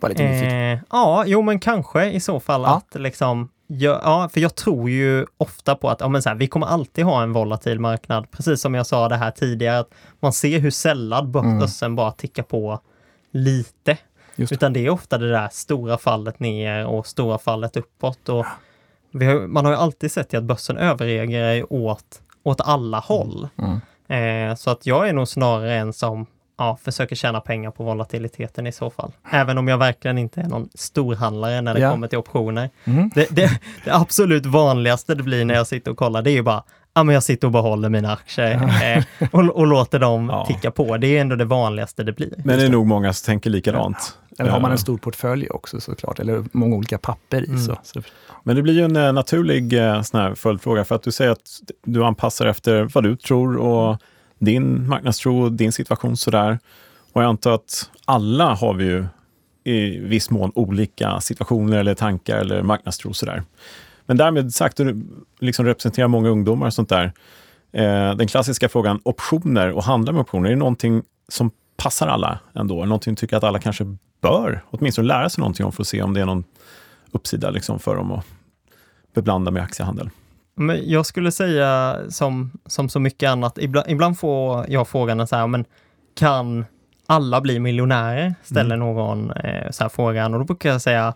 Bara 0.00 0.08
lite. 0.08 0.24
Eh, 0.24 0.78
ja, 0.90 1.24
jo 1.26 1.42
men 1.42 1.58
kanske 1.60 2.10
i 2.10 2.20
så 2.20 2.40
fall 2.40 2.62
Ja. 2.62 2.76
att 2.76 3.00
liksom, 3.00 3.48
ja, 3.78 4.00
ja, 4.02 4.28
för 4.32 4.40
jag 4.40 4.54
tror 4.54 4.90
ju 4.90 5.26
ofta 5.36 5.74
på 5.74 5.90
att 5.90 6.00
ja, 6.00 6.08
men 6.08 6.22
så 6.22 6.28
här, 6.28 6.36
vi 6.36 6.46
kommer 6.46 6.66
alltid 6.66 7.04
ha 7.04 7.22
en 7.22 7.32
volatil 7.32 7.80
marknad, 7.80 8.30
precis 8.30 8.60
som 8.60 8.74
jag 8.74 8.86
sa 8.86 9.08
det 9.08 9.16
här 9.16 9.30
tidigare, 9.30 9.78
att 9.78 9.90
man 10.20 10.32
ser 10.32 10.58
hur 10.58 10.70
sällan 10.70 11.32
Mm. 11.34 11.58
börsen 11.58 11.96
bara 11.96 12.12
tickar 12.12 12.42
på 12.42 12.80
lite, 13.30 13.98
det. 14.36 14.52
utan 14.52 14.72
det 14.72 14.86
är 14.86 14.90
ofta 14.90 15.18
det 15.18 15.30
där 15.30 15.48
stora 15.52 15.98
fallet 15.98 16.40
ner 16.40 16.86
och 16.86 17.06
stora 17.06 17.38
fallet 17.38 17.76
uppåt. 17.76 18.28
Och 18.28 18.46
har, 19.24 19.46
man 19.46 19.64
har 19.64 19.72
ju 19.72 19.78
alltid 19.78 20.12
sett 20.12 20.34
att 20.34 20.44
börsen 20.44 20.76
överreagerar 20.78 21.72
åt, 21.72 22.22
åt 22.42 22.60
alla 22.60 22.98
håll. 22.98 23.48
Mm. 23.58 23.80
Eh, 24.50 24.56
så 24.56 24.70
att 24.70 24.86
jag 24.86 25.08
är 25.08 25.12
nog 25.12 25.28
snarare 25.28 25.74
en 25.74 25.92
som 25.92 26.26
ja, 26.58 26.78
försöker 26.84 27.16
tjäna 27.16 27.40
pengar 27.40 27.70
på 27.70 27.84
volatiliteten 27.84 28.66
i 28.66 28.72
så 28.72 28.90
fall. 28.90 29.12
Även 29.30 29.58
om 29.58 29.68
jag 29.68 29.78
verkligen 29.78 30.18
inte 30.18 30.40
är 30.40 30.48
någon 30.48 30.68
storhandlare 30.74 31.60
när 31.60 31.74
det 31.74 31.80
Ja. 31.80 31.90
kommer 31.90 32.08
till 32.08 32.18
optioner. 32.18 32.70
Mm. 32.84 33.10
Det, 33.14 33.26
det, 33.30 33.60
det 33.84 33.90
absolut 33.94 34.46
vanligaste 34.46 35.14
det 35.14 35.22
blir 35.22 35.44
när 35.44 35.54
jag 35.54 35.66
sitter 35.66 35.90
och 35.90 35.96
kollar, 35.96 36.22
det 36.22 36.30
är 36.30 36.32
ju 36.32 36.42
bara 36.42 36.62
Ja, 36.96 37.02
men 37.02 37.14
jag 37.14 37.22
sitter 37.22 37.46
och 37.48 37.52
behåller 37.52 37.88
mina 37.88 38.12
aktier 38.12 38.54
eh, 38.96 39.04
och, 39.32 39.40
och 39.56 39.66
låter 39.66 39.98
dem 39.98 40.28
Ja. 40.32 40.46
ticka 40.46 40.70
på. 40.70 40.96
Det 40.96 41.06
är 41.16 41.20
ändå 41.20 41.36
det 41.36 41.44
vanligaste 41.44 42.02
det 42.02 42.12
blir. 42.12 42.32
Men 42.44 42.58
det 42.58 42.64
är 42.64 42.68
nog 42.68 42.86
många 42.86 43.12
som 43.12 43.26
tänker 43.26 43.50
likadant. 43.50 44.18
Eller 44.38 44.50
har 44.50 44.60
man 44.60 44.70
en 44.70 44.74
Eh, 44.74 44.78
stor 44.80 44.98
portfölj 44.98 45.48
också 45.50 45.80
såklart, 45.80 46.18
eller 46.20 46.44
många 46.52 46.76
olika 46.76 46.98
papper 46.98 47.42
i. 47.42 47.48
Mm. 47.48 47.58
Så. 47.58 48.02
Men 48.42 48.56
det 48.56 48.62
blir 48.62 48.74
ju 48.74 48.84
en 48.84 48.96
eh, 48.96 49.12
naturlig 49.12 49.72
sån 50.04 50.20
här 50.20 50.34
följdfråga 50.34 50.84
för 50.84 50.94
att 50.94 51.02
du 51.02 51.12
säger 51.12 51.30
att 51.30 51.40
du 51.84 52.04
anpassar 52.04 52.46
efter 52.46 52.88
vad 52.94 53.04
du 53.04 53.16
tror 53.16 53.56
och 53.56 53.98
din 54.38 54.88
marknadstro 54.88 55.42
och 55.42 55.52
din 55.52 55.72
situation 55.72 56.16
sådär. 56.16 56.58
Och 57.12 57.22
jag 57.22 57.28
antar 57.28 57.52
att 57.52 57.90
alla 58.04 58.54
har 58.54 58.74
vi 58.74 58.84
ju 58.84 59.06
i 59.64 59.98
viss 59.98 60.30
mån 60.30 60.52
olika 60.54 61.20
situationer 61.20 61.78
eller 61.78 61.94
tankar 61.94 62.38
eller 62.38 62.62
marknadstro 62.62 63.12
sådär. 63.12 63.42
Men 64.06 64.16
därmed 64.16 64.54
sagt, 64.54 64.76
du 64.76 65.06
liksom 65.40 65.66
representerar 65.66 66.08
många 66.08 66.28
ungdomar 66.28 66.66
och 66.66 66.74
sånt 66.74 66.88
där. 66.88 67.12
Eh, 67.72 68.14
den 68.16 68.26
klassiska 68.26 68.68
frågan, 68.68 69.00
optioner 69.04 69.72
och 69.72 69.84
handla 69.84 70.12
med 70.12 70.20
optioner, 70.20 70.46
är 70.46 70.52
det 70.52 70.58
någonting 70.58 71.02
som 71.28 71.50
passar 71.76 72.08
alla 72.08 72.38
ändå? 72.54 72.84
Någonting 72.84 73.14
du 73.14 73.16
tycker 73.16 73.36
att 73.36 73.44
alla 73.44 73.58
kanske 73.58 73.96
bör 74.20 74.64
åtminstone 74.70 75.08
lära 75.08 75.28
sig 75.30 75.40
någonting 75.40 75.66
om 75.66 75.72
för 75.72 75.82
att 75.82 75.86
se 75.86 76.02
om 76.02 76.14
det 76.14 76.20
är 76.20 76.26
någon 76.26 76.44
uppsida 77.12 77.50
liksom 77.50 77.78
för 77.78 77.96
dem 77.96 78.12
att 78.12 78.24
beblanda 79.14 79.50
med 79.50 79.62
aktiehandel. 79.62 80.10
Men 80.54 80.90
jag 80.90 81.06
skulle 81.06 81.32
säga 81.32 81.98
som, 82.08 82.50
som 82.66 82.88
så 82.88 83.00
mycket 83.00 83.30
annat, 83.30 83.58
ibland, 83.58 83.90
ibland 83.90 84.18
får 84.18 84.64
jag 84.68 84.88
frågan 84.88 85.26
så 85.26 85.36
här, 85.36 85.46
men 85.46 85.64
kan 86.16 86.64
alla 87.06 87.40
bli 87.40 87.58
miljonärer? 87.58 88.34
Ställer 88.42 88.76
någon 88.76 89.30
eh, 89.30 89.70
så 89.70 89.84
här 89.84 89.88
frågan 89.88 90.34
och 90.34 90.40
då 90.40 90.44
brukar 90.44 90.70
jag 90.70 90.82
säga 90.82 91.14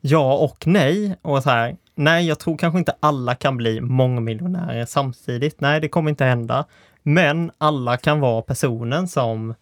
ja 0.00 0.34
och 0.34 0.66
nej. 0.66 1.16
Och 1.22 1.42
så 1.42 1.50
här, 1.50 1.76
nej, 1.94 2.26
jag 2.26 2.38
tror 2.38 2.58
kanske 2.58 2.78
inte 2.78 2.94
alla 3.00 3.34
kan 3.34 3.56
bli 3.56 3.80
mångmiljonärer 3.80 4.84
samtidigt. 4.86 5.60
Nej, 5.60 5.80
det 5.80 5.88
kommer 5.88 6.10
inte 6.10 6.24
hända. 6.24 6.64
Men 7.02 7.50
alla 7.58 7.96
kan 7.96 8.20
vara 8.20 8.42
personen 8.42 9.08
som 9.08 9.54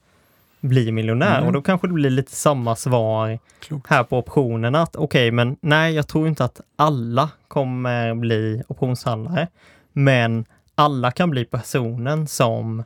blir 0.61 0.93
miljonär 0.93 1.37
Mm. 1.37 1.47
och 1.47 1.53
då 1.53 1.63
kanske 1.63 1.87
det 1.87 1.93
blir 1.93 2.11
lite 2.11 2.33
samma 2.33 2.77
svar 2.77 3.39
Klokt. 3.61 3.91
här 3.91 4.05
på 4.05 4.19
optionerna 4.19 4.83
att 4.83 4.97
okej, 4.97 5.31
men 5.31 5.57
nej, 5.61 5.95
jag 5.95 6.09
tror 6.09 6.29
inte 6.29 6.45
att 6.45 6.61
alla 6.77 7.31
kommer 7.49 8.15
bli 8.15 8.63
optionshandlare, 8.69 9.49
men 9.93 10.45
alla 10.75 11.11
kan 11.11 11.31
bli 11.31 11.45
personen 11.45 12.27
som 12.27 12.85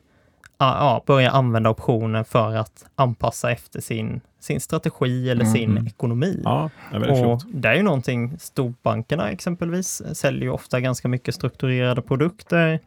ja, 0.59 0.77
ja, 0.79 1.03
börjar 1.07 1.31
använda 1.31 1.71
optioner 1.71 2.25
för 2.25 2.55
att 2.57 2.85
anpassa 2.95 3.51
efter 3.51 3.81
sin, 3.81 4.21
sin 4.41 4.61
strategi 4.61 5.31
eller 5.31 5.45
sin 5.45 5.71
Mm. 5.71 5.87
ekonomi. 5.87 6.41
Ja, 6.45 6.71
det 6.91 6.97
är 6.97 7.11
Och 7.11 7.17
klokt. 7.19 7.45
det 7.55 7.69
är 7.69 7.75
ju 7.75 7.83
någonting, 7.83 8.35
storbankerna 8.39 9.31
exempelvis 9.31 10.03
säljer 10.13 10.43
ju 10.43 10.51
ofta 10.51 10.81
ganska 10.81 11.09
mycket 11.09 11.35
strukturerade 11.35 12.03
produkter 12.03 12.81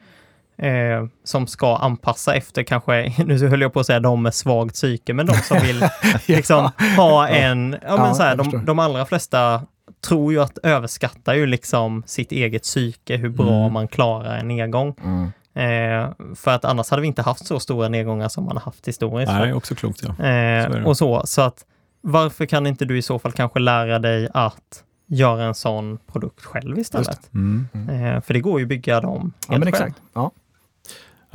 eh, 0.57 1.05
som 1.23 1.47
ska 1.47 1.77
anpassa 1.77 2.35
efter 2.35 2.63
kanske, 2.63 3.13
nu 3.25 3.47
höll 3.47 3.61
jag 3.61 3.73
på 3.73 3.79
att 3.79 3.85
säga 3.85 3.99
de 3.99 4.21
med 4.23 4.33
svagt 4.33 4.73
psyke, 4.73 5.13
men 5.13 5.25
de 5.25 5.33
som 5.33 5.59
vill 5.59 5.85
liksom 6.27 6.69
ha 6.97 7.27
en, 7.27 7.71
ja, 7.81 7.87
Ja, 7.87 7.97
men 7.97 8.15
så 8.15 8.23
här, 8.23 8.35
de, 8.35 8.65
de 8.65 8.79
allra 8.79 9.05
flesta 9.05 9.61
tror 10.07 10.33
ju 10.33 10.41
att 10.41 10.57
överskattar 10.57 11.33
ju 11.33 11.45
liksom 11.45 12.03
sitt 12.05 12.31
eget 12.31 12.63
psyke, 12.63 13.17
hur 13.17 13.29
bra 13.29 13.59
Mm. 13.61 13.73
man 13.73 13.87
klarar 13.87 14.37
en 14.37 14.47
nedgång. 14.47 14.95
mm. 15.03 15.31
Eh, 15.57 16.09
för 16.35 16.51
att 16.51 16.65
annars 16.65 16.89
hade 16.89 17.01
vi 17.01 17.07
inte 17.07 17.21
haft 17.21 17.45
så 17.47 17.59
stora 17.59 17.87
nedgångar 17.89 18.29
som 18.29 18.43
man 18.45 18.57
har 18.57 18.61
haft 18.63 18.87
historiskt. 18.87 19.31
Nej, 19.31 19.53
också 19.53 19.75
klokt. 19.75 20.03
Ja. 20.03 20.25
Eh, 20.25 20.65
Så 20.65 20.71
det. 20.73 20.83
och 20.85 20.97
så, 20.97 21.21
så 21.25 21.41
att 21.41 21.65
varför 22.01 22.45
kan 22.45 22.67
inte 22.67 22.85
du 22.85 22.97
i 22.97 23.01
så 23.01 23.19
fall 23.19 23.31
kanske 23.31 23.59
lära 23.59 23.99
dig 23.99 24.29
att 24.33 24.83
göra 25.07 25.43
en 25.45 25.55
sån 25.55 25.97
produkt 26.11 26.45
själv 26.45 26.79
istället? 26.79 27.33
Mm. 27.33 27.67
Eh, 27.89 28.21
för 28.21 28.33
det 28.33 28.39
går 28.39 28.59
ju 28.59 28.65
att 28.65 28.69
bygga 28.69 29.01
dem 29.01 29.21
helt 29.21 29.33
Ja, 29.49 29.51
men 29.51 29.61
själv. 29.61 29.67
exakt. 29.87 30.01
Ja. 30.13 30.31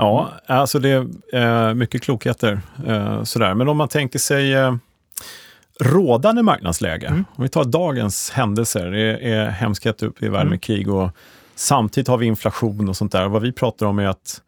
Ja, 0.01 0.31
alltså 0.47 0.79
det 0.79 1.07
är 1.33 1.69
eh, 1.69 1.75
mycket 1.75 2.03
klokheter. 2.03 2.61
Eh, 2.87 3.23
sådär. 3.23 3.55
Men 3.55 3.69
om 3.69 3.77
man 3.77 3.89
tänker 3.89 4.19
sig, 4.19 4.55
eh, 4.55 4.75
rådande 5.81 6.43
marknadsläge. 6.43 7.07
Mm. 7.07 7.25
Om 7.35 7.43
vi 7.43 7.49
tar 7.49 7.65
dagens 7.65 8.31
händelser, 8.31 8.91
det 8.91 9.33
är 9.35 9.49
hemskhet 9.49 10.03
upp 10.03 10.23
i 10.23 10.27
världen 10.29 10.41
Mm. 10.41 10.51
med 10.51 10.63
krig 10.63 10.89
och 10.91 11.11
samtidigt 11.55 12.09
har 12.09 12.17
vi 12.19 12.27
inflation 12.27 12.89
och 12.89 12.97
sånt 12.97 13.13
där. 13.13 13.29
Vad 13.29 13.43
vi 13.43 13.53
pratar 13.53 13.87
om 13.87 13.99
är 13.99 14.07
att 14.07 14.43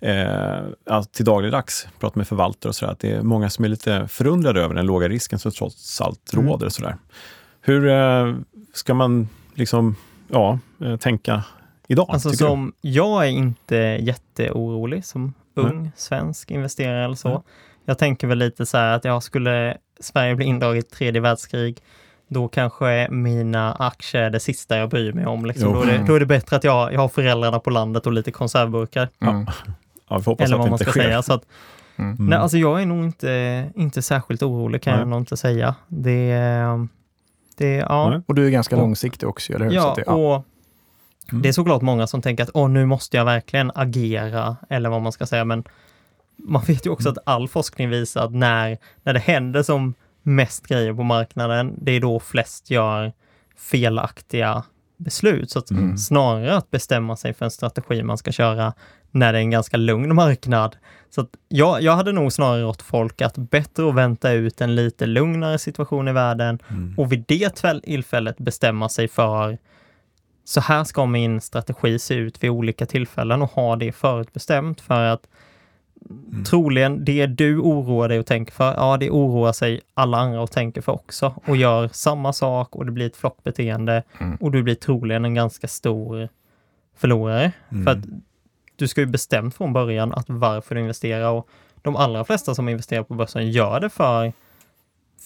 eh, 0.00 0.58
att 0.86 1.12
till 1.12 1.24
dagligdags, 1.24 1.88
pratar 2.00 2.16
med 2.18 2.28
förvaltare 2.28 2.68
och 2.68 2.74
sådär, 2.74 2.92
att 2.92 2.98
det 3.00 3.12
är 3.12 3.22
många 3.22 3.50
som 3.50 3.64
är 3.64 3.68
lite 3.68 4.08
förundrade 4.08 4.60
över 4.62 4.74
den 4.74 4.86
låga 4.86 5.08
risken 5.08 5.38
som 5.38 5.52
trots 5.52 6.00
allt 6.00 6.32
Mm. 6.32 6.46
råder. 6.48 6.66
Och 6.66 6.72
sådär. 6.72 6.96
Hur 7.60 7.88
eh, 7.88 8.34
ska 8.74 8.94
man 8.94 9.28
liksom, 9.54 9.96
ja, 10.28 10.58
tänka 11.00 11.42
idag? 11.88 12.06
Alltså 12.08 12.28
du? 12.30 12.36
som, 12.36 12.72
jag 12.80 13.24
är 13.26 13.30
inte 13.30 13.76
jätteorolig 14.00 15.04
som 15.04 15.34
ung 15.54 15.90
svensk 15.96 16.50
investerare 16.50 17.04
eller 17.04 17.14
så. 17.14 17.28
Mm. 17.28 17.40
Jag 17.84 17.98
tänker 17.98 18.26
väl 18.26 18.38
lite 18.38 18.66
så 18.66 18.78
här 18.78 18.92
att 18.96 19.04
jag 19.04 19.22
skulle 19.22 19.76
Sverige 20.00 20.34
bli 20.34 20.46
indraget 20.46 20.84
i 20.84 20.88
tredje 20.90 21.20
världskrig, 21.20 21.78
då 22.28 22.48
kanske 22.48 23.08
mina 23.10 23.74
aktier 23.74 24.22
är 24.22 24.30
det 24.30 24.40
sista 24.40 24.76
jag 24.76 24.88
bryr 24.90 25.12
mig 25.12 25.26
om. 25.26 25.46
Liksom. 25.46 25.72
Då, 25.72 25.82
är 25.82 25.86
det, 25.86 25.92
Mm. 25.94 26.06
då 26.06 26.14
är 26.14 26.20
det 26.20 26.26
bättre 26.26 26.56
att 26.56 26.64
jag, 26.64 26.92
jag 26.92 27.00
har 27.00 27.08
föräldrarna 27.08 27.58
på 27.60 27.70
landet 27.70 28.06
och 28.06 28.12
lite 28.12 28.30
konservburkar. 28.30 29.08
Mm. 29.20 29.46
Ja, 30.08 30.16
vi 30.18 30.22
får 30.24 30.32
hoppas 30.32 30.44
Eller 30.46 30.56
vad 30.58 30.70
man 30.70 30.78
ska 30.78 30.90
sker. 30.90 31.02
säga. 31.02 31.22
Så 31.22 31.32
att, 31.32 31.42
Mm. 31.96 32.10
Mm. 32.14 32.26
nej, 32.26 32.38
alltså 32.38 32.58
jag 32.58 32.82
är 32.82 32.86
nog 32.86 33.04
inte, 33.04 33.66
inte 33.74 34.02
särskilt 34.02 34.42
orolig 34.42 34.82
kan 34.82 34.92
Nej. 34.92 35.00
jag 35.00 35.08
nog 35.08 35.20
inte 35.20 35.36
säga. 35.36 35.74
Det, 35.88 36.30
är- 36.30 36.88
det, 37.56 37.74
ja. 37.74 38.10
Nej. 38.10 38.20
Och 38.26 38.34
du 38.34 38.46
är 38.46 38.50
ganska 38.50 38.76
Och- 38.76 38.82
långsiktig 38.82 39.28
också, 39.28 39.52
eller 39.52 39.64
hur? 39.64 39.72
Så 39.72 39.76
Ja, 39.76 39.90
att 39.90 39.96
det, 39.96 40.02
ja. 40.06 40.12
och 40.36 40.44
Mm. 41.32 41.42
det 41.42 41.48
är 41.48 41.52
såklart 41.52 41.82
många 41.82 42.06
som 42.06 42.22
tänker 42.22 42.42
att 42.44 42.50
Åh, 42.54 42.68
nu 42.70 42.86
måste 42.86 43.16
jag 43.16 43.24
verkligen 43.24 43.72
agera, 43.74 44.56
eller 44.68 44.90
vad 44.90 45.02
man 45.02 45.12
ska 45.12 45.26
säga, 45.26 45.44
men 45.44 45.64
man 46.36 46.62
vet 46.66 46.86
ju 46.86 46.90
också 46.90 47.08
Mm. 47.08 47.16
att 47.18 47.32
all 47.34 47.48
forskning 47.48 47.90
visar 47.90 48.24
att 48.24 48.32
när, 48.34 48.78
när 49.02 49.12
det 49.12 49.20
händer 49.20 49.62
som 49.62 49.94
mest 50.22 50.66
grejer 50.66 50.94
på 50.94 51.02
marknaden, 51.02 51.74
det 51.82 51.92
är 51.92 52.00
då 52.00 52.20
flest 52.20 52.70
gör 52.70 53.12
felaktiga 53.56 54.62
beslut. 54.96 55.50
Så 55.50 55.62
Mm. 55.70 55.98
snarare 55.98 56.56
att 56.56 56.70
bestämma 56.70 57.16
sig 57.16 57.34
för 57.34 57.44
en 57.44 57.50
strategi 57.50 58.02
man 58.02 58.18
ska 58.18 58.32
köra 58.32 58.72
när 59.10 59.32
det 59.32 59.38
är 59.38 59.42
en 59.42 59.50
ganska 59.50 59.76
lugn 59.76 60.14
marknad. 60.14 60.76
Så 61.10 61.26
jag, 61.48 61.82
jag 61.82 61.96
hade 61.96 62.12
nog 62.12 62.32
snarare 62.32 62.62
rått 62.62 62.82
folk 62.82 63.22
att 63.22 63.36
bättre 63.38 63.88
att 63.88 63.94
vänta 63.94 64.32
ut 64.32 64.60
en 64.60 64.74
lite 64.74 65.06
lugnare 65.06 65.58
situation 65.58 66.08
i 66.08 66.12
världen 66.12 66.58
Mm. 66.70 66.94
och 66.98 67.12
vid 67.12 67.24
det 67.28 67.62
tillfället 67.82 68.38
bestämma 68.38 68.88
sig 68.88 69.08
för 69.08 69.58
så 70.48 70.60
här 70.60 70.84
ska 70.84 71.06
min 71.06 71.40
strategi 71.40 71.98
se 71.98 72.14
ut 72.14 72.42
vid 72.44 72.50
olika 72.50 72.86
tillfällen 72.86 73.42
och 73.42 73.50
ha 73.50 73.76
det 73.76 73.92
förutbestämt 73.92 74.80
för 74.80 75.02
att 75.04 75.26
Mm. 76.10 76.44
troligen 76.44 77.04
det 77.04 77.26
du 77.26 77.58
oroar 77.58 78.08
dig 78.08 78.18
och 78.18 78.26
tänker 78.26 78.52
för, 78.52 78.74
ja 78.74 78.96
det 78.96 79.10
oroar 79.10 79.52
sig 79.52 79.80
alla 79.94 80.18
andra 80.18 80.40
och 80.40 80.50
tänker 80.50 80.80
för 80.80 80.92
också 80.92 81.34
och 81.46 81.56
gör 81.56 81.88
samma 81.92 82.32
sak 82.32 82.76
och 82.76 82.86
det 82.86 82.92
blir 82.92 83.06
ett 83.06 83.16
flockbeteende 83.16 84.02
Mm. 84.20 84.36
och 84.40 84.50
du 84.52 84.62
blir 84.62 84.74
troligen 84.74 85.24
en 85.24 85.34
ganska 85.34 85.68
stor 85.68 86.28
förlorare. 86.96 87.52
Mm. 87.68 87.84
För 87.84 87.90
att 87.92 88.04
du 88.76 88.88
ska 88.88 89.00
ju 89.00 89.06
bestämt 89.06 89.54
från 89.54 89.72
början 89.72 90.12
att 90.12 90.24
varför 90.28 90.74
du 90.74 90.80
investerar 90.80 91.30
och 91.30 91.48
de 91.82 91.96
allra 91.96 92.24
flesta 92.24 92.54
som 92.54 92.68
investerar 92.68 93.02
på 93.02 93.14
börsen 93.14 93.50
gör 93.50 93.80
det 93.80 93.90
för 93.90 94.32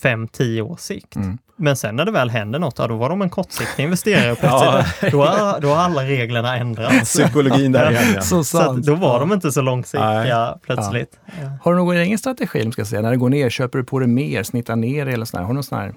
5-10 0.03 0.61
års 0.61 0.81
sikt. 0.81 1.17
Mm. 1.17 1.39
Men 1.63 1.77
sen 1.77 1.97
när 1.97 2.05
det 2.05 2.11
väl 2.13 2.31
händer 2.31 2.59
något, 2.59 2.75
ja, 2.79 2.87
då 2.87 2.97
var 2.97 3.09
de 3.09 3.23
en 3.23 3.31
kortsiktig 3.31 3.83
investerare 3.85 4.35
plötsligt. 4.35 5.13
då, 5.13 5.25
har, 5.25 5.61
då 5.61 5.69
har 5.69 5.77
alla 5.83 6.03
reglerna 6.03 6.57
ändrats. 6.57 7.13
Psykologin 7.19 7.73
där 7.73 7.91
igen. 7.91 8.03
Ja. 8.15 8.21
Så 8.21 8.45
Så 8.45 8.73
då 8.73 8.95
var 8.95 9.13
Ja. 9.15 9.19
de 9.19 9.33
inte 9.33 9.53
så 9.53 9.61
långsiktiga 9.61 10.59
plötsligt. 10.67 11.19
Ja. 11.43 11.51
Har 11.63 11.73
du 11.73 11.79
någon 11.79 11.97
egen 11.97 12.19
strategi, 12.19 12.73
ska 12.73 12.81
jag 12.81 12.87
säga? 12.89 13.03
När 13.03 13.11
det 13.11 13.17
går 13.17 13.29
ner, 13.31 13.51
köper 13.51 13.79
du 13.79 13.85
på 13.85 13.99
det 13.99 14.07
mer, 14.07 14.43
snittar 14.43 14.77
ner 14.77 15.07
eller 15.07 15.25
sådär? 15.25 15.43
Har 15.45 15.49
du 15.51 15.55
någon 15.55 15.65
sån 15.65 15.79
här? 15.79 15.93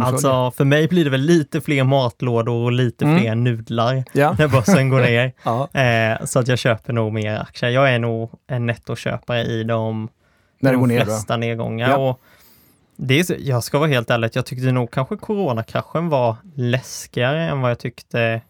Alltså, 0.00 0.50
för 0.56 0.64
mig 0.64 0.88
blir 0.88 1.04
det 1.04 1.10
väl 1.10 1.20
lite 1.20 1.60
fler 1.60 1.84
matlådor 1.84 2.64
och 2.64 2.72
lite 2.72 3.04
Mm. 3.04 3.18
fler 3.18 3.34
nudlar 3.34 4.04
Ja. 4.12 4.34
när 4.38 4.48
börsen 4.48 4.88
går 4.88 5.00
ner. 5.00 5.32
ja. 5.44 5.68
Eh, 5.80 6.24
så 6.24 6.38
att 6.38 6.48
jag 6.48 6.58
köper 6.58 6.92
nog 6.92 7.12
mer 7.12 7.38
aktier. 7.38 7.70
Jag 7.70 7.94
är 7.94 7.98
nog 7.98 8.30
en 8.50 8.66
nettoköpare 8.66 9.42
i 9.44 9.64
de, 9.64 10.08
När 10.60 10.72
de 10.72 10.80
går 10.80 10.86
ner 10.86 11.04
flesta 11.04 11.36
nedgångar. 11.36 11.90
Ja. 11.90 11.96
Och 11.96 12.20
det 12.96 13.14
är, 13.18 13.22
så- 13.24 13.34
jag 13.38 13.64
ska 13.64 13.78
vara 13.78 13.88
helt 13.88 14.10
ärlig, 14.10 14.30
jag 14.32 14.46
tyckte 14.46 14.72
nog 14.72 14.90
kanske 14.90 15.16
coronakraschen 15.16 16.08
var 16.08 16.36
läskigare 16.54 17.42
än 17.42 17.60
vad 17.60 17.70
jag 17.70 17.78
tyckte 17.78 18.40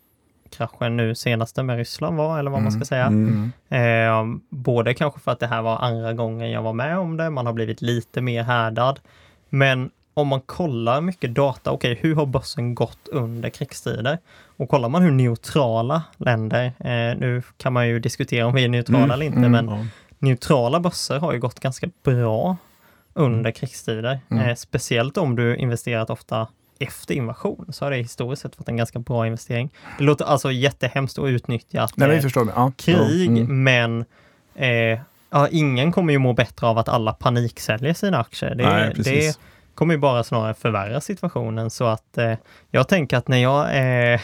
kraschen 0.51 0.97
nu 0.97 1.15
senaste 1.15 1.63
med 1.63 1.77
Ryssland 1.77 2.17
var, 2.17 2.39
eller 2.39 2.51
vad 2.51 2.63
man 2.63 2.73
ska 2.73 2.77
Mm. 2.79 2.87
säga. 2.87 3.07
Mm. 3.07 3.53
Mm. 3.69 4.33
Eh, 4.33 4.39
både 4.51 4.95
kanske 4.95 5.21
för 5.21 5.33
att 5.33 5.41
det 5.41 5.47
här 5.47 5.63
var 5.63 5.79
andra 5.79 6.13
gången 6.13 6.51
jag 6.51 6.63
var 6.63 6.73
med 6.73 6.99
om 6.99 7.17
det, 7.17 7.31
man 7.31 7.47
har 7.47 7.53
blivit 7.53 7.83
lite 7.83 8.21
mer 8.21 8.43
härdad. 8.43 9.01
Men 9.49 9.91
om 10.15 10.29
man 10.29 10.41
kollar 10.41 11.01
mycket 11.01 11.35
data, 11.35 11.71
okej, 11.71 11.99
hur 12.01 12.15
har 12.15 12.27
börsen 12.27 12.75
gått 12.75 13.09
under 13.13 13.51
krigstider? 13.51 14.19
Och 14.57 14.69
kollar 14.69 14.89
man 14.89 15.03
hur 15.03 15.11
neutrala 15.11 16.03
länder, 16.17 16.65
eh, 16.79 17.19
nu 17.19 17.43
kan 17.57 17.73
man 17.73 17.89
ju 17.89 17.99
diskutera 18.01 18.47
om 18.47 18.55
vi 18.55 18.65
är 18.65 18.69
neutrala 18.69 19.05
Mm, 19.05 19.11
eller 19.11 19.27
inte, 19.27 19.39
mm. 19.39 19.53
men 19.53 19.69
Ja. 19.69 19.87
neutrala 20.19 20.81
börser 20.81 21.19
har 21.19 21.33
ju 21.33 21.39
gått 21.41 21.61
ganska 21.61 21.89
bra 22.05 22.57
under 23.17 23.51
krigstider. 23.51 24.21
Mm. 24.31 24.49
Eh, 24.49 24.55
speciellt 24.55 25.17
om 25.17 25.37
du 25.37 25.57
investerat 25.57 26.11
ofta 26.11 26.49
efter 26.79 27.15
invasion, 27.15 27.67
så 27.73 27.85
har 27.85 27.91
det 27.91 27.97
historiskt 27.97 28.43
sett 28.43 28.59
varit 28.59 28.69
en 28.69 28.77
ganska 28.77 28.99
bra 28.99 29.27
investering. 29.27 29.71
Det 29.99 30.05
låter 30.05 30.25
alltså 30.25 30.53
jättehemskt 30.53 31.19
att 31.19 31.29
utnyttja 31.29 31.83
att 31.83 31.97
Nej, 31.97 32.09
är 32.17 32.21
förstår. 32.21 32.45
mig. 32.45 32.55
Ja. 32.57 32.73
krig, 32.77 33.29
Mm. 33.29 33.65
men 33.65 34.05
eh, 34.55 35.01
ja, 35.31 35.49
ingen 35.51 35.93
kommer 35.93 36.13
ju 36.13 36.19
må 36.19 36.33
bättre 36.33 36.67
av 36.67 36.79
att 36.79 36.89
alla 36.89 37.13
paniksäljer 37.13 37.95
sina 37.95 38.19
aktier. 38.21 38.55
Det, 38.55 38.65
Nej, 38.65 38.93
det 38.97 39.39
kommer 39.75 39.95
ju 39.95 39.99
bara 40.01 40.25
snarare 40.25 40.55
förvärra 40.55 41.01
situationen. 41.01 41.71
Så 41.71 41.85
att 41.87 42.19
eh, 42.19 42.35
jag 42.71 42.89
tänker 42.89 43.17
att 43.17 43.29
när 43.29 43.43
jag, 43.43 43.77
eh, 44.15 44.21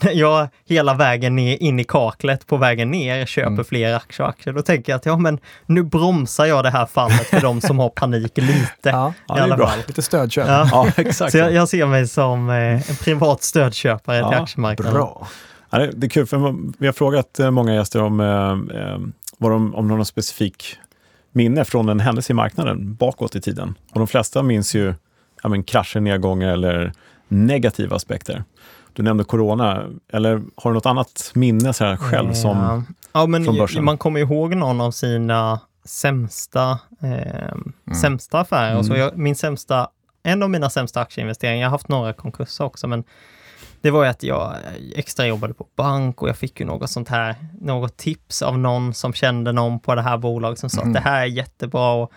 när 0.00 0.12
jag 0.14 0.48
hela 0.64 0.94
vägen 0.94 1.36
ner, 1.36 1.62
in 1.62 1.80
i 1.80 1.84
kaklet 1.84 2.46
på 2.46 2.56
vägen 2.56 2.90
ner 2.90 3.26
köper 3.26 3.50
Mm. 3.50 3.64
fler 3.64 3.94
aktier 3.94 4.24
och 4.24 4.28
aktier, 4.30 4.54
då 4.54 4.62
tänker 4.62 4.92
jag 4.92 4.96
att 4.96 5.06
ja, 5.06 5.16
men 5.16 5.38
nu 5.66 5.82
bromsar 5.82 6.46
jag 6.46 6.64
det 6.64 6.70
här 6.70 6.86
fallet 6.86 7.26
för 7.26 7.40
de 7.40 7.60
som 7.60 7.78
har 7.78 7.88
panik 7.88 8.32
lite. 8.38 8.66
Ja. 8.82 9.12
Ja, 9.28 9.38
i 9.38 9.40
alla 9.40 9.56
fall. 9.58 9.78
Lite 9.86 10.02
stödköp. 10.02 10.48
Ja. 10.48 10.68
Ja, 10.72 10.88
exakt. 11.02 11.32
Så 11.32 11.38
jag, 11.38 11.52
jag 11.52 11.68
ser 11.68 11.86
mig 11.86 12.08
som 12.08 12.50
eh, 12.50 12.90
en 12.90 12.96
privat 13.04 13.42
stödköpare 13.42 14.18
till 14.18 14.28
Ja, 14.36 14.42
aktiemarknaden. 14.42 14.94
Bra. 14.94 15.26
Ja, 15.70 15.78
det, 15.78 15.90
det 15.94 16.06
är 16.06 16.08
kul, 16.08 16.26
för 16.26 16.54
vi 16.78 16.86
har 16.86 16.92
frågat 16.92 17.38
eh, 17.40 17.50
många 17.50 17.74
gäster 17.74 18.02
om, 18.02 18.20
eh, 18.20 18.80
eh, 18.80 18.98
vad 19.38 19.50
de, 19.50 19.74
om 19.74 19.88
någon 19.88 20.06
specifik 20.06 20.76
minne 21.32 21.64
från 21.64 21.88
en 21.88 22.00
händelse 22.00 22.32
i 22.32 22.34
marknaden 22.34 22.94
bakåt 22.94 23.36
i 23.36 23.40
tiden. 23.40 23.74
Och 23.92 23.98
de 23.98 24.06
flesta 24.06 24.42
minns 24.42 24.74
ju 24.74 24.94
ja, 25.42 25.48
men 25.48 25.62
krascher, 25.64 26.00
nedgångar 26.00 26.48
eller 26.52 26.92
negativa 27.28 27.96
aspekter. 27.96 28.44
Du 28.96 29.02
nämnde 29.02 29.24
corona, 29.24 29.84
eller 30.12 30.42
har 30.56 30.70
du 30.70 30.74
något 30.74 30.86
annat 30.86 31.30
minne 31.34 31.72
så 31.72 31.84
här 31.84 31.96
själv 31.96 32.32
som... 32.32 32.58
Ja, 32.58 32.82
ja 33.12 33.26
men 33.26 33.44
från 33.44 33.58
börsen? 33.58 33.84
man 33.84 33.98
kommer 33.98 34.20
ihåg 34.20 34.54
någon 34.56 34.80
av 34.80 34.90
sina 34.90 35.60
sämsta, 35.84 36.78
eh, 37.02 37.94
sämsta 38.00 38.40
affärer. 38.40 38.78
Och 38.78 38.86
så 38.86 38.92
Mm. 38.92 39.04
jag, 39.04 39.18
min 39.18 39.36
sämsta, 39.36 39.88
en 40.22 40.42
av 40.42 40.50
mina 40.50 40.70
sämsta 40.70 41.00
aktieinvesteringar, 41.00 41.60
jag 41.62 41.68
har 41.68 41.70
haft 41.74 41.88
några 41.88 42.12
konkurser 42.12 42.64
också, 42.64 42.86
men 42.86 43.04
det 43.80 43.90
var 43.90 44.04
ju 44.04 44.10
att 44.10 44.22
jag 44.22 44.54
extra 44.94 45.26
jobbade 45.26 45.54
på 45.54 45.66
bank 45.76 46.22
och 46.22 46.28
jag 46.28 46.36
fick 46.36 46.60
ju 46.60 46.66
något 46.66 46.90
sånt 46.90 47.08
här, 47.08 47.34
något 47.60 47.96
tips 47.96 48.42
av 48.42 48.58
någon 48.58 48.94
som 48.94 49.12
kände 49.12 49.52
någon 49.52 49.80
på 49.80 49.94
det 49.94 50.02
här 50.02 50.18
bolaget 50.18 50.58
som 50.58 50.70
sa 50.70 50.80
Mm. 50.80 50.90
att 50.90 50.94
det 51.04 51.10
här 51.10 51.20
är 51.22 51.26
jättebra. 51.26 51.92
Och 51.92 52.12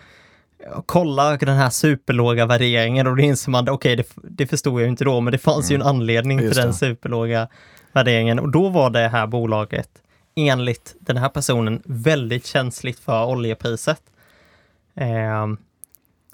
kolla 0.86 1.36
den 1.36 1.56
här 1.56 1.70
superlåga 1.70 2.46
värderingen 2.46 3.06
och 3.06 3.16
då 3.16 3.22
inser 3.22 3.50
man, 3.50 3.68
okej, 3.68 3.96
det, 3.96 4.06
det 4.14 4.46
förstod 4.46 4.74
jag 4.74 4.82
ju 4.82 4.88
inte 4.88 5.04
då, 5.04 5.20
men 5.20 5.32
det 5.32 5.38
fanns 5.38 5.70
ju 5.70 5.74
en 5.74 5.82
anledning 5.82 6.40
Just 6.40 6.54
till 6.54 6.62
den 6.62 6.74
superlåga 6.74 7.48
värderingen. 7.92 8.38
Och 8.38 8.48
då 8.48 8.68
var 8.68 8.90
det 8.90 9.08
här 9.08 9.26
bolaget, 9.26 9.88
enligt 10.36 10.94
den 11.00 11.16
här 11.16 11.28
personen, 11.28 11.82
väldigt 11.84 12.46
känsligt 12.46 12.98
för 12.98 13.24
oljepriset. 13.24 14.02
Ehm, 14.94 15.58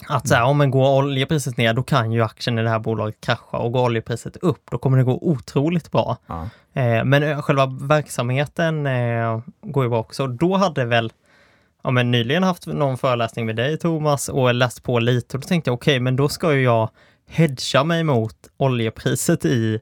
att 0.08 0.28
så 0.28 0.34
här, 0.34 0.44
om 0.44 0.58
man 0.58 0.70
går 0.70 0.96
oljepriset 0.98 1.56
ner, 1.56 1.74
då 1.74 1.82
kan 1.82 2.12
ju 2.12 2.22
aktien 2.22 2.58
i 2.58 2.62
det 2.62 2.68
här 2.68 2.78
bolaget 2.78 3.20
krascha 3.20 3.58
och 3.58 3.72
går 3.72 3.84
oljepriset 3.84 4.36
upp, 4.36 4.70
då 4.70 4.78
kommer 4.78 4.98
det 4.98 5.04
gå 5.04 5.18
otroligt 5.22 5.90
bra. 5.90 6.16
Ja. 6.26 6.48
Eh, 6.72 7.04
men 7.04 7.22
eh, 7.22 7.42
själva 7.42 7.66
verksamheten 7.66 8.86
eh, 8.86 9.40
går 9.62 9.84
ju 9.84 9.90
bra 9.90 9.98
också. 9.98 10.26
Då 10.26 10.56
hade 10.56 10.84
väl, 10.84 11.12
ja 11.86 11.90
men 11.92 12.10
nyligen 12.10 12.42
haft 12.42 12.66
någon 12.66 12.98
föreläsning 12.98 13.46
med 13.46 13.56
dig 13.56 13.78
Thomas 13.78 14.28
och 14.28 14.54
läst 14.54 14.82
på 14.82 14.98
lite 14.98 15.36
och 15.36 15.40
då 15.42 15.48
tänkte 15.48 15.70
jag 15.70 15.74
okej, 15.74 16.00
men 16.00 16.16
då 16.16 16.28
ska 16.28 16.54
ju 16.54 16.62
jag 16.62 16.90
hedga 17.28 17.84
mig 17.84 18.04
mot 18.04 18.36
oljepriset 18.56 19.44
i, 19.44 19.80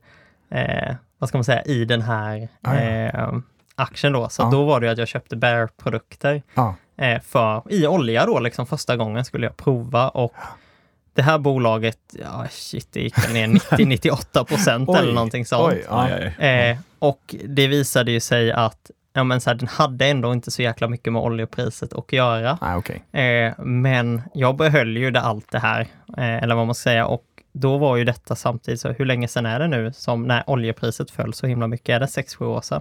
eh, 0.50 0.94
vad 1.18 1.28
ska 1.28 1.38
man 1.38 1.44
säga, 1.44 1.62
i 1.62 1.84
den 1.84 2.02
här 2.02 2.48
Ah, 2.62 2.74
eh, 2.74 3.32
aktien 3.74 4.12
då. 4.12 4.28
Så 4.28 4.42
Ja. 4.42 4.50
då 4.50 4.64
var 4.64 4.80
det 4.80 4.86
ju 4.86 4.92
att 4.92 4.98
jag 4.98 5.08
köpte 5.08 5.36
Bear-produkter 5.36 6.42
Ja. 6.54 6.74
eh, 6.98 7.20
för, 7.22 7.62
i 7.70 7.86
olja 7.86 8.26
då, 8.26 8.38
liksom 8.40 8.66
första 8.66 8.96
gången 8.96 9.24
skulle 9.24 9.46
jag 9.46 9.56
prova 9.56 10.08
och 10.08 10.34
det 11.14 11.22
här 11.22 11.38
bolaget, 11.38 11.98
ja 12.12 12.46
shit, 12.50 12.88
det 12.92 13.00
gick 13.00 13.32
ner 13.32 13.46
90-98 13.48 14.44
procent 14.48 14.88
eller 14.96 15.12
någonting 15.12 15.46
sånt. 15.46 15.72
Oj, 15.72 15.84
aj, 15.88 16.34
aj. 16.38 16.48
Eh, 16.48 16.78
och 16.98 17.34
det 17.44 17.66
visade 17.66 18.12
ju 18.12 18.20
sig 18.20 18.52
att 18.52 18.90
ja, 19.14 19.24
men 19.24 19.40
så 19.40 19.50
här, 19.50 19.54
den 19.56 19.68
hade 19.68 20.06
ändå 20.06 20.32
inte 20.32 20.50
så 20.50 20.62
jäkla 20.62 20.88
mycket 20.88 21.12
med 21.12 21.22
oljepriset 21.22 21.92
att 21.92 22.12
göra. 22.12 22.58
Nej, 22.62 22.76
okej. 22.76 23.24
Eh, 23.24 23.52
men 23.64 24.22
jag 24.34 24.56
behöll 24.56 24.96
ju 24.96 25.10
det, 25.10 25.20
allt 25.20 25.50
det 25.50 25.58
här, 25.58 25.80
eh, 26.18 26.42
eller 26.42 26.54
vad 26.54 26.66
man 26.66 26.74
ska 26.74 26.82
säga, 26.82 27.06
och 27.06 27.24
då 27.52 27.78
var 27.78 27.96
ju 27.96 28.04
detta 28.04 28.34
samtidigt, 28.36 28.80
så 28.80 28.88
hur 28.92 29.04
länge 29.04 29.28
sedan 29.28 29.46
är 29.46 29.58
det 29.58 29.68
nu 29.68 29.92
som 29.92 30.22
när 30.22 30.50
oljepriset 30.50 31.10
föll 31.10 31.34
så 31.34 31.46
himla 31.46 31.66
mycket? 31.66 31.88
Är 31.88 32.00
det 32.00 32.06
6-7 32.06 32.44
år 32.46 32.60
sedan? 32.60 32.80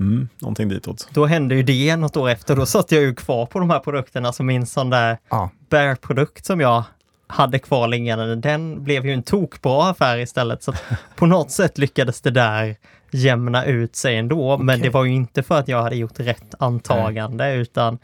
Mm, 0.00 0.28
någonting 0.38 0.68
ditåt. 0.68 1.08
Då 1.10 1.26
hände 1.26 1.54
ju 1.54 1.62
det 1.62 1.96
något 1.96 2.16
år 2.16 2.28
efter. 2.30 2.56
Då 2.56 2.66
satt 2.66 2.92
jag 2.92 3.02
ju 3.02 3.14
kvar 3.14 3.46
på 3.46 3.58
de 3.58 3.70
här 3.70 3.78
produkterna 3.78 4.32
som 4.32 4.46
min 4.46 4.66
sån 4.66 4.90
där 4.90 5.18
Ja. 5.30 5.50
bärprodukt 5.68 6.44
som 6.46 6.60
jag 6.60 6.84
hade 7.26 7.58
kvar 7.58 7.88
liggande. 7.88 8.36
Den 8.36 8.84
blev 8.84 9.06
ju 9.06 9.12
en 9.12 9.22
tokbra 9.22 9.90
affär 9.90 10.18
istället. 10.18 10.62
Så 10.62 10.72
på 11.16 11.26
något 11.26 11.50
sätt 11.50 11.78
lyckades 11.78 12.20
det 12.20 12.30
där 12.30 12.76
jämna 13.10 13.64
ut 13.64 13.96
sig 13.96 14.16
ändå. 14.16 14.58
Men 14.58 14.80
det 14.80 14.88
var 14.90 15.04
ju 15.04 15.12
inte 15.14 15.42
för 15.42 15.58
att 15.58 15.68
jag 15.68 15.82
hade 15.82 15.96
gjort 15.96 16.20
rätt 16.20 16.54
antagande 16.58 17.54
utan 17.54 17.98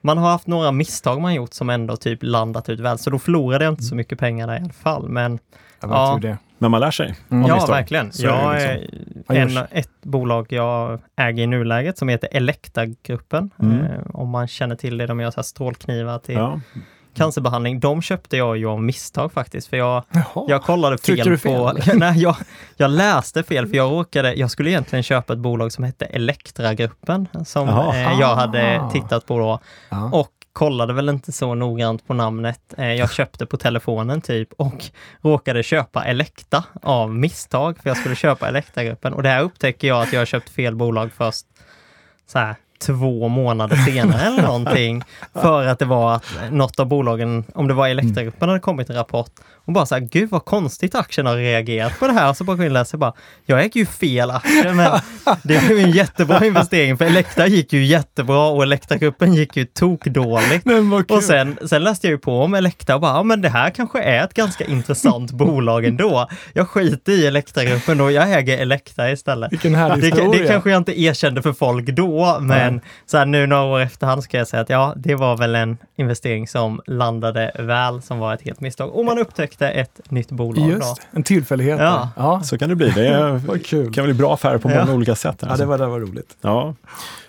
man 0.00 0.18
har 0.18 0.30
haft 0.30 0.46
några 0.46 0.72
misstag 0.72 1.20
man 1.20 1.34
gjort 1.34 1.54
som 1.54 1.70
ändå 1.70 1.96
typ 1.96 2.18
landat 2.22 2.68
ut 2.68 2.80
väl. 2.80 2.98
Så 2.98 3.10
då 3.10 3.18
förlorade 3.18 3.64
jag 3.64 3.72
inte 3.72 3.82
så 3.82 3.94
mycket 3.94 4.18
pengar 4.18 4.46
där 4.46 4.54
i 4.56 4.60
alla 4.60 4.72
fall. 4.72 5.08
Men 5.08 5.38
Ja. 5.82 6.18
det. 6.22 6.38
Men 6.58 6.70
man 6.70 6.80
lär 6.80 6.90
sig. 6.90 7.14
Mm. 7.30 7.48
ja, 7.48 7.54
misstag. 7.54 7.74
verkligen. 7.74 8.12
Så 8.12 8.26
är 8.26 8.58
Jag, 8.58 8.80
liksom. 8.80 9.22
Vad 9.26 9.36
en, 9.38 9.48
görs? 9.50 9.66
ett 9.70 9.90
bolag 10.02 10.46
jag 10.52 11.00
äger 11.16 11.42
i 11.42 11.46
nuläget 11.46 11.98
som 11.98 12.08
heter 12.08 12.28
Elekta-gruppen. 12.32 13.50
Mm. 13.62 13.84
Eh, 13.84 14.00
om 14.14 14.28
man 14.28 14.48
känner 14.48 14.76
till 14.76 14.98
det, 14.98 15.06
de 15.06 15.20
gör 15.20 15.30
så 15.30 15.36
här 15.36 15.42
strålknivar 15.42 16.18
till 16.18 16.34
Ja. 16.34 16.60
Cancerbehandling. 17.14 17.80
De 17.80 18.02
köpte 18.02 18.36
jag 18.36 18.56
ju 18.56 18.66
av 18.66 18.82
misstag 18.82 19.32
faktiskt, 19.32 19.68
för 19.68 19.76
jag, 19.76 20.04
Jaha. 20.10 20.44
jag 20.48 20.62
kollade 20.62 20.98
fel, 20.98 21.38
fel, 21.38 21.52
på... 21.56 21.68
eller? 21.78 21.94
nej, 21.94 22.22
jag, 22.22 22.36
jag 22.76 22.90
läste 22.90 23.42
fel, 23.42 23.66
för 23.68 23.76
jag 23.76 23.90
råkade... 23.92 24.34
Jag 24.34 24.50
skulle 24.50 24.70
egentligen 24.70 25.02
köpa 25.02 25.32
ett 25.32 25.38
bolag 25.38 25.72
som 25.72 25.84
hette 25.84 26.04
Elektragruppen, 26.04 27.28
som 27.46 27.68
Jaha. 27.68 27.96
eh, 27.96 28.20
jag 28.20 28.34
hade 28.36 28.80
Ah. 28.80 28.90
tittat 28.90 29.26
på 29.26 29.38
då. 29.38 29.58
Ja. 29.88 30.10
Och 30.12 30.28
kollade 30.52 30.92
väl 30.92 31.08
inte 31.08 31.32
så 31.32 31.54
noggrant 31.54 32.06
på 32.06 32.14
namnet. 32.14 32.74
Eh, 32.78 32.92
Jag 32.92 33.12
köpte 33.12 33.46
på 33.46 33.56
telefonen 33.56 34.20
typ 34.20 34.52
och 34.52 34.84
råkade 35.22 35.62
köpa 35.62 36.04
Elekta 36.04 36.64
av 36.82 37.14
misstag, 37.14 37.78
för 37.82 37.90
jag 37.90 37.96
skulle 37.96 38.14
köpa 38.16 38.48
Elekta-gruppen. 38.48 39.12
Och 39.14 39.22
det 39.22 39.28
här 39.28 39.42
upptäcker 39.42 39.88
jag 39.88 40.02
att 40.02 40.12
jag 40.12 40.20
har 40.20 40.26
köpt 40.26 40.48
fel 40.50 40.74
bolag 40.76 41.10
först 41.16 41.46
så 42.26 42.38
här 42.38 42.54
två 42.86 43.28
månader 43.28 43.76
senare 43.76 44.22
eller 44.22 44.42
någonting. 44.42 45.02
För 45.32 45.66
att 45.66 45.78
det 45.78 45.84
var 45.84 46.14
att 46.14 46.24
något 46.50 46.80
av 46.80 46.86
bolagen, 46.86 47.44
om 47.54 47.68
det 47.68 47.74
var 47.74 47.88
Elektragruppen, 47.88 48.48
hade 48.48 48.60
kommit 48.60 48.90
en 48.90 48.96
rapport 48.96 49.30
och 49.64 49.72
bara 49.72 49.86
så 49.86 49.94
här, 49.94 50.02
gud 50.02 50.30
vad 50.30 50.44
konstigt 50.44 50.94
aktien 50.94 51.26
har 51.26 51.36
reagerat 51.36 51.98
på 51.98 52.06
det 52.06 52.12
här. 52.12 52.32
Så 52.32 52.44
bara 52.44 52.56
jag 52.56 52.66
in 52.66 52.70
och 52.72 52.72
läser 52.72 52.98
bara, 52.98 53.12
jag 53.46 53.60
äger 53.64 53.80
ju 53.80 53.86
fel 53.86 54.30
aktie, 54.30 54.72
men 54.72 55.00
det 55.42 55.66
blev 55.66 55.78
en 55.78 55.90
jättebra 55.90 56.46
investering 56.46 56.96
för 56.98 57.04
Elekta 57.04 57.46
gick 57.46 57.72
ju 57.72 57.84
jättebra 57.84 58.48
och 58.48 58.62
Elektragruppen 58.62 59.34
gick 59.34 59.56
ju 59.56 59.64
tokdåligt. 59.64 60.66
Och 61.10 61.22
sen, 61.22 61.58
sen 61.66 61.84
läste 61.84 62.06
jag 62.06 62.12
ju 62.12 62.18
på 62.18 62.42
om 62.42 62.54
Elekta 62.54 62.94
och 62.94 63.00
bara, 63.00 63.12
ja 63.16 63.22
men 63.22 63.42
det 63.42 63.48
här 63.48 63.70
kanske 63.70 64.02
är 64.02 64.24
ett 64.24 64.34
ganska 64.34 64.64
intressant 64.64 65.32
bolag 65.32 65.84
ändå. 65.84 66.28
Jag 66.52 66.68
skiter 66.68 67.12
i 67.12 67.26
Elektragruppen 67.26 68.00
och 68.00 68.12
jag 68.12 68.32
äger 68.32 68.58
Elekta 68.58 69.10
istället. 69.10 69.52
Vilken 69.52 69.74
härlig 69.74 70.02
Det, 70.02 70.06
historia. 70.06 70.42
det 70.42 70.48
kanske 70.48 70.70
jag 70.70 70.78
inte 70.78 71.00
erkände 71.00 71.42
för 71.42 71.52
folk 71.52 71.86
då, 71.86 72.38
men 72.40 72.80
så 73.06 73.18
här, 73.18 73.26
nu 73.26 73.46
några 73.46 73.62
år 73.62 73.80
efterhand 73.80 74.22
ska 74.24 74.38
jag 74.38 74.48
säga 74.48 74.60
att 74.62 74.70
ja, 74.70 74.94
det 74.96 75.14
var 75.14 75.36
väl 75.36 75.54
en 75.54 75.78
investering 75.98 76.48
som 76.48 76.80
landade 76.86 77.52
väl, 77.58 78.02
som 78.02 78.18
var 78.18 78.34
ett 78.34 78.42
helt 78.42 78.60
misstag. 78.60 78.94
Och 78.94 79.04
man 79.04 79.18
upptäckte 79.18 79.49
ett 79.58 80.00
nytt 80.10 80.30
bolag. 80.30 80.64
Då. 80.64 80.70
Just 80.70 81.00
en 81.10 81.22
tillfällighet. 81.22 81.78
Ja. 81.80 82.08
ja. 82.16 82.40
Så 82.42 82.58
kan 82.58 82.68
det 82.68 82.74
bli. 82.76 82.90
Det 82.90 83.06
är, 83.08 83.92
kan 83.92 84.04
bli 84.04 84.14
bra 84.14 84.34
affärer 84.34 84.58
på 84.58 84.70
Ja. 84.70 84.80
många 84.84 84.96
olika 84.96 85.14
sätt. 85.14 85.36
Ja, 85.40 85.48
Alltså. 85.48 85.62
det 85.64 85.68
var, 85.68 85.78
det 85.78 85.86
var 85.86 86.00
roligt. 86.00 86.36
Ja. 86.40 86.74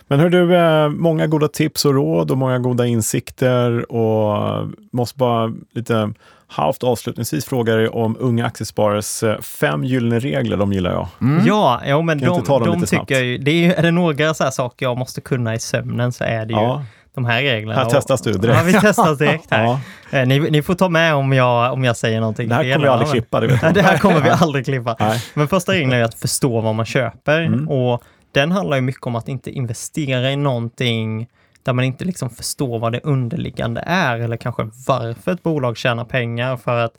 Men 0.08 0.20
hör 0.20 0.30
du, 0.30 0.56
eh, 0.56 0.90
många 0.90 1.28
goda 1.28 1.48
tips 1.48 1.86
och 1.86 1.94
råd 1.94 2.32
och 2.32 2.38
många 2.38 2.60
goda 2.60 2.86
insikter 2.86 3.92
och 3.92 4.68
måste 4.92 5.18
bara 5.18 5.54
lite 5.74 6.14
halvt 6.48 6.84
avslutningsvis 6.84 7.46
fråga 7.46 7.76
dig 7.76 7.88
om 7.90 8.18
Unga 8.20 8.46
Aktiesparares 8.46 9.24
eh, 9.24 9.40
fem 9.40 9.84
gyllene 9.84 10.20
regler, 10.20 10.58
de 10.58 10.74
gillar 10.74 10.92
jag. 10.92 11.08
Mm. 11.22 11.46
Ja, 11.46 11.82
ja, 11.86 12.02
men 12.02 12.20
Kan 12.20 12.44
de, 12.44 12.64
de 12.64 12.82
tycker 12.86 13.16
jag 13.16 13.24
ju, 13.24 13.38
det 13.38 13.52
är, 13.52 13.74
är 13.74 13.82
det 13.82 13.92
några 13.92 14.34
så 14.34 14.44
här 14.44 14.52
saker 14.52 14.86
jag 14.86 14.98
måste 14.98 15.22
kunna 15.22 15.56
i 15.56 15.60
sömnen 15.60 16.12
så 16.12 16.24
är 16.24 16.46
det 16.46 16.54
ju 16.54 16.60
Ja, 16.60 16.84
de 17.16 17.26
här 17.26 17.42
reglerna. 17.42 17.80
här 17.84 17.90
testas 17.90 18.22
du 18.22 18.32
direkt. 18.34 18.58
Ja, 18.58 18.64
vi 18.66 18.74
testas 18.74 19.18
direkt 19.18 19.52
här. 19.52 19.64
Ja, 19.66 19.80
Eh, 20.14 20.28
Ni, 20.28 20.40
ni 20.40 20.62
får 20.62 20.74
ta 20.76 20.90
med 20.90 21.16
om 21.16 21.34
jag, 21.34 21.74
om 21.74 21.84
jag 21.84 21.98
säger 21.98 22.20
någonting 22.20 22.50
det 22.50 22.56
här 22.56 22.64
fel. 22.64 22.74
kommer 22.74 22.86
jag 22.86 22.94
aldrig 22.94 23.08
men- 23.08 23.14
klippa, 23.14 23.40
det 23.40 23.48
vet 23.48 23.62
du. 23.62 23.72
det 23.72 23.82
här 23.82 23.98
kommer 23.98 24.22
vi 24.22 24.30
aldrig 24.30 24.66
klippa. 24.66 24.96
Nej. 25.00 25.24
Men 25.34 25.48
första 25.48 25.72
regeln 25.72 25.94
är 25.94 26.04
att 26.04 26.14
förstå 26.16 26.62
vad 26.62 26.76
man 26.76 26.86
köper 26.86 27.42
Mm. 27.42 27.68
och 27.70 28.04
den 28.32 28.52
handlar 28.52 28.78
ju 28.78 28.82
mycket 28.82 29.06
om 29.08 29.16
att 29.16 29.28
inte 29.28 29.52
investera 29.52 30.32
i 30.32 30.36
någonting 30.36 31.28
där 31.64 31.74
man 31.74 31.86
inte 31.86 32.06
liksom 32.06 32.30
förstår 32.30 32.80
vad 32.80 32.92
det 32.92 33.00
underliggande 33.04 33.84
är 33.86 34.20
eller 34.20 34.38
kanske 34.38 34.70
varför 34.88 35.32
ett 35.32 35.44
bolag 35.44 35.78
tjänar 35.78 36.06
pengar 36.06 36.58
för 36.58 36.78
att 36.86 36.94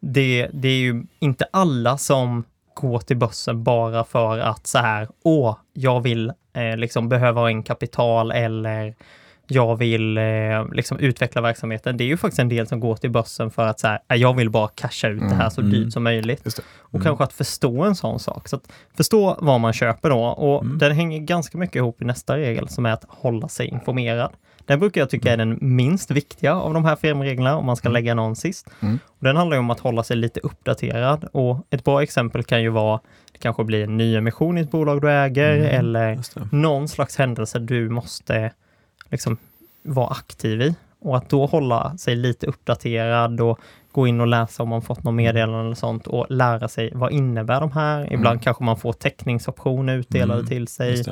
det, 0.00 0.48
det 0.52 0.68
är 0.68 0.78
ju 0.78 1.02
inte 1.18 1.46
alla 1.52 1.98
som 1.98 2.44
går 2.74 2.98
till 2.98 3.16
börsen 3.16 3.64
bara 3.64 4.04
för 4.04 4.38
att 4.38 4.66
så 4.66 4.78
här, 4.78 5.08
åh, 5.24 5.56
jag 5.72 6.00
vill 6.00 6.32
eh, 6.56 6.76
liksom 6.76 7.08
behöva 7.08 7.48
en 7.48 7.62
kapital 7.62 8.30
eller 8.30 8.94
jag 9.46 9.76
vill 9.76 10.18
eh, 10.18 10.22
liksom 10.72 10.98
utveckla 10.98 11.40
verksamheten. 11.40 11.96
Det 11.96 12.04
är 12.04 12.06
ju 12.08 12.16
faktiskt 12.16 12.38
en 12.38 12.48
del 12.48 12.66
som 12.66 12.80
går 12.80 12.96
till 12.96 13.10
börsen 13.10 13.50
för 13.50 13.66
att 13.66 13.80
så 13.80 13.86
här, 13.86 13.98
"Nej, 14.08 14.18
jag 14.20 14.36
vill 14.36 14.50
bara 14.50 14.68
casha 14.68 15.08
ut 15.08 15.20
det 15.28 15.34
här 15.34 15.50
så 15.50 15.60
Mm. 15.60 15.72
dyrt 15.72 15.92
som 15.92 16.02
möjligt. 16.02 16.58
Och 16.78 17.02
kanske 17.02 17.24
att 17.24 17.32
förstå 17.32 17.82
en 17.84 17.94
sån 17.94 18.18
sak. 18.18 18.48
Så 18.48 18.56
att 18.56 18.72
förstå 18.96 19.36
vad 19.40 19.60
man 19.60 19.72
köper 19.72 20.10
då. 20.10 20.20
Och 20.24 20.62
Mm. 20.64 20.78
den 20.78 20.92
hänger 20.92 21.18
ganska 21.18 21.58
mycket 21.58 21.76
ihop 21.76 22.02
i 22.02 22.04
nästa 22.04 22.36
regel 22.36 22.68
som 22.68 22.86
är 22.86 22.92
att 22.92 23.04
hålla 23.08 23.48
sig 23.48 23.66
informerad. 23.66 24.30
Den 24.66 24.80
brukar 24.80 25.00
jag 25.00 25.10
tycka 25.10 25.32
är 25.32 25.36
den 25.36 25.58
minst 25.60 26.10
viktiga 26.10 26.54
av 26.54 26.74
de 26.74 26.84
här 26.84 26.96
fem 26.96 27.22
reglerna 27.22 27.56
om 27.56 27.66
man 27.66 27.76
ska 27.76 27.88
lägga 27.88 28.14
någon 28.14 28.36
sist. 28.36 28.70
Mm. 28.80 28.98
Och 29.06 29.24
den 29.24 29.36
handlar 29.36 29.56
ju 29.56 29.58
om 29.60 29.70
att 29.70 29.80
hålla 29.80 30.02
sig 30.02 30.16
lite 30.16 30.40
uppdaterad 30.40 31.24
och 31.32 31.66
ett 31.70 31.84
bra 31.84 32.02
exempel 32.02 32.42
kan 32.44 32.62
ju 32.62 32.68
vara 32.68 33.00
det 33.32 33.38
kanske 33.38 33.64
blir 33.64 33.84
en 33.84 33.96
nyemission 33.96 34.58
i 34.58 34.60
ett 34.60 34.70
bolag 34.70 35.00
du 35.00 35.10
äger 35.10 35.56
Mm, 35.56 35.66
eller 35.78 36.18
någon 36.56 36.88
slags 36.88 37.16
händelse 37.16 37.58
du 37.58 37.88
måste 37.88 38.52
liksom 39.12 39.36
vara 39.82 40.06
aktiv 40.08 40.62
i. 40.62 40.74
Och 41.00 41.16
att 41.16 41.28
då 41.28 41.46
hålla 41.46 41.96
sig 41.98 42.16
lite 42.16 42.46
uppdaterad 42.46 43.40
och 43.40 43.58
gå 43.92 44.06
in 44.06 44.20
och 44.20 44.26
läsa 44.26 44.62
om 44.62 44.68
man 44.68 44.82
fått 44.82 45.04
något 45.04 45.14
meddelande 45.14 45.60
eller 45.60 45.74
sånt 45.74 46.06
och 46.06 46.26
lära 46.30 46.68
sig 46.68 46.90
vad 46.94 47.12
innebär 47.12 47.60
de 47.60 47.72
här. 47.72 48.12
Ibland 48.12 48.42
kanske 48.42 48.64
man 48.64 48.76
får 48.76 48.92
teckningsoptioner 48.92 49.96
utdelade 49.96 50.40
Mm, 50.40 50.46
till 50.48 50.68
sig 50.68 51.04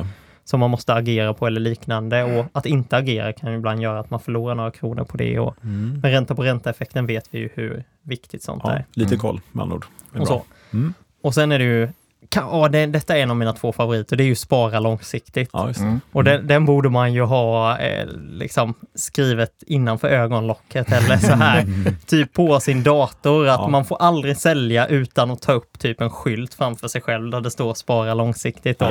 som 0.44 0.60
man 0.60 0.70
måste 0.70 0.94
agera 0.94 1.34
på 1.34 1.46
eller 1.46 1.60
liknande. 1.60 2.22
Och 2.38 2.46
att 2.52 2.66
inte 2.66 2.96
agera 2.96 3.32
kan 3.32 3.52
ibland 3.54 3.82
göra 3.82 4.00
att 4.00 4.10
man 4.10 4.20
förlorar 4.20 4.54
några 4.54 4.70
kronor 4.70 5.04
på 5.04 5.16
det. 5.16 5.38
Och 5.38 5.56
Mm. 5.64 6.00
med 6.00 6.10
ränta 6.12 6.34
på 6.34 6.42
ränta-effekten 6.42 7.06
vet 7.06 7.28
vi 7.30 7.38
ju 7.38 7.48
hur 7.54 7.84
viktigt 8.02 8.42
sånt 8.42 8.62
Ja, 8.64 8.72
är. 8.72 8.84
lite 8.92 9.14
Mm. 9.14 9.20
koll 9.20 9.40
med 9.52 9.62
andra 9.62 9.76
ord. 9.76 9.86
Och, 10.18 10.26
så. 10.28 10.42
Mm. 10.72 10.94
och 11.22 11.34
sen 11.34 11.52
är 11.52 11.58
det 11.58 11.64
ju, 11.64 11.88
kan, 12.28 12.48
ja, 12.60 12.68
det, 12.68 12.86
detta 12.86 13.16
är 13.16 13.22
en 13.22 13.30
av 13.30 13.36
mina 13.36 13.52
två 13.52 13.72
favoriter, 13.72 14.16
det 14.16 14.22
är 14.24 14.26
ju 14.26 14.34
spara 14.34 14.80
långsiktigt. 14.80 15.50
Ja, 15.52 15.66
just 15.68 15.80
det. 15.80 15.86
Mm. 15.86 16.00
Och 16.12 16.24
den, 16.24 16.46
den 16.46 16.66
borde 16.66 16.88
man 16.88 17.12
ju 17.12 17.22
ha 17.22 17.78
eh, 17.78 18.06
liksom 18.30 18.74
skrivet 18.94 19.62
innanför 19.66 20.08
ögonlocket 20.08 20.92
eller 20.92 21.16
så 21.16 21.32
här, 21.32 21.64
typ 22.06 22.32
på 22.32 22.60
sin 22.60 22.82
dator, 22.82 23.48
att 23.48 23.60
Ja. 23.60 23.68
man 23.68 23.84
får 23.84 23.96
aldrig 24.02 24.36
sälja 24.36 24.86
utan 24.86 25.30
att 25.30 25.42
ta 25.42 25.52
upp 25.52 25.78
typ 25.78 26.00
en 26.00 26.10
skylt 26.10 26.54
framför 26.54 26.88
sig 26.88 27.00
själv 27.00 27.30
där 27.30 27.40
det 27.40 27.50
står 27.50 27.74
spara 27.74 28.14
långsiktigt. 28.14 28.78
Då. 28.78 28.86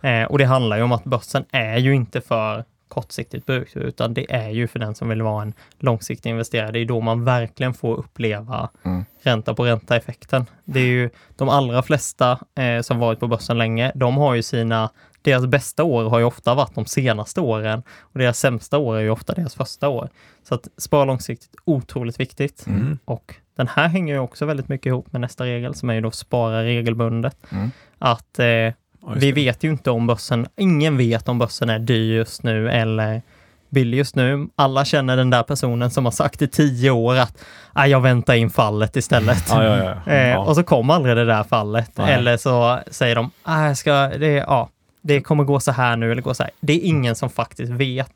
Ja. 0.00 0.08
Eh, 0.08 0.24
och 0.24 0.38
det 0.38 0.44
handlar 0.44 0.76
ju 0.76 0.82
om 0.82 0.92
att 0.92 1.04
börsen 1.04 1.44
är 1.50 1.76
ju 1.78 1.94
inte 1.94 2.20
för 2.20 2.64
kortsiktigt 2.90 3.46
bruk, 3.46 3.76
utan 3.76 4.14
det 4.14 4.32
är 4.32 4.48
ju 4.48 4.68
för 4.68 4.78
den 4.78 4.94
som 4.94 5.08
vill 5.08 5.22
vara 5.22 5.42
en 5.42 5.52
långsiktig 5.78 6.30
investerare. 6.30 6.70
Det 6.72 6.78
är 6.78 6.84
då 6.84 7.00
man 7.00 7.24
verkligen 7.24 7.74
får 7.74 7.96
uppleva 7.96 8.68
Mm. 8.82 9.04
ränta 9.22 9.54
på 9.54 9.64
ränta-effekten. 9.64 10.46
Det 10.64 10.80
är 10.80 10.86
ju 10.86 11.10
de 11.36 11.48
allra 11.48 11.82
flesta 11.82 12.38
eh, 12.54 12.80
som 12.82 12.98
varit 12.98 13.20
på 13.20 13.26
börsen 13.26 13.58
länge, 13.58 13.92
de 13.94 14.16
har 14.16 14.34
ju 14.34 14.42
sina 14.42 14.90
deras 15.22 15.46
bästa 15.46 15.84
år 15.84 16.10
har 16.10 16.18
ju 16.18 16.24
ofta 16.24 16.54
varit 16.54 16.74
de 16.74 16.86
senaste 16.86 17.40
åren 17.40 17.82
och 18.00 18.18
deras 18.18 18.38
sämsta 18.38 18.78
år 18.78 18.96
är 18.96 19.00
ju 19.00 19.10
ofta 19.10 19.34
deras 19.34 19.54
första 19.54 19.88
år. 19.88 20.08
Så 20.48 20.54
att 20.54 20.68
spara 20.76 21.04
långsiktigt, 21.04 21.54
otroligt 21.64 22.20
viktigt. 22.20 22.66
Mm. 22.66 22.98
Och 23.04 23.34
den 23.56 23.68
här 23.68 23.88
hänger 23.88 24.14
ju 24.14 24.20
också 24.20 24.46
väldigt 24.46 24.68
mycket 24.68 24.86
ihop 24.86 25.12
med 25.12 25.20
nästa 25.20 25.44
regel 25.44 25.74
som 25.74 25.90
är 25.90 25.94
ju 25.94 26.00
då 26.00 26.10
spara 26.10 26.64
regelbundet. 26.64 27.36
Mm. 27.52 27.70
Att 27.98 28.38
eh, 28.38 28.72
Ja, 29.02 29.12
vi 29.16 29.32
vet 29.32 29.64
ju 29.64 29.70
inte 29.70 29.90
om 29.90 30.06
börsen, 30.06 30.46
ingen 30.56 30.96
vet 30.96 31.28
om 31.28 31.38
börsen 31.38 31.70
är 31.70 31.78
dyr 31.78 32.14
just 32.16 32.42
nu 32.42 32.70
eller 32.70 33.22
billig 33.68 33.98
just 33.98 34.16
nu. 34.16 34.48
Alla 34.56 34.84
känner 34.84 35.16
den 35.16 35.30
där 35.30 35.42
personen 35.42 35.90
som 35.90 36.04
har 36.04 36.12
sagt 36.12 36.42
i 36.42 36.48
tio 36.48 36.90
år 36.90 37.16
att 37.16 37.44
"Ah, 37.72 37.86
jag 37.86 38.00
väntar 38.00 38.34
in 38.34 38.50
fallet 38.50 38.96
istället. 38.96 39.44
Ja, 39.50 39.64
ja. 40.06 40.12
Eh. 40.12 40.36
Och 40.48 40.54
så 40.54 40.62
kom 40.62 40.90
aldrig 40.90 41.16
det 41.16 41.24
där 41.24 41.42
fallet. 41.44 41.98
Eller 41.98 42.36
så 42.36 42.80
säger 42.90 43.14
de, 43.14 43.30
ah, 43.42 43.66
jag 43.66 43.76
ska, 43.76 43.92
det, 43.92 44.26
ja, 44.32 44.68
det 45.02 45.20
kommer 45.20 45.44
gå 45.44 45.60
så 45.60 45.72
här 45.72 45.96
nu 45.96 46.12
eller 46.12 46.22
gå 46.22 46.34
så 46.34 46.42
här. 46.42 46.52
Det 46.60 46.72
är 46.72 46.80
ingen 46.88 47.14
som 47.14 47.30
faktiskt 47.30 47.72
vet. 47.72 48.12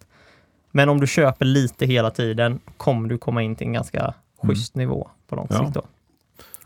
Men 0.70 0.88
om 0.88 1.00
du 1.00 1.06
köper 1.06 1.44
lite 1.44 1.86
hela 1.86 2.10
tiden 2.10 2.60
kommer 2.76 3.08
du 3.08 3.18
komma 3.18 3.42
in 3.42 3.56
till 3.56 3.66
en 3.66 3.72
ganska 3.72 4.14
schysst 4.42 4.74
nivå 4.74 5.08
på 5.28 5.36
lång 5.36 5.48
sikt. 5.48 5.74
Då. 5.74 5.82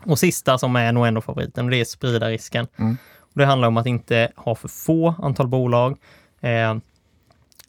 Och 0.05 0.19
sista 0.19 0.57
som 0.57 0.75
är 0.75 0.91
nog 0.91 1.07
ändå 1.07 1.21
favoriten, 1.21 1.69
det 1.69 1.77
är 1.77 1.85
sprida 1.85 2.29
risken. 2.29 2.67
Mm. 2.77 2.97
Det 3.39 3.45
handlar 3.45 3.67
om 3.67 3.77
att 3.77 3.85
inte 3.85 4.31
ha 4.35 4.55
för 4.55 4.67
få 4.67 5.15
antal 5.21 5.47
bolag. 5.47 5.97
Eh, 6.41 6.75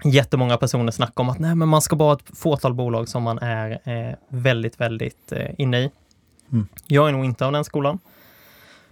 jättemånga 0.04 0.56
personer 0.56 0.92
snackar 0.92 1.22
om 1.22 1.28
att 1.28 1.38
nej, 1.38 1.54
men 1.54 1.68
man 1.68 1.82
ska 1.82 1.96
bara 1.96 2.08
ha 2.08 2.16
ett 2.16 2.38
fåtal 2.38 2.74
bolag 2.74 3.08
som 3.08 3.22
man 3.22 3.38
är 3.38 3.70
eh, 3.70 4.14
väldigt, 4.28 4.80
väldigt 4.80 5.32
eh, 5.32 5.50
inne 5.58 5.78
i. 5.80 5.90
Mm. 6.52 6.68
Jag 6.86 7.08
är 7.08 7.12
nog 7.12 7.24
inte 7.24 7.46
av 7.46 7.52
den 7.52 7.64
skolan. 7.64 7.98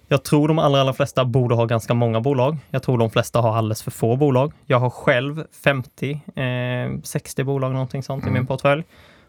Jag 0.08 0.24
tror 0.24 0.48
de 0.48 0.58
allra, 0.58 0.80
allra 0.80 0.92
flesta 0.92 1.24
borde 1.24 1.54
ha 1.54 1.64
ganska 1.64 1.94
många 1.94 2.20
bolag. 2.20 2.56
Jag 2.70 2.82
tror 2.82 2.98
de 2.98 3.10
flesta 3.10 3.40
har 3.40 3.56
alldeles 3.56 3.82
för 3.82 3.90
få 3.90 4.16
bolag. 4.16 4.52
Jag 4.66 4.78
har 4.78 4.90
själv 4.90 5.44
50, 5.64 6.20
eh, 6.34 7.00
60 7.02 7.44
bolag 7.44 7.72
någonting 7.72 8.02
sånt 8.02 8.26
i 8.26 8.30
min 8.30 8.46
portfölj. 8.46 8.84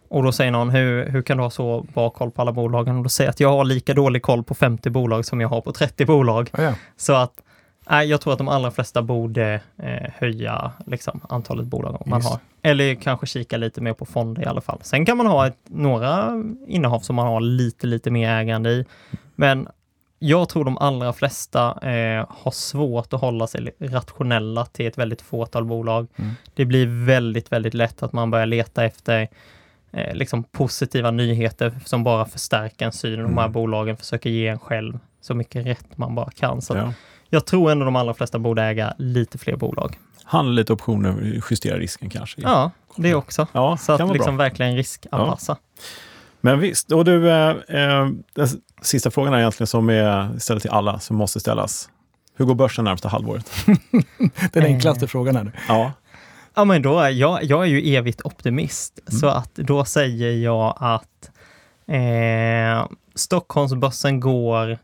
Och 0.10 0.24
då 0.24 0.32
säger 0.32 0.52
någon, 0.52 0.70
hur, 0.70 1.10
hur 1.10 1.22
kan 1.22 1.38
du 1.38 1.44
ha 1.44 1.50
så 1.50 1.86
bra 1.94 2.10
koll 2.10 2.32
på 2.32 2.42
alla 2.42 2.52
bolagen? 2.52 2.98
Och 2.98 3.04
då 3.04 3.10
säger 3.10 3.28
jag 3.28 3.32
att 3.32 3.40
jag 3.40 3.50
har 3.50 3.66
lika 3.66 3.94
dålig 3.94 4.22
koll 4.22 4.44
på 4.44 4.56
50 4.56 4.90
bolag 4.90 5.26
som 5.26 5.42
jag 5.42 5.50
har 5.50 5.62
på 5.62 5.72
30 5.72 6.06
bolag. 6.06 6.50
Ja, 6.58 6.64
ja. 6.64 6.74
Så 6.98 7.14
att 7.14 7.34
nej, 7.90 8.08
jag 8.08 8.22
tror 8.22 8.34
att 8.34 8.40
de 8.40 8.48
allra 8.48 8.72
flesta 8.72 9.02
borde 9.02 9.62
eh, 9.78 10.12
höja 10.16 10.72
liksom, 10.86 11.22
antalet 11.30 11.66
bolag 11.66 12.04
man 12.06 12.20
Just. 12.20 12.30
har. 12.30 12.40
Eller 12.62 12.96
kanske 12.96 13.26
kika 13.26 13.58
lite 13.58 13.82
mer 13.82 13.94
på 13.94 14.06
fonder 14.06 14.44
i 14.44 14.46
alla 14.46 14.62
fall. 14.62 14.80
Sen 14.82 15.06
kan 15.06 15.18
man 15.18 15.26
ha 15.26 15.48
ett, 15.48 15.58
några 15.68 16.44
innehav 16.68 17.00
som 17.00 17.16
man 17.16 17.28
har 17.28 17.42
lite, 17.42 17.88
lite 17.88 18.12
mer 18.12 18.30
ägande 18.30 18.70
i. 18.70 18.86
Men 19.36 19.68
jag 20.20 20.50
tror 20.50 20.66
de 20.66 20.78
allra 20.78 21.14
flesta 21.14 21.90
eh, 21.90 22.26
har 22.30 22.52
svårt 22.52 23.14
att 23.14 23.22
hålla 23.22 23.48
sig 23.48 23.72
rationella 23.80 24.66
till 24.66 24.88
ett 24.88 24.98
väldigt 24.98 25.22
fåtal 25.22 25.66
bolag. 25.66 26.08
Mm. 26.16 26.32
Det 26.54 26.66
blir 26.66 27.06
väldigt, 27.06 27.52
väldigt 27.52 27.74
lätt 27.74 28.04
att 28.04 28.14
man 28.14 28.32
börjar 28.32 28.46
leta 28.46 28.86
efter 28.86 29.28
eh, 29.92 30.14
liksom 30.16 30.44
positiva 30.44 31.12
nyheter 31.12 31.80
som 31.86 32.04
bara 32.04 32.26
förstärker 32.26 32.86
en 32.86 32.92
syn. 32.92 33.20
De 33.24 33.38
här 33.38 33.44
Mm. 33.46 33.52
bolagen 33.52 33.98
försöker 33.98 34.30
ge 34.30 34.48
en 34.48 34.60
själv 34.60 35.00
så 35.22 35.36
mycket 35.36 35.66
rätt 35.66 35.98
man 35.98 36.16
bara 36.16 36.30
kan. 36.32 36.62
Så 36.62 36.76
Ja. 36.76 36.94
jag 37.30 37.46
tror 37.46 37.72
ändå 37.72 37.86
de 37.86 37.96
allra 37.96 38.14
flesta 38.14 38.40
borde 38.40 38.64
äga 38.64 38.94
lite 38.98 39.38
fler 39.38 39.56
bolag. 39.56 39.98
Handla 40.24 40.52
lite 40.54 40.74
optioner, 40.74 41.42
justera 41.50 41.78
risken 41.78 42.10
kanske. 42.10 42.42
Ja, 42.42 42.72
det 42.96 43.16
också. 43.16 43.48
ja 43.52 43.78
Så 43.78 43.92
att 43.94 44.14
liksom 44.14 44.38
bra. 44.38 44.46
verkligen 44.46 44.76
riskanpassa. 44.76 45.58
Men 46.42 46.60
visst, 46.60 46.92
och 46.92 47.06
du, 47.06 47.30
eh, 47.30 47.50
eh, 47.68 48.08
den 48.36 48.48
sista 48.82 49.12
frågan 49.12 49.34
är 49.34 49.40
egentligen 49.40 49.68
som 49.68 49.90
är 49.90 50.40
ställd 50.40 50.62
till 50.62 50.70
alla, 50.72 51.00
som 51.00 51.18
måste 51.18 51.40
ställas. 51.40 51.90
Hur 52.36 52.46
går 52.46 52.56
börsen 52.56 52.86
närmsta 52.86 53.08
halvåret? 53.10 53.52
Den 54.54 54.64
Eh. 54.64 54.72
enklaste 54.74 55.08
frågan 55.08 55.36
här 55.36 55.44
nu. 55.44 55.52
Ja, 55.68 55.92
Ja, 56.60 56.66
men 56.66 56.82
då 56.82 57.00
är 57.00 57.10
jag, 57.10 57.44
jag 57.44 57.62
är 57.64 57.68
ju 57.68 57.96
evigt 57.96 58.22
optimist, 58.22 59.00
Mm. 59.10 59.20
så 59.20 59.28
att 59.28 59.56
då 59.56 59.86
säger 59.86 60.32
jag 60.44 60.74
att 60.80 61.32
eh, 61.88 62.88
Stockholmsbörsen 63.16 64.20
går 64.20 64.78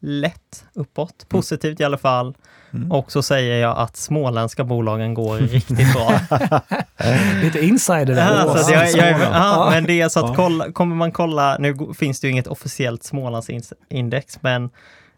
lätt 0.00 0.64
uppåt, 0.74 1.28
positivt 1.28 1.80
i 1.80 1.84
alla 1.84 1.98
fall. 1.98 2.34
Mm. 2.72 2.92
Och 2.92 3.12
så 3.12 3.22
säger 3.22 3.56
jag 3.62 3.78
att 3.78 3.96
småländska 3.96 4.64
bolagen 4.64 5.14
går 5.14 5.38
riktigt 5.38 5.92
bra. 5.94 6.20
Lite 7.42 7.64
insider 7.64 8.06
där. 8.14 8.34
Ja, 8.36 8.44
Åh, 8.46 8.56
så 8.56 8.60
att 8.62 8.70
jag, 8.70 8.90
jag, 9.10 9.20
ja, 9.20 9.68
men 9.70 9.84
det 9.84 10.00
är 10.00 10.08
så 10.08 10.26
att 10.26 10.36
kolla, 10.36 10.72
kommer 10.72 10.96
man 10.96 11.12
kolla, 11.12 11.56
nu 11.58 11.76
finns 11.98 12.20
det 12.20 12.26
ju 12.26 12.30
inget 12.32 12.46
officiellt 12.46 13.02
Smålandsindex, 13.02 14.38
men 14.42 14.70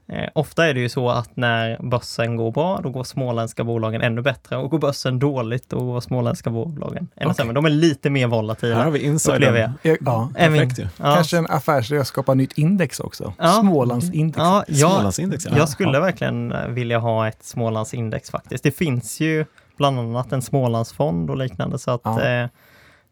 eh, 0.09 0.29
ofta 0.35 0.67
är 0.67 0.75
det 0.75 0.81
ju 0.81 0.89
så 0.89 1.11
att 1.11 1.37
när 1.37 1.79
börsen 1.83 2.37
går 2.37 2.53
bra, 2.53 2.81
då 2.83 2.91
går 2.91 3.05
småländska 3.05 3.65
bolagen 3.65 4.01
ännu 4.03 4.23
bättre 4.23 4.57
och 4.57 4.71
går 4.71 4.79
börsen 4.79 5.19
dåligt, 5.19 5.69
då 5.71 5.81
går 5.85 6.01
småländska 6.01 6.51
bolagen 6.51 7.09
ännu 7.17 7.27
Okej. 7.31 7.35
sämre. 7.35 7.55
De 7.55 7.65
är 7.65 7.71
lite 7.71 8.11
mer 8.11 8.21
här 8.21 8.29
har 8.29 8.37
volatila. 8.37 8.91
vi 8.91 9.11
upplever 9.17 9.59
jag. 9.59 9.71
insider. 9.73 9.99
Ja, 10.05 10.31
Perfekt. 10.35 10.79
Ja. 10.79 11.15
Kanske 11.15 11.39
en 11.39 11.47
affärsidé 11.47 12.01
att 12.01 12.07
skapa 12.07 12.35
nytt 12.35 12.53
index 12.59 13.01
också. 13.01 13.33
Ja. 13.39 13.53
Smålandsindex. 13.53 14.39
Ja, 14.39 14.65
jag, 14.69 14.91
Smålandsindex, 14.93 15.47
ja. 15.47 15.53
jag 15.57 15.69
skulle 15.69 15.93
Ja. 15.93 16.01
verkligen 16.01 16.55
vilja 16.75 16.99
ha 16.99 17.29
ett 17.29 17.45
Smålandsindex 17.45 18.31
faktiskt. 18.31 18.65
Det 18.65 18.71
finns 18.71 19.21
ju 19.21 19.45
bland 19.77 19.99
annat 19.99 20.33
en 20.33 20.43
Smålandsfond 20.43 21.31
och 21.31 21.37
liknande 21.37 21.79
så 21.79 21.91
att 21.91 22.01
Ja. 22.05 22.23
eh, 22.25 22.49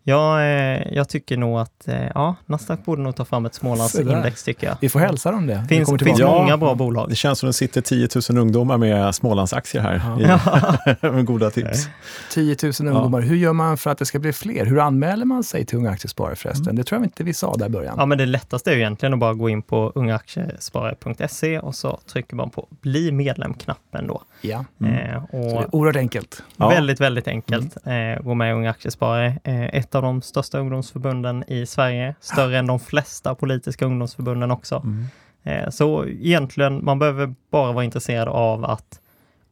jag, 0.05 0.41
eh, 0.41 0.83
jag 0.93 1.09
tycker 1.09 1.37
nog 1.37 1.59
att 1.59 1.89
eh, 1.89 2.07
ja, 2.15 2.35
Nasdaq 2.47 2.85
borde 2.85 3.03
nog 3.03 3.17
ta 3.17 3.25
fram 3.25 3.47
ett 3.47 3.55
Smålandsindex 3.55 4.45
tycker 4.45 4.67
jag. 4.67 4.77
Vi 4.81 4.89
får 4.89 5.01
hälsa 5.01 5.31
dem 5.31 5.47
det. 5.47 5.65
Finns, 5.69 5.87
kommer 5.87 5.99
finns. 5.99 6.19
Ja. 6.19 6.39
många 6.39 6.57
bra 6.57 6.75
bolag. 6.75 7.09
Det 7.09 7.15
känns 7.15 7.39
som 7.39 7.47
det 7.47 7.53
sitter 7.53 7.81
10 7.81 8.09
000 8.31 8.39
ungdomar 8.39 8.79
med 8.79 9.15
Smålandsaktier 9.15 9.83
här. 9.83 10.03
Ja. 10.21 10.97
I, 11.03 11.07
med 11.11 11.25
goda 11.25 11.51
tips. 11.51 11.89
10 12.31 12.57
000 12.63 12.73
ungdomar. 12.81 13.21
Hur 13.21 13.37
gör 13.37 13.53
man 13.53 13.77
för 13.79 13.91
att 13.91 13.99
det 13.99 14.05
ska 14.07 14.19
bli 14.19 14.33
fler? 14.33 14.65
Hur 14.65 14.81
anmäler 14.81 15.25
man 15.25 15.45
sig 15.45 15.67
till 15.67 15.79
Unga 15.79 15.91
Aktiesparare 15.91 16.37
förresten? 16.37 16.63
Mm. 16.63 16.77
Det 16.77 16.85
tror 16.85 17.01
jag 17.01 17.07
inte 17.07 17.25
vi 17.25 17.35
sa 17.35 17.55
där 17.55 17.67
i 17.67 17.69
början. 17.69 17.95
Ja, 17.99 18.07
men 18.07 18.19
det 18.19 18.27
lättaste 18.27 18.71
är 18.71 18.75
ju 18.75 18.81
egentligen 18.81 19.13
att 19.13 19.19
bara 19.19 19.35
gå 19.35 19.49
in 19.49 19.63
på 19.63 19.93
ungaaktiesparare.se 19.95 21.59
och 21.59 21.75
så 21.75 21.99
trycker 22.13 22.37
man 22.37 22.51
på 22.51 22.69
bli 22.81 23.13
medlem-knappen 23.13 24.07
då. 24.07 24.23
Ja. 24.41 24.65
Mm. 24.81 24.95
Eh, 24.95 25.23
Så 25.31 25.37
det 25.37 25.53
och 25.55 25.63
är 25.63 25.75
oerhört 25.75 25.97
enkelt. 25.97 26.43
Ja. 26.57 26.69
Väldigt, 26.69 27.01
väldigt 27.01 27.29
enkelt. 27.29 27.77
Eh, 27.87 28.23
gå 28.23 28.35
med 28.35 28.51
i 28.51 28.53
Unga 28.53 28.71
Aktiesparare. 28.71 29.39
Eh, 29.45 29.63
ett 29.65 29.92
av 29.95 30.03
de 30.03 30.23
största 30.23 30.59
ungdomsförbunden 30.59 31.45
i 31.49 31.67
Sverige. 31.67 32.15
Större 32.21 32.59
än 32.59 32.67
de 32.67 32.81
flesta 32.81 33.35
politiska 33.35 33.85
ungdomsförbunden 33.87 34.51
också. 34.51 34.77
Mm. 34.77 35.07
Eh, 35.43 35.71
så 35.71 36.07
egentligen, 36.07 36.85
man 36.85 36.99
behöver 36.99 37.35
bara 37.51 37.73
vara 37.73 37.85
intresserad 37.85 38.29
av 38.29 38.65
att 38.65 38.99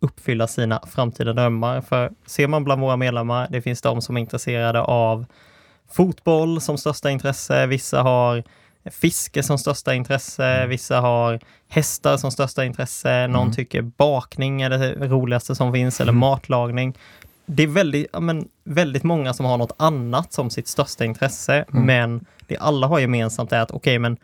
uppfylla 0.01 0.47
sina 0.47 0.83
framtida 0.87 1.33
drömmar. 1.33 1.81
För 1.81 2.11
ser 2.27 2.49
man 2.49 2.65
bland 2.65 2.81
våra 2.81 2.97
medlemmar, 2.97 3.47
det 3.51 3.63
finns 3.63 3.83
de 3.83 4.03
som 4.03 4.17
är 4.17 4.21
intresserade 4.21 4.81
av 4.83 5.25
fotboll 5.93 6.61
som 6.61 6.79
största 6.79 7.11
intresse. 7.11 7.67
Vissa 7.67 8.03
har 8.03 8.43
fiske 8.91 9.43
som 9.43 9.59
största 9.59 9.95
intresse. 9.95 10.67
Vissa 10.67 11.01
har 11.01 11.41
hästar 11.69 12.17
som 12.17 12.31
största 12.31 12.65
intresse. 12.65 13.27
Någon 13.27 13.43
Mm. 13.43 13.53
tycker 13.55 13.83
bakning 13.83 14.63
är 14.63 14.71
det 14.71 14.95
roligaste 14.95 15.55
som 15.55 15.73
finns 15.73 16.01
eller 16.01 16.13
Mm. 16.13 16.21
matlagning. 16.21 16.95
Det 17.53 17.63
är 17.63 17.67
väldigt, 17.67 18.07
ja, 18.13 18.21
men, 18.21 18.49
väldigt 18.65 19.03
många 19.03 19.33
som 19.35 19.47
har 19.47 19.59
något 19.59 19.73
annat 19.77 20.33
som 20.33 20.51
sitt 20.51 20.69
största 20.69 21.05
intresse, 21.05 21.65
Mm. 21.73 21.87
men 21.87 22.25
det 22.47 22.57
alla 22.57 22.87
har 22.87 22.99
gemensamt 22.99 23.53
är 23.53 23.61
att 23.61 23.71
okej, 23.71 23.99
men 23.99 24.17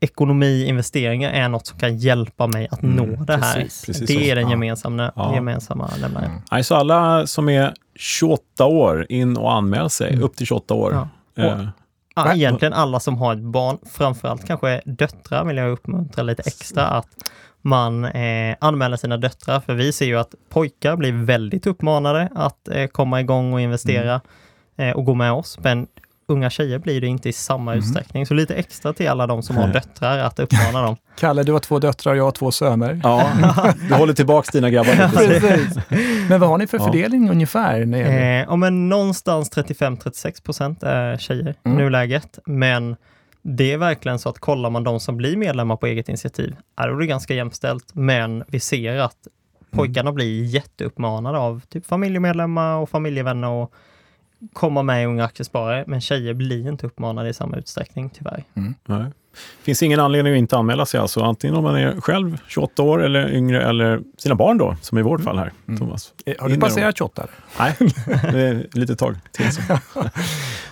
ekonomi, 0.00 0.64
investeringar 0.66 1.30
är 1.30 1.48
något 1.48 1.66
som 1.66 1.78
kan 1.78 1.96
hjälpa 1.98 2.46
mig 2.46 2.68
att 2.70 2.82
Mm, 2.82 2.96
nå 2.96 3.24
det 3.24 3.36
här. 3.36 3.54
precis, 3.54 3.86
precis 3.86 4.06
det 4.08 4.14
så. 4.14 4.20
är 4.20 4.34
den 4.36 4.50
gemensamma, 4.50 5.12
Ja. 5.16 5.34
gemensamma 5.34 5.90
nämnaren. 6.00 6.30
Mm. 6.30 6.42
Nej, 6.50 6.64
så 6.64 6.74
alla 6.74 7.26
som 7.26 7.48
är 7.48 7.74
28 7.94 8.64
år, 8.66 9.06
in 9.08 9.36
och 9.36 9.52
anmäl 9.54 9.90
sig. 9.90 10.10
Mm. 10.12 10.24
Upp 10.24 10.36
till 10.36 10.46
28 10.46 10.74
år. 10.74 11.08
Ja. 11.34 11.44
Eh, 11.44 11.68
Ja, 12.16 12.34
egentligen 12.34 12.72
alla 12.74 13.00
som 13.00 13.18
har 13.18 13.32
ett 13.32 13.42
barn, 13.42 13.78
framförallt 13.92 14.46
kanske 14.46 14.82
döttrar 14.84 15.44
vill 15.44 15.56
jag 15.56 15.70
uppmuntra 15.70 16.22
lite 16.22 16.42
extra 16.46 16.86
att 16.86 17.06
man 17.68 18.04
eh, 18.04 18.56
anmäler 18.60 18.96
sina 18.96 19.16
döttrar, 19.16 19.60
för 19.60 19.74
vi 19.74 19.92
ser 19.92 20.06
ju 20.06 20.18
att 20.18 20.34
pojkar 20.50 20.96
blir 20.96 21.12
väldigt 21.12 21.66
uppmanade 21.66 22.28
att 22.34 22.68
eh, 22.68 22.86
komma 22.86 23.20
igång 23.20 23.52
och 23.52 23.60
investera 23.60 24.20
eh, 24.78 24.90
och 24.90 25.04
gå 25.04 25.14
med 25.14 25.32
oss, 25.32 25.58
men 25.62 25.86
unga 26.30 26.50
tjejer 26.50 26.78
blir 26.78 27.00
det 27.00 27.06
inte 27.06 27.28
i 27.28 27.32
samma 27.32 27.72
Mm. 27.72 27.78
utsträckning. 27.84 28.26
Så 28.26 28.34
lite 28.34 28.54
extra 28.54 28.92
till 28.92 29.08
alla 29.08 29.26
de 29.26 29.42
som 29.42 29.56
har 29.56 29.68
döttrar 29.72 30.18
att 30.18 30.38
uppmana 30.38 30.82
dem. 30.82 30.96
Kalle, 31.18 31.42
du 31.42 31.52
har 31.52 31.58
två 31.60 31.78
döttrar, 31.78 32.14
jag 32.14 32.24
har 32.24 32.30
två 32.30 32.50
söner. 32.50 33.00
ja, 33.02 33.30
du 33.88 33.94
håller 33.94 34.14
tillbaka 34.14 34.48
dina 34.52 34.70
grabbar 34.70 34.92
lite. 35.22 35.40
Precis. 35.40 35.78
Men 36.28 36.40
vad 36.40 36.48
har 36.48 36.58
ni 36.58 36.66
för 36.66 36.78
Ja. 36.78 36.84
fördelning 36.84 37.30
ungefär? 37.30 37.84
När 37.86 37.98
Eh, 38.04 38.44
ja, 38.48 38.56
men 38.56 38.88
någonstans 38.88 39.50
35-36 39.50 40.42
procent 40.44 40.82
är 40.82 41.16
tjejer 41.16 41.48
i 41.48 41.54
Mm. 41.68 41.78
nuläget, 41.78 42.38
men 42.46 42.96
det 43.42 43.72
är 43.72 43.78
verkligen 43.78 44.18
så 44.18 44.28
att 44.28 44.38
kollar 44.38 44.70
man 44.70 44.84
de 44.84 45.00
som 45.00 45.16
blir 45.16 45.36
medlemmar 45.36 45.76
på 45.76 45.86
eget 45.86 46.08
initiativ, 46.08 46.56
är 46.76 46.88
det 46.88 47.06
ganska 47.06 47.34
jämställt, 47.34 47.94
men 47.94 48.44
vi 48.48 48.60
ser 48.60 48.98
att 48.98 49.26
pojkarna 49.70 50.12
blir 50.12 50.44
jätteuppmanade 50.44 51.38
av 51.38 51.60
typ 51.68 51.86
familjemedlemmar 51.86 52.76
och 52.76 52.90
familjevänner 52.90 53.48
och 53.48 53.74
komma 54.52 54.82
med 54.82 55.02
i 55.02 55.06
Unga 55.06 55.24
Aktiesparare, 55.24 55.84
men 55.86 56.00
tjejer 56.00 56.34
blir 56.34 56.68
inte 56.68 56.86
uppmanade 56.86 57.28
i 57.28 57.34
samma 57.34 57.56
utsträckning 57.56 58.10
tyvärr. 58.10 58.44
Nej. 58.86 59.06
Finns 59.62 59.82
ingen 59.82 60.00
anledning 60.00 60.32
att 60.32 60.38
inte 60.38 60.56
anmäla 60.56 60.86
sig 60.86 61.00
alltså. 61.00 61.20
Antingen 61.20 61.56
om 61.56 61.62
man 61.64 61.76
är 61.76 62.00
själv 62.00 62.38
28 62.46 62.82
år 62.82 63.04
eller 63.04 63.32
yngre 63.32 63.62
eller 63.68 64.00
sina 64.18 64.34
barn 64.34 64.58
då, 64.58 64.76
som 64.82 64.98
i 64.98 65.02
vårt 65.02 65.20
fall 65.24 65.38
här, 65.38 65.52
Mm. 65.68 65.80
Thomas. 65.80 66.12
Eh, 66.26 66.34
Har 66.38 66.48
du 66.48 66.60
passerat 66.60 66.98
28? 66.98 67.22
eller? 67.22 67.34
Nej, 67.58 67.92
det 68.32 68.40
är 68.48 68.66
lite 68.78 68.96
tag 68.96 69.16
till. 69.32 69.52
Så. 69.52 69.60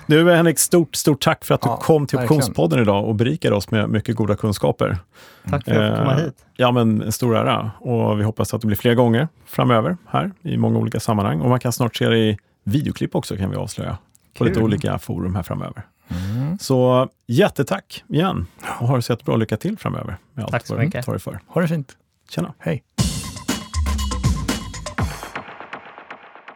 Du 0.09 0.33
Henrik, 0.33 0.59
stort, 0.59 0.95
stort 0.95 1.21
tack 1.25 1.45
för 1.45 1.55
att 1.55 1.61
du 1.63 1.69
Ja, 1.69 1.77
kom 1.77 2.07
till. 2.07 2.19
Optionspodden 2.19 2.79
idag 2.81 3.05
och 3.09 3.15
berikade 3.15 3.57
oss 3.57 3.71
med 3.71 3.89
mycket 3.91 4.17
goda 4.17 4.37
kunskaper. 4.37 4.99
Tack 5.51 5.65
för 5.65 5.71
att 5.73 5.77
jag 5.77 5.89
fick 5.91 5.99
komma 5.99 6.13
Eh, 6.19 6.25
hit. 6.25 6.35
Ja, 6.57 6.71
men 6.73 7.03
en 7.03 7.13
stor 7.13 7.37
ära. 7.37 7.71
Och 7.79 8.21
vi 8.21 8.25
hoppas 8.25 8.55
att 8.55 8.61
det 8.61 8.67
blir 8.67 8.77
fler 8.77 8.95
gånger 8.95 9.29
framöver 9.47 9.97
här 10.09 10.33
i 10.43 10.57
många 10.57 10.79
olika 10.79 11.01
sammanhang. 11.01 11.41
Och 11.41 11.49
man 11.49 11.61
kan 11.61 11.73
snart 11.73 11.97
se 11.97 12.09
det 12.09 12.19
i 12.19 12.39
videoklipp 12.65 13.15
också 13.15 13.37
kan 13.37 13.51
vi 13.51 13.57
avslöja. 13.57 13.99
På 14.39 14.45
lite 14.45 14.55
Kul. 14.55 14.65
olika 14.65 14.99
forum 14.99 15.35
här 15.35 15.43
framöver. 15.43 15.83
Mm. 16.09 16.59
Så 16.59 17.09
jättetack 17.27 18.05
igen 18.09 18.47
och 18.81 18.89
ha 18.89 18.97
det 18.97 19.03
så 19.03 19.13
jättebra. 19.13 19.37
Lycka 19.37 19.57
till 19.57 19.79
framöver 19.79 20.17
med 20.35 20.43
allt 20.45 20.53
Tack 20.53 20.67
så 20.67 20.75
mycket. 20.75 21.05
tar 21.07 21.13
dig 21.13 21.21
för. 21.21 21.41
Ha 21.47 21.61
det 21.61 21.69
fint. 21.69 21.97
Tjena! 22.31 22.55
Hej. 22.59 22.83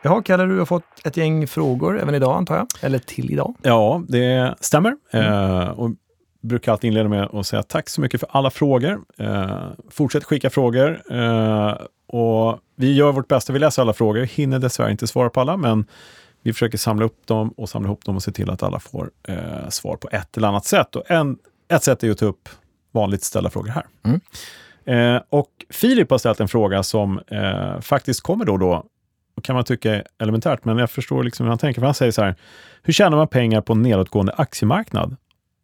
Jaha, 0.03 0.23
Kalle, 0.23 0.45
du 0.45 0.59
har 0.59 0.67
fått 0.67 0.85
ett 1.05 1.17
gäng 1.17 1.47
frågor 1.47 2.01
även 2.01 2.15
idag 2.15 2.37
antar 2.37 2.57
jag? 2.57 2.67
Eller 2.81 2.99
till 2.99 3.31
idag? 3.31 3.55
Ja, 3.63 4.03
det 4.09 4.55
stämmer. 4.61 4.97
Mm. 5.13 5.33
Eh, 5.33 5.69
och 5.69 5.91
brukar 6.43 6.73
alltid 6.73 6.89
inleda 6.89 7.09
med 7.09 7.25
att 7.25 7.47
säga 7.47 7.63
tack 7.63 7.89
så 7.89 8.01
mycket 8.01 8.21
för 8.21 8.29
alla 8.33 8.51
frågor. 8.51 9.01
Eh, 9.19 9.67
fortsätt 9.91 10.25
skicka 10.25 10.51
frågor. 10.51 11.03
Eh, 11.13 11.75
och 12.07 12.59
vi 12.77 12.95
gör 12.95 13.13
vårt 13.13 13.29
bästa. 13.29 13.53
Vi 13.53 13.59
läser 13.59 13.83
alla 13.83 13.93
frågor. 13.93 14.23
Hinner 14.23 14.59
dessvärre 14.59 14.91
inte 14.91 15.07
svara 15.07 15.31
på 15.31 15.41
alla, 15.41 15.57
men 15.57 15.85
vi 16.43 16.53
försöker 16.53 16.79
samla 16.79 17.05
upp 17.05 17.27
dem 17.27 17.55
och 17.57 17.69
samla 17.69 17.89
ihop 17.89 18.05
dem 18.05 18.17
och 18.17 18.23
se 18.23 18.33
till 18.33 18.51
att 18.51 18.63
alla 18.63 18.81
får 18.81 19.11
eh, 19.29 19.69
svar 19.69 19.97
på 19.97 20.09
ett 20.13 20.37
eller 20.37 20.49
annat 20.49 20.65
sätt. 20.65 20.97
Och 20.97 21.11
en 21.11 21.39
ett 21.69 21.83
sätt 21.83 22.05
är 22.05 22.11
att 22.11 22.19
ta 22.19 22.27
upp 22.27 22.49
vanligt 22.93 23.25
ställda 23.25 23.51
frågor 23.51 23.69
här. 23.69 23.87
Mm. 24.03 24.21
Eh, 24.85 25.23
och 25.29 25.51
Filip 25.71 26.11
har 26.11 26.19
ställt 26.19 26.41
en 26.41 26.49
fråga 26.49 26.83
som 26.83 27.21
eh, 27.27 27.81
faktiskt 27.81 28.21
kommer 28.21 28.45
då 28.45 28.53
och 28.53 28.59
då, 28.59 28.85
och 29.37 29.45
kan 29.45 29.55
man 29.55 29.65
tycka 29.65 29.95
är 29.95 30.05
elementärt, 30.19 30.65
men 30.65 30.79
jag 30.79 30.91
förstår 30.91 31.25
liksom 31.25 31.45
hur 31.47 31.49
han 31.49 31.59
tänker. 31.59 31.81
För 31.81 31.87
han 31.87 31.95
säger 31.95 32.13
så 32.13 32.23
här, 32.23 32.35
hur 32.83 32.93
tjänar 32.93 33.17
man 33.17 33.29
pengar 33.29 33.61
på 33.61 33.73
en 33.73 33.83
nedåtgående 33.83 34.33
aktiemarknad? 34.33 35.17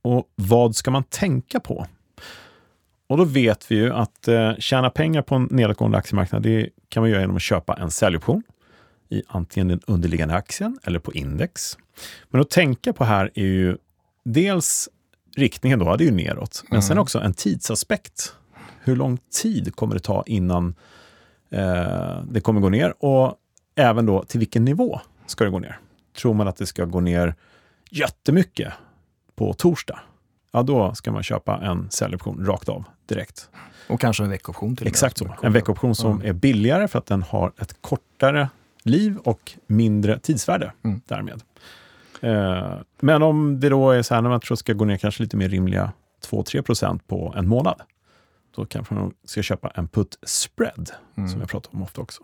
Och 0.03 0.25
vad 0.35 0.77
ska 0.77 0.91
man 0.91 1.05
tänka 1.05 1.61
på? 1.61 1.87
Och 3.09 3.17
då 3.17 3.25
vet 3.25 3.71
vi 3.71 3.75
ju 3.75 3.93
att 3.93 4.29
eh, 4.29 4.53
tjäna 4.59 4.91
pengar 4.91 5.23
på 5.23 5.35
en 5.35 5.49
nedåtgående 5.51 5.99
aktiemarknad, 5.99 6.43
det 6.43 6.69
kan 6.89 7.03
man 7.03 7.11
göra 7.11 7.21
genom 7.21 7.37
att 7.37 7.43
köpa 7.43 7.75
en 7.75 7.91
säljoption 7.91 8.43
i 9.09 9.23
antingen 9.27 9.69
den 9.69 9.81
underliggande 9.87 10.35
aktien 10.35 10.79
eller 10.83 10.99
på 10.99 11.13
index. 11.13 11.79
Men 12.29 12.41
att 12.41 12.51
tänka 12.51 12.93
på 12.93 13.05
här 13.05 13.31
är 13.35 13.45
ju 13.45 13.77
dels 14.25 14.89
riktningen 15.37 15.79
då, 15.79 15.97
det 15.97 16.05
är 16.05 16.07
ju 16.07 16.15
neråt, 16.15 16.65
men 16.71 16.83
sen 16.83 16.99
också 16.99 17.19
en 17.19 17.35
tidsaspekt. 17.35 18.35
Hur 18.81 18.97
lång 18.97 19.19
tid 19.43 19.77
kommer 19.77 19.95
det 19.95 20.01
ta 20.01 20.25
innan 20.27 20.75
eh, 21.51 22.23
det 22.31 22.41
kommer 22.41 22.61
gå 22.61 22.69
ner? 22.69 23.05
Och 23.05 23.35
även 23.75 24.07
då 24.07 24.25
till 24.25 24.41
vilken 24.41 24.65
nivå 24.65 25.01
ska 25.27 25.45
det 25.45 25.51
gå 25.51 25.59
ner? 25.59 25.79
Tror 26.17 26.35
man 26.35 26.49
att 26.49 26.57
det 26.57 26.67
ska 26.67 26.85
gå 26.85 27.01
ner 27.01 27.35
jättemycket 27.91 28.73
på 29.35 29.53
torsdag? 29.53 30.01
Ja, 30.53 30.63
då 30.63 30.95
ska 30.95 31.13
man 31.13 31.23
köpa 31.23 31.59
en 31.63 31.91
säljoption 31.91 32.47
rakt 32.47 32.69
av 32.69 32.85
direkt. 33.07 33.51
Och 33.89 34.01
kanske 34.01 34.25
en 34.25 34.31
veckoption 34.31 34.77
till. 34.77 34.87
Exakt 34.87 35.19
så. 35.19 35.35
En 35.43 35.53
veckoption 35.53 35.95
som 35.95 36.23
är 36.25 36.33
billigare 36.33 36.89
för 36.89 36.99
att 36.99 37.07
den 37.07 37.23
har 37.23 37.53
ett 37.59 37.83
kortare 37.83 38.49
liv 38.87 39.17
och 39.19 39.53
mindre 39.67 40.19
tidsvärde 40.19 40.73
Mm. 40.85 41.01
därmed. 41.09 41.43
Eh, 42.21 42.75
men 43.01 43.23
om 43.23 43.61
det 43.61 43.69
då 43.69 43.91
är 43.91 44.03
så 44.03 44.15
här 44.15 44.23
när 44.23 44.31
man 44.31 44.41
tror 44.41 44.57
ska 44.57 44.73
gå 44.73 44.85
ner 44.85 44.97
kanske 44.97 45.23
lite 45.23 45.37
mer 45.37 45.49
rimliga 45.49 45.93
2-3 46.31 46.63
procent 46.63 47.07
på 47.09 47.35
en 47.37 47.49
månad, 47.49 47.81
då 48.57 48.65
kanske 48.65 48.95
man 48.95 49.13
ska 49.25 49.43
köpa 49.43 49.69
en 49.75 49.89
put 49.89 50.19
spread, 50.23 50.91
Mm. 51.17 51.29
som 51.31 51.41
jag 51.41 51.49
pratar 51.51 51.71
om 51.75 51.83
ofta 51.83 52.01
också. 52.01 52.23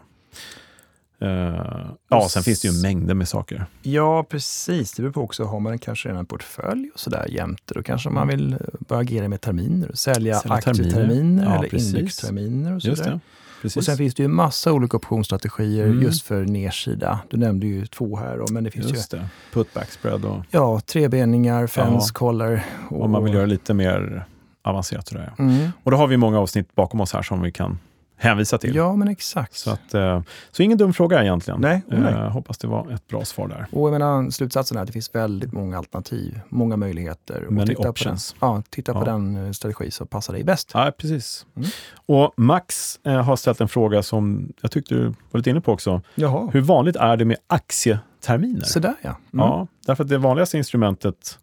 Eh, 1.21 1.87
ja, 2.09 2.29
sen 2.29 2.43
finns 2.43 2.61
det 2.61 2.69
ju 2.69 2.83
mängder 2.83 3.15
med 3.15 3.29
saker. 3.29 3.67
Ja, 3.83 4.25
precis. 4.25 4.93
Det 4.93 5.03
beror 5.03 5.13
på 5.13 5.23
också, 5.23 5.45
har 5.45 5.61
man 5.61 5.79
kanske 5.79 6.09
redan 6.09 6.19
en 6.21 6.27
portfölj 6.27 6.91
och 6.95 7.01
sådär 7.01 7.27
jämte, 7.31 7.75
då 7.75 7.83
kanske 7.83 8.11
man 8.11 8.29
vill 8.29 8.53
eh, 8.53 8.59
börja 8.89 9.01
agera 9.03 9.29
med 9.29 9.41
terminer 9.41 9.91
sälja, 9.95 10.35
Sälja 10.41 10.57
terminer. 10.57 10.87
aktieterminer 10.89 11.45
Ja, 11.45 11.59
eller 11.59 11.69
precis. 11.69 11.95
indexterminer 11.95 12.75
och 12.77 12.83
sådär. 12.83 13.21
Precis. 13.63 13.77
Och 13.77 13.85
sen 13.85 13.97
finns 13.97 14.15
det 14.15 14.23
ju 14.23 14.29
massa 14.29 14.73
olika 14.73 14.97
optionsstrategier 14.97 15.87
Mm. 15.87 16.03
just 16.03 16.23
för 16.27 16.45
nedsida. 16.45 17.19
Du 17.31 17.37
nämnde 17.37 17.67
ju 17.67 17.87
två 17.87 18.17
här 18.17 18.39
då, 18.39 18.45
men 18.53 18.65
det 18.65 18.71
finns 18.71 18.91
Just 18.91 19.15
ju 19.15 19.19
det. 19.19 19.29
Put-back 19.53 19.91
spread 19.91 20.25
och 20.25 20.45
ja, 20.51 20.81
trebeningar, 20.81 21.67
fence 21.67 22.07
Ja. 22.15 22.19
collar. 22.19 22.65
Och, 22.91 23.03
om 23.05 23.11
man 23.11 23.25
vill 23.25 23.35
göra 23.35 23.47
lite 23.47 23.75
mer 23.75 24.25
avancerat. 24.63 25.09
Sådär. 25.09 25.33
Mm. 25.39 25.69
Och 25.83 25.91
då 25.91 25.97
har 25.97 26.07
vi 26.07 26.17
många 26.17 26.39
avsnitt 26.41 26.75
bakom 26.75 27.01
oss 27.01 27.13
här 27.13 27.23
som 27.23 27.43
vi 27.43 27.53
kan 27.53 27.79
hänvisa 28.23 28.59
till. 28.59 28.75
Ja, 28.75 28.97
men 28.97 29.09
exakt. 29.09 29.55
Så, 29.55 29.71
att, 29.71 29.95
eh, 29.95 30.23
så 30.51 30.63
ingen 30.63 30.79
dum 30.79 30.93
fråga 30.93 31.23
egentligen. 31.23 31.61
Nej, 31.61 31.83
oh, 31.91 31.99
nej. 31.99 32.13
Eh, 32.13 32.29
hoppas 32.31 32.59
det 32.59 32.67
var 32.69 32.91
ett 32.93 33.09
bra 33.09 33.25
svar 33.25 33.49
där. 33.49 33.67
Och 33.73 33.89
jag 33.89 33.93
menar, 33.93 34.31
slutsatsen 34.31 34.77
är 34.79 34.81
att 34.81 34.87
det 34.87 34.93
finns 34.93 35.15
väldigt 35.15 35.53
många 35.53 35.79
alternativ, 35.79 36.41
många 36.49 36.77
möjligheter. 36.77 37.47
Many 37.51 37.67
titta 37.75 37.89
options. 37.91 38.33
På 38.33 38.47
den, 38.47 38.55
ja, 38.55 38.63
titta 38.71 38.93
på 38.93 38.99
Ja. 39.01 39.05
den 39.05 39.47
eh, 39.47 39.53
strategi 39.53 39.91
som 39.91 40.07
passar 40.07 40.33
dig 40.33 40.45
bäst. 40.45 40.71
Ja, 40.75 40.93
precis. 40.99 41.47
Mm. 41.57 41.69
Och 42.07 42.33
Max 42.37 43.01
eh, 43.07 43.23
har 43.23 43.37
ställt 43.37 43.61
en 43.61 43.69
fråga 43.69 44.03
som 44.03 44.53
jag 44.61 44.71
tyckte 44.71 44.95
du 44.95 45.05
var 45.05 45.39
lite 45.39 45.51
inne 45.51 45.61
på 45.61 45.73
också. 45.73 46.03
Jaha, 46.15 46.51
Hur 46.53 46.61
vanligt 46.61 46.97
är 46.97 47.17
det 47.17 47.25
med 47.25 47.37
aktieterminer? 47.47 48.65
sådär 48.65 48.95
ja. 49.03 49.09
Mm. 49.11 49.19
Ja, 49.47 49.67
därför 49.87 50.05
att 50.05 50.11
det 50.11 50.19
vanligaste 50.19 50.57
instrumentet, 50.59 51.39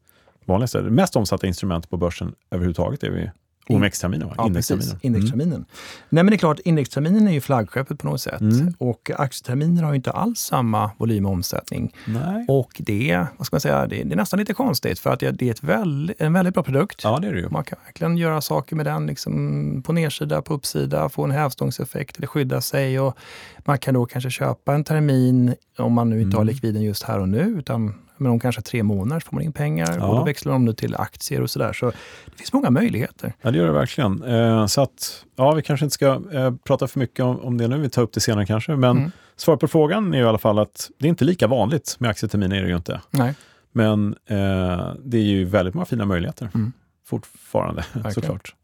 vanligaste, 0.45 0.81
det 0.81 0.89
mest 0.91 1.15
omsatta 1.15 1.47
instrumentet 1.47 1.89
på 1.91 1.97
börsen 1.97 2.33
överhuvudtaget 2.51 3.03
är 3.03 3.09
vi 3.09 3.31
OMX-terminen? 3.69 4.29
Ja, 4.37 4.45
indexterminen. 4.47 4.87
precis. 4.89 5.03
Indexterminen. 5.05 5.65
Nej, 6.09 6.23
men 6.23 6.27
det 6.27 6.35
är 6.35 6.37
klart, 6.37 6.59
indexterminen 6.59 7.27
är 7.27 7.31
ju 7.31 7.41
flaggskeppet 7.41 7.99
på 7.99 8.07
något 8.07 8.21
sätt. 8.21 8.41
Mm. 8.41 8.73
Och 8.77 9.11
aktieterminer 9.17 9.83
har 9.83 9.91
ju 9.91 9.95
inte 9.95 10.11
alls 10.11 10.39
samma 10.39 10.91
volym 10.97 11.25
och 11.25 11.31
omsättning. 11.31 11.93
Mm. 12.07 12.21
Nej. 12.21 12.45
Och 12.47 12.71
det, 12.77 13.25
vad 13.37 13.45
ska 13.47 13.55
man 13.55 13.61
säga, 13.61 13.87
det, 13.87 14.03
det 14.03 14.13
är 14.13 14.15
nästan 14.15 14.39
lite 14.39 14.53
konstigt 14.53 14.99
för 14.99 15.09
att 15.09 15.19
det 15.19 15.41
är 15.41 15.51
ett 15.51 15.63
väl, 15.63 16.13
en 16.17 16.33
väldigt 16.33 16.53
bra 16.53 16.63
produkt. 16.63 17.01
Ja, 17.03 17.19
det 17.19 17.27
är 17.27 17.33
det 17.33 17.39
ju. 17.39 17.49
Man 17.49 17.63
kan 17.63 17.79
verkligen 17.85 18.17
göra 18.17 18.41
saker 18.41 18.75
med 18.75 18.85
den 18.85 19.07
liksom 19.07 19.83
på 19.85 19.93
nedsida, 19.93 20.41
på 20.41 20.53
uppsida, 20.53 21.09
få 21.09 21.23
en 21.23 21.31
hävstångseffekt 21.31 22.17
eller 22.17 22.27
skydda 22.27 22.61
sig. 22.61 22.99
Och 22.99 23.17
man 23.65 23.77
kan 23.77 23.93
då 23.93 24.05
kanske 24.05 24.29
köpa 24.29 24.73
en 24.73 24.83
termin 24.83 25.55
om 25.77 25.93
man 25.93 26.09
nu 26.09 26.21
inte 26.21 26.37
har 26.37 26.41
Mm. 26.41 26.53
likviden 26.53 26.81
just 26.81 27.03
här 27.03 27.19
och 27.19 27.29
nu, 27.29 27.41
utan 27.59 27.93
men 28.19 28.31
om 28.31 28.39
kanske 28.39 28.61
tre 28.61 28.83
månader 28.83 29.19
får 29.19 29.35
man 29.35 29.43
in 29.43 29.53
pengar 29.53 29.95
Ja. 29.97 30.07
och 30.07 30.15
då 30.15 30.23
växlar 30.23 30.53
de 30.53 30.65
nu 30.65 30.73
till 30.73 30.95
aktier 30.95 31.41
och 31.41 31.49
sådär. 31.49 31.73
Så 31.73 31.85
det 32.25 32.37
finns 32.37 32.53
många 32.53 32.69
möjligheter. 32.69 33.33
Ja, 33.41 33.51
det 33.51 33.57
gör 33.57 33.65
det 33.65 33.71
verkligen. 33.73 34.23
Eh, 34.23 34.65
så 34.65 34.81
att, 34.81 35.25
ja, 35.35 35.51
vi 35.53 35.61
kanske 35.61 35.85
inte 35.85 35.93
ska 35.93 36.21
eh, 36.33 36.53
prata 36.63 36.87
för 36.87 36.99
mycket 36.99 37.25
om, 37.25 37.39
om 37.39 37.57
det 37.57 37.67
nu, 37.67 37.77
vi 37.77 37.89
tar 37.89 38.01
upp 38.01 38.13
det 38.13 38.19
senare 38.19 38.45
kanske. 38.45 38.75
Men 38.75 38.97
Mm. 38.97 39.11
svaret 39.35 39.59
på 39.59 39.67
frågan 39.67 40.13
är 40.13 40.19
i 40.19 40.23
alla 40.23 40.37
fall 40.37 40.59
att 40.59 40.89
det 40.99 41.07
är 41.07 41.09
inte 41.09 41.25
lika 41.25 41.47
vanligt 41.47 41.95
med 41.99 42.09
aktieterminer, 42.09 42.55
är 42.57 42.61
det 42.61 42.69
ju 42.69 42.75
inte. 42.75 43.01
Nej. 43.11 43.33
Men 43.71 44.15
eh, 44.25 44.93
det 45.03 45.17
är 45.17 45.23
ju 45.23 45.45
väldigt 45.45 45.73
många 45.73 45.85
fina 45.85 46.05
möjligheter 46.05 46.49
Mm. 46.55 46.73
fortfarande, 47.05 47.81
Verkligen. 47.93 48.13
såklart. 48.13 48.55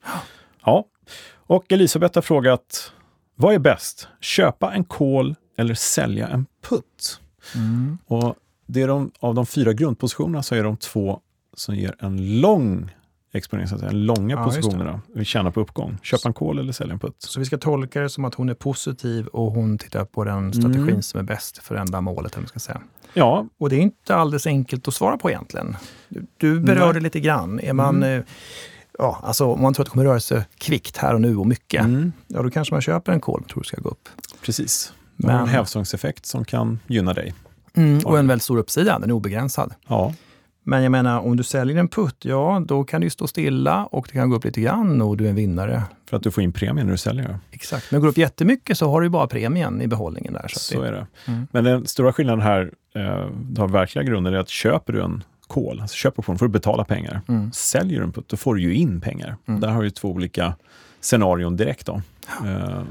Ja, 0.65 0.85
och 1.47 1.71
Elisabeth 1.71 2.17
har 2.17 2.21
frågat, 2.21 2.91
vad 3.35 3.53
är 3.53 3.59
bäst? 3.59 4.07
Köpa 4.19 4.73
en 4.73 4.83
call 4.83 5.35
eller 5.57 5.73
sälja 5.73 6.27
en 6.27 6.45
put? 6.69 7.19
Mm. 7.55 7.97
Och 8.07 8.35
det 8.65 8.81
är 8.81 8.87
de, 8.87 9.11
av 9.19 9.35
de 9.35 9.45
fyra 9.45 9.73
grundpositionerna 9.73 10.43
så 10.43 10.55
är 10.55 10.63
de 10.63 10.77
två 10.77 11.19
som 11.53 11.75
ger 11.75 11.95
en 11.99 12.41
lång 12.41 12.95
exponering, 13.33 13.67
så 13.67 13.75
att 13.75 13.81
säga, 13.81 13.91
långa 13.91 14.35
Ja, 14.35 14.43
positionerna. 14.43 15.01
Vi 15.13 15.25
tjänar 15.25 15.51
på 15.51 15.61
uppgång. 15.61 15.97
Köpa 16.03 16.27
en 16.27 16.33
call 16.33 16.59
eller 16.59 16.73
sälja 16.73 16.93
en 16.93 16.99
put. 16.99 17.15
Så 17.19 17.39
vi 17.39 17.45
ska 17.45 17.57
tolka 17.57 18.01
det 18.01 18.09
som 18.09 18.25
att 18.25 18.35
hon 18.35 18.49
är 18.49 18.53
positiv 18.53 19.27
och 19.27 19.51
hon 19.51 19.77
tittar 19.77 20.05
på 20.05 20.23
den 20.23 20.53
strategin 20.53 20.81
Mm. 20.89 21.01
som 21.01 21.19
är 21.19 21.23
bäst 21.23 21.57
för 21.57 21.75
ändamålet. 21.75 22.31
Eller 22.33 22.41
man 22.41 22.47
ska 22.47 22.59
säga. 22.59 22.81
Ja, 23.13 23.47
Och 23.57 23.69
det 23.69 23.75
är 23.75 23.79
inte 23.79 24.15
alldeles 24.15 24.47
enkelt 24.47 24.87
att 24.87 24.93
svara 24.93 25.17
på 25.17 25.29
egentligen. 25.29 25.77
Du, 26.37 26.59
berörde 26.59 26.93
Nej. 26.93 27.01
lite 27.01 27.19
grann. 27.19 27.59
Är 27.59 27.73
man, 27.73 27.95
Mm. 27.95 28.19
eh, 28.19 28.25
ja, 28.99 29.19
alltså, 29.23 29.45
om 29.45 29.61
man 29.61 29.73
tror 29.73 29.83
att 29.83 29.85
det 29.87 29.91
kommer 29.91 30.05
röra 30.05 30.19
sig 30.19 30.43
kvickt 30.57 30.97
här 30.97 31.13
och 31.13 31.21
nu 31.21 31.37
och 31.37 31.47
mycket, 31.47 31.83
mm, 31.85 32.11
ja, 32.27 32.41
då 32.43 32.49
kanske 32.49 32.73
man 32.73 32.81
köper 32.81 33.11
en 33.11 33.19
kol 33.21 33.41
och 33.41 33.49
tror 33.49 33.63
det 33.63 33.67
ska 33.67 33.81
gå 33.81 33.89
upp. 33.89 34.09
precis. 34.41 34.93
Har 35.23 35.29
en 35.31 35.37
Men, 35.37 35.47
hävstångseffekt 35.47 36.25
som 36.25 36.45
kan 36.45 36.79
gynna 36.87 37.13
dig. 37.13 37.33
Mm, 37.75 37.99
och 38.05 38.19
en 38.19 38.27
väldigt 38.27 38.43
stor 38.43 38.57
uppsida, 38.57 38.99
den 38.99 39.09
är 39.09 39.13
obegränsad. 39.13 39.73
Ja, 39.87 40.13
Men 40.63 40.83
jag 40.83 40.91
menar, 40.91 41.19
om 41.19 41.37
du 41.37 41.43
säljer 41.43 41.77
en 41.77 41.87
putt, 41.87 42.17
ja, 42.25 42.63
då 42.67 42.83
kan 42.83 43.01
det 43.01 43.05
ju 43.05 43.09
stå 43.09 43.27
stilla 43.27 43.85
och 43.85 44.07
det 44.11 44.17
kan 44.17 44.29
gå 44.29 44.35
upp 44.35 44.43
lite 44.45 44.61
grann 44.61 45.01
och 45.01 45.17
du 45.17 45.25
är 45.25 45.29
en 45.29 45.35
vinnare. 45.35 45.83
för 46.09 46.17
att 46.17 46.23
du 46.23 46.31
får 46.31 46.43
in 46.43 46.53
premien 46.53 46.85
när 46.85 46.91
du 46.91 46.97
säljer. 46.97 47.39
Exakt. 47.51 47.91
Men 47.91 48.01
går 48.01 48.07
det 48.07 48.11
upp 48.11 48.17
jättemycket 48.17 48.77
så 48.77 48.89
har 48.89 49.01
du 49.01 49.09
bara 49.09 49.27
premien 49.27 49.81
i 49.81 49.87
behållningen 49.87 50.33
där. 50.33 50.47
Så, 50.47 50.59
Så 50.59 50.81
det, 50.81 50.87
är 50.87 50.91
det. 50.91 51.07
Mm. 51.27 51.47
Men 51.51 51.63
den 51.63 51.87
stora 51.87 52.13
skillnaden 52.13 52.41
här, 52.41 52.71
eh, 52.95 53.01
har 53.57 53.67
verkliga 53.67 54.03
grunder, 54.03 54.31
är 54.31 54.37
att 54.37 54.49
köper 54.49 54.93
du 54.93 55.01
en 55.03 55.23
kol, 55.47 55.81
alltså 55.81 55.95
köpoption, 55.95 56.37
får 56.37 56.45
du 56.45 56.51
betala 56.51 56.83
pengar. 56.83 57.21
Mm. 57.27 57.51
Säljer 57.51 57.99
du 57.99 58.05
en 58.05 58.11
putt, 58.11 58.25
då 58.29 58.37
får 58.37 58.55
du 58.55 58.61
ju 58.61 58.73
in 58.73 59.01
pengar. 59.01 59.35
Mm. 59.47 59.59
Där 59.59 59.67
har 59.69 59.83
du 59.83 59.89
två 59.89 60.09
olika 60.11 60.53
scenarion 61.01 61.55
direkt. 61.55 61.85
Då. 61.85 62.01
Eh, 62.45 62.83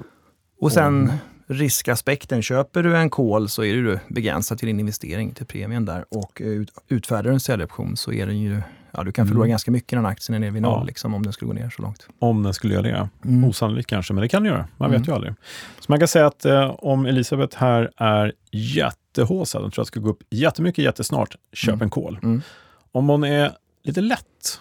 Och 0.60 0.72
sen 0.72 1.04
Och- 1.08 1.14
riskaspekten. 1.46 2.42
Köper 2.42 2.82
du 2.82 2.96
en 2.96 3.10
kol 3.10 3.48
så 3.48 3.64
är 3.64 3.74
du 3.74 3.98
begränsad 4.08 4.58
till 4.58 4.66
din 4.66 4.80
investering, 4.80 5.32
till 5.34 5.46
premien 5.46 5.84
där. 5.84 6.04
Och 6.10 6.40
eh, 6.40 6.46
ut, 6.46 6.70
utfärdar 6.88 7.22
du 7.22 7.30
en 7.30 7.40
säljoption 7.40 7.96
så 7.96 8.12
är 8.12 8.26
den 8.26 8.38
ju, 8.40 8.62
ja 8.90 9.04
du 9.04 9.12
kan 9.12 9.26
förlora 9.26 9.44
Mm. 9.44 9.50
ganska 9.50 9.70
mycket 9.70 10.02
när 10.02 10.08
aktien 10.08 10.34
är 10.34 10.38
nere 10.40 10.50
vid 10.50 10.62
noll, 10.62 10.78
Ja. 10.80 10.84
liksom, 10.84 11.14
om 11.14 11.22
den 11.22 11.32
skulle 11.32 11.46
gå 11.46 11.52
ner 11.52 11.70
så 11.70 11.82
långt. 11.82 12.06
om 12.18 12.42
den 12.42 12.54
skulle 12.54 12.74
göra 12.74 12.82
det. 12.82 13.08
Mm. 13.24 13.44
Osannolikt 13.44 13.88
kanske, 13.88 14.12
men 14.14 14.22
det 14.22 14.28
kan 14.28 14.42
den 14.42 14.52
göra. 14.52 14.68
Man 14.76 14.88
Mm. 14.90 15.00
vet 15.00 15.08
ju 15.08 15.12
aldrig. 15.14 15.34
Så 15.80 15.84
man 15.88 15.98
kan 15.98 16.08
säga 16.08 16.26
att 16.26 16.44
eh, 16.44 16.70
om 16.78 17.06
Elisabeth 17.06 17.58
här 17.58 17.90
är 17.96 18.32
jättehåsad, 18.52 19.62
hon 19.62 19.70
tror 19.70 19.82
att 19.82 19.86
det 19.86 19.92
ska 19.92 20.00
gå 20.00 20.10
upp 20.10 20.22
jättemycket 20.30 20.84
jättesnart, 20.84 21.36
köp 21.52 21.72
Mm. 21.72 21.82
en 21.82 21.90
kol. 21.90 22.18
Mm. 22.22 22.42
Om 22.92 23.08
hon 23.08 23.24
är 23.24 23.52
lite 23.84 24.00
lätt 24.00 24.60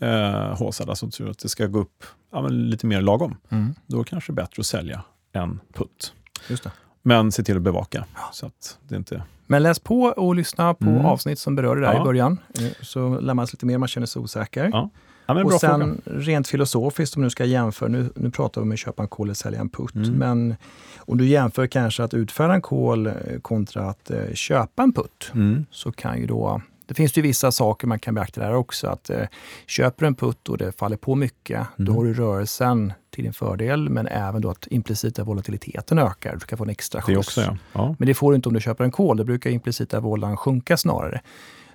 eh, 0.00 0.56
håsad, 0.58 0.90
alltså 0.90 1.10
tror 1.10 1.30
att 1.30 1.38
det 1.38 1.48
ska 1.48 1.66
gå 1.66 1.78
upp 1.78 2.04
ja, 2.32 2.48
lite 2.48 2.86
mer 2.86 3.00
lagom, 3.00 3.36
Mm. 3.50 3.74
då 3.86 4.04
kanske 4.04 4.32
det 4.32 4.34
är 4.34 4.42
bättre 4.44 4.60
att 4.60 4.66
sälja 4.66 5.02
en 5.32 5.60
putt. 5.72 6.12
Just 6.48 6.62
det. 6.64 6.70
Men 7.02 7.32
se 7.32 7.42
till 7.42 7.56
att 7.56 7.62
bevaka 7.62 8.04
så 8.32 8.46
att 8.46 8.78
det 8.88 8.96
inte... 8.96 9.22
Men 9.46 9.62
läs 9.62 9.78
på 9.78 10.02
och 10.02 10.34
lyssna 10.34 10.74
på 10.74 10.84
Mm. 10.90 11.04
avsnitt 11.06 11.38
som 11.38 11.56
berör 11.56 11.76
det 11.76 11.82
där 11.82 11.94
Ja. 11.94 12.00
i 12.00 12.04
början. 12.04 12.38
Eh, 12.54 12.64
Så 12.82 13.20
lär 13.20 13.34
man 13.34 13.46
sig 13.46 13.54
lite 13.56 13.66
mer, 13.66 13.78
man 13.78 13.88
känner 13.88 14.06
sig 14.06 14.22
osäker. 14.22 14.70
Ja. 14.72 14.90
Ja, 15.26 15.34
och 15.34 15.40
fråga. 15.50 15.58
sen 15.58 16.00
rent 16.04 16.48
filosofiskt, 16.48 17.16
om 17.16 17.22
du 17.22 17.30
ska 17.30 17.44
jämföra, 17.44 17.88
nu, 17.88 18.10
nu 18.16 18.30
pratar 18.30 18.60
vi 18.60 18.64
om 18.64 18.72
att 18.72 18.78
köpa 18.78 19.02
en 19.02 19.08
kol 19.08 19.26
eller 19.26 19.34
sälja 19.34 19.60
en 19.60 19.68
putt, 19.68 19.94
Mm. 19.94 20.10
men 20.12 20.56
om 20.98 21.18
du 21.18 21.26
jämför 21.26 21.66
kanske 21.66 22.04
att 22.04 22.14
utföra 22.14 22.54
en 22.54 22.62
kol 22.62 23.06
eh, 23.06 23.12
kontra 23.42 23.82
att 23.90 24.10
eh, 24.10 24.32
köpa 24.34 24.82
en 24.82 24.92
putt, 24.92 25.30
Mm. 25.34 25.66
så 25.70 25.92
kan 25.92 26.18
ju 26.20 26.26
då 26.26 26.62
det 26.90 26.94
finns 26.94 27.18
ju 27.18 27.22
vissa 27.22 27.52
saker 27.52 27.86
man 27.86 27.98
kan 27.98 28.14
beakta 28.14 28.40
där 28.40 28.54
också. 28.54 28.86
Att 28.88 29.10
eh, 29.10 29.26
Köper 29.66 30.00
du 30.00 30.06
en 30.06 30.14
putt 30.14 30.48
och 30.48 30.58
det 30.58 30.78
faller 30.78 30.96
på 30.96 31.14
mycket, 31.14 31.66
då 31.76 31.82
Mm. 31.92 31.96
har 31.96 32.04
du 32.04 32.14
rörelsen 32.14 32.92
till 33.10 33.24
din 33.24 33.32
fördel, 33.32 33.88
men 33.88 34.06
även 34.06 34.40
då 34.42 34.50
att 34.50 34.66
implicita 34.70 35.24
volatiliteten 35.24 35.98
ökar. 35.98 36.34
Du 36.34 36.40
ska 36.40 36.56
få 36.56 36.64
en 36.64 36.70
extra 36.70 37.02
skjuts. 37.02 37.14
Det 37.14 37.18
också, 37.18 37.40
ja. 37.40 37.56
ja. 37.72 37.94
Men 37.98 38.06
det 38.06 38.14
får 38.14 38.32
du 38.32 38.36
inte 38.36 38.48
om 38.48 38.54
du 38.54 38.60
köper 38.60 38.84
en 38.84 38.90
kol. 38.90 39.16
Då 39.16 39.24
brukar 39.24 39.50
implicita 39.50 40.00
volan 40.00 40.36
sjunka 40.36 40.76
snarare. 40.76 41.20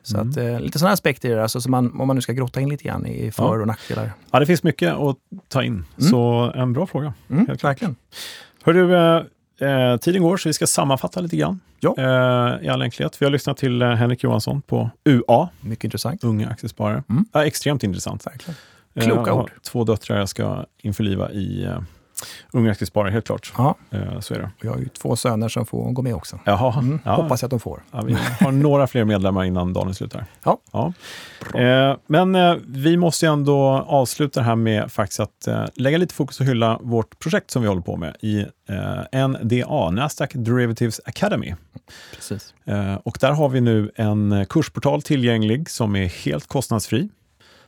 Så 0.04 0.18
Mm. 0.18 0.30
att, 0.30 0.38
eh, 0.38 0.60
lite 0.60 0.80
sådana 0.80 0.94
aspekter 0.94 1.30
är 1.32 1.36
det, 1.36 1.44
alltså, 1.44 1.62
som 1.62 1.72
man, 1.72 2.02
om 2.02 2.08
man 2.08 2.16
nu 2.16 2.22
ska 2.22 2.34
grotta 2.34 2.62
in 2.62 2.70
lite 2.70 2.84
grann 2.84 3.06
i 3.06 3.32
för 3.32 3.44
Ja. 3.44 3.62
och 3.62 3.68
nackdelar. 3.68 4.12
Ja, 4.32 4.40
det 4.40 4.46
finns 4.46 4.64
mycket 4.64 4.94
att 4.94 5.18
ta 5.48 5.64
in. 5.64 5.74
Mm. 5.74 6.10
Så 6.12 6.52
en 6.56 6.74
bra 6.74 6.88
fråga. 6.88 7.14
Mm, 7.30 7.46
verkligen. 7.64 7.96
Hörru, 8.64 8.96
eh, 8.96 9.24
eh, 9.60 9.98
tiden 9.98 10.22
går 10.22 10.38
så 10.38 10.50
vi 10.50 10.54
ska 10.54 10.68
sammanfatta 10.68 11.20
lite 11.20 11.38
grann. 11.38 11.60
Ja. 11.80 11.96
Eh, 11.98 12.66
I 12.66 12.70
all 12.70 12.82
enkelhet. 12.82 13.22
Vi 13.22 13.26
har 13.26 13.32
lyssnat 13.32 13.58
till 13.58 13.82
eh, 13.82 13.90
Henrik 13.90 14.24
Johansson 14.24 14.62
på 14.62 14.90
UA, 15.06 15.50
Mycket 15.62 15.84
intressant. 15.84 16.24
Unga 16.24 16.50
Aktiesparare. 16.50 17.04
Mm. 17.10 17.26
Ja, 17.32 17.46
extremt 17.46 17.84
intressant. 17.84 18.28
Verkligen. 18.28 18.56
Eh, 18.96 19.04
Kloka 19.06 19.32
har 19.34 19.42
ord. 19.42 19.52
Två 19.64 19.84
döttrar 19.84 20.18
jag 20.18 20.30
ska 20.30 20.66
införliva 20.82 21.32
i 21.32 21.68
Unga 22.52 22.72
Aktiesparare, 22.72 23.12
helt 23.12 23.26
klart. 23.26 23.54
Ja, 23.58 23.76
Eh, 23.90 24.20
så 24.20 24.34
är 24.34 24.40
det. 24.40 24.52
jag 24.62 24.72
har 24.72 24.78
ju 24.80 24.88
två 24.88 25.16
söner 25.16 25.50
som 25.50 25.66
får 25.66 25.92
gå 25.92 26.02
med 26.02 26.16
också. 26.16 26.40
Jaha, 26.46 26.80
Mm, 26.80 27.00
ja. 27.06 27.16
Hoppas 27.16 27.42
jag 27.42 27.48
att 27.48 27.52
de 27.52 27.60
får. 27.60 27.84
Ja, 27.92 28.02
vi 28.02 28.18
har 28.40 28.52
några 28.52 28.88
fler 28.88 29.06
medlemmar 29.06 29.44
innan 29.44 29.74
dagen 29.74 29.88
är 29.90 29.94
slut 29.94 30.14
här. 30.14 30.26
Ja. 30.74 30.94
Eh, 31.56 31.96
men 32.08 32.36
eh, 32.36 32.56
vi 32.68 32.98
måste 32.98 33.26
ju 33.26 33.32
ändå 33.34 33.60
avsluta 33.88 34.40
det 34.40 34.46
här 34.46 34.56
med 34.56 34.92
faktiskt 34.92 35.20
att 35.20 35.48
eh, 35.48 35.66
lägga 35.76 35.98
lite 35.98 36.14
fokus 36.14 36.40
och 36.40 36.46
hylla 36.46 36.80
vårt 36.82 37.20
projekt 37.20 37.52
som 37.52 37.62
vi 37.62 37.68
håller 37.68 37.82
på 37.82 37.98
med 37.98 38.16
i 38.22 38.46
NDA, 39.28 39.90
Nasdaq 39.92 40.32
Derivatives 40.34 41.02
Academy. 41.06 41.56
Precis. 42.16 42.54
Och 43.04 43.18
där 43.22 43.32
har 43.32 43.50
vi 43.50 43.62
nu 43.62 43.92
en 43.96 44.46
kursportal 44.50 45.02
tillgänglig 45.02 45.70
som 45.70 45.96
är 45.96 46.06
helt 46.26 46.48
kostnadsfri. 46.48 47.10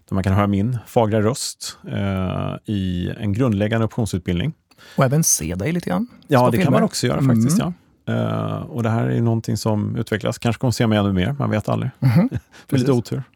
Där 0.10 0.14
man 0.14 0.24
kan 0.24 0.34
höra 0.34 0.48
min 0.48 0.78
fagra 0.88 1.22
röst 1.22 1.78
eh, 1.88 2.56
i 2.66 3.12
en 3.20 3.34
grundläggande 3.34 3.86
optionsutbildning. 3.86 4.54
Och 4.98 5.06
även 5.06 5.24
se 5.24 5.56
dig 5.56 5.72
lite 5.72 5.90
grann. 5.90 6.08
Ja, 6.28 6.40
det 6.50 6.58
kan 6.58 6.64
filmer. 6.64 6.72
man 6.72 6.84
också 6.84 7.08
göra 7.08 7.22
faktiskt. 7.22 7.60
Mm. 7.62 7.74
Ja. 8.06 8.14
Eh, 8.14 8.58
och 8.62 8.84
det 8.84 8.90
här 8.90 9.06
är 9.06 9.22
någonting 9.22 9.58
som 9.58 9.96
utvecklas. 9.96 10.38
Kanske 10.38 10.60
kommer 10.60 10.72
se 10.72 10.88
mig 10.88 10.98
ännu 10.98 11.14
mer, 11.14 11.36
man 11.40 11.50
vet 11.50 11.70
aldrig. 11.70 11.92
Mhm. 12.00 12.30
Med 12.70 12.80
lite 12.80 12.92
otur. 13.00 13.24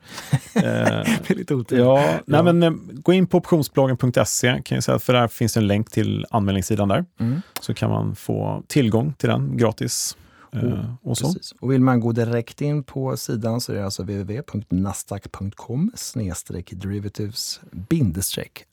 Eh, 0.55 0.61
Det 0.63 1.29
är 1.29 1.35
lite 1.35 1.55
otur. 1.55 1.79
ja, 1.79 1.95
nej, 2.05 2.19
Ja. 2.25 2.43
men, 2.43 2.63
eh, 2.63 2.71
gå 2.93 3.13
in 3.13 3.27
på 3.27 3.37
optionsbloggen.se, 3.37 4.61
kan 4.65 4.75
jag 4.75 4.83
säga, 4.83 4.99
för 4.99 5.13
där 5.13 5.27
finns 5.27 5.57
en 5.57 5.67
länk 5.67 5.91
till 5.91 6.25
anmälningssidan 6.31 6.87
där. 6.87 7.05
Mm. 7.19 7.41
Så 7.61 7.73
kan 7.73 7.89
man 7.89 8.15
få 8.15 8.63
tillgång 8.67 9.13
till 9.13 9.29
den 9.29 9.57
gratis. 9.57 10.17
Eh, 10.53 10.63
Oh, 10.63 10.95
och 11.03 11.17
så. 11.17 11.25
Precis. 11.33 11.51
Och 11.59 11.71
vill 11.71 11.81
man 11.81 11.99
gå 11.99 12.11
direkt 12.11 12.61
in 12.61 12.83
på 12.83 13.17
sidan 13.17 13.61
så 13.61 13.71
är 13.71 13.75
det 13.75 13.85
alltså 13.85 14.03
www.nasdaq.com 14.03 15.91
derivatives 16.71 17.59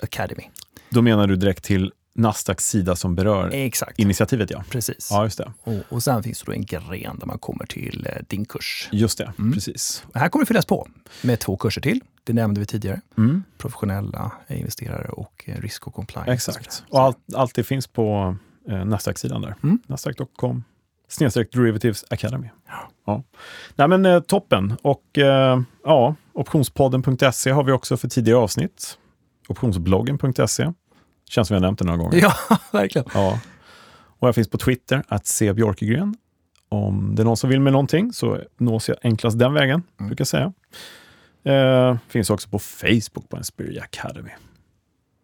academy. 0.03 0.43
Då 0.91 1.03
menar 1.03 1.27
du 1.27 1.37
direkt 1.37 1.65
till 1.65 1.93
Nasdaqs 2.15 2.65
sida 2.69 2.97
som 2.97 3.15
berör 3.15 3.51
Exakt. 3.53 3.99
initiativet, 3.99 4.51
ja. 4.51 4.65
Precis. 4.71 5.09
Ja, 5.11 5.25
just 5.25 5.39
det. 5.39 5.53
Och, 5.65 5.75
och 5.89 6.03
sen 6.03 6.23
finns 6.23 6.43
det 6.43 6.53
en 6.53 6.65
gren 6.65 7.19
där 7.19 7.27
man 7.27 7.39
kommer 7.39 7.67
till 7.67 8.07
eh, 8.11 8.23
din 8.29 8.45
kurs. 8.45 8.89
Just 8.93 9.19
det, 9.19 9.33
Mm. 9.39 9.53
precis. 9.53 10.05
Och 10.15 10.21
här 10.21 10.29
kommer 10.29 10.45
det 10.45 10.49
fyllas 10.49 10.67
på 10.67 10.89
med 11.23 11.41
två 11.41 11.57
kurser 11.57 11.81
till. 11.81 12.01
Det 12.25 12.33
nämnde 12.33 12.61
vi 12.61 12.67
tidigare. 12.67 13.01
Mm, 13.19 13.43
Professionella 13.59 14.33
investerare 14.49 15.09
och 15.09 15.45
eh, 15.47 15.61
risk 15.61 15.87
och 15.87 15.95
compliance. 15.95 16.33
exakt. 16.33 16.85
Och 16.91 17.01
allt, 17.01 17.19
allt 17.35 17.55
det 17.55 17.65
finns 17.65 17.87
på 17.87 18.37
eh, 18.69 18.85
Nasdaq-sidan 18.85 19.43
där. 19.43 19.55
Mm. 19.63 19.79
Nasdaq.com 19.87 20.65
snedstreck 21.09 21.53
Derivatives 21.53 22.05
Academy. 22.11 22.49
Ja. 23.07 23.23
Nej, 23.77 23.89
men, 23.89 24.07
eh, 24.07 24.21
toppen. 24.21 24.75
Och 24.83 25.19
eh, 25.19 25.61
ja, 25.85 26.15
optionspodden.se 26.33 27.51
har 27.51 27.65
vi 27.65 27.73
också 27.73 27.97
för 27.97 28.09
tidigare 28.09 28.39
avsnitt. 28.39 28.99
Optionsbloggen.se. 29.49 30.73
Känns 31.29 31.49
som 31.49 31.55
jag 31.55 31.61
nämnt 31.63 31.79
det 31.79 31.85
några 31.85 31.99
gånger. 31.99 32.19
Ja, 32.23 32.33
verkligen. 32.73 33.09
Ja. 33.15 33.41
Och 34.19 34.29
jag 34.29 34.35
finns 34.35 34.49
på 34.51 34.59
Twitter, 34.59 35.03
att 35.09 35.27
se 35.27 35.53
Björkegren. 35.53 36.15
Om 36.69 37.15
det 37.15 37.23
är 37.23 37.25
någon 37.25 37.37
som 37.37 37.51
vill 37.51 37.61
med 37.61 37.73
någonting 37.73 38.13
så 38.13 38.39
nås 38.59 38.89
jag 38.89 38.99
enklast 39.03 39.39
den 39.39 39.53
vägen, 39.53 39.83
Mm. 39.99 40.09
brukar 40.09 40.23
jag 40.23 40.29
säga. 40.29 40.53
Eh, 41.45 41.97
finns 42.09 42.31
också 42.31 42.49
på 42.49 42.59
Facebook 42.59 43.29
på 43.29 43.37
Inspiri 43.37 43.81
Academy. 43.81 44.31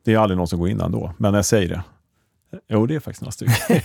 Det 0.04 0.14
är 0.14 0.18
aldrig 0.18 0.36
någon 0.38 0.48
som 0.48 0.58
går 0.58 0.68
in 0.68 0.80
ändå, 0.80 1.12
men 1.18 1.34
jag 1.34 1.44
säger 1.44 1.68
det. 1.68 1.82
Jo, 2.68 2.86
det 2.86 2.94
är 2.94 3.00
faktiskt 3.00 3.22
några 3.22 3.32
stycken. 3.32 3.54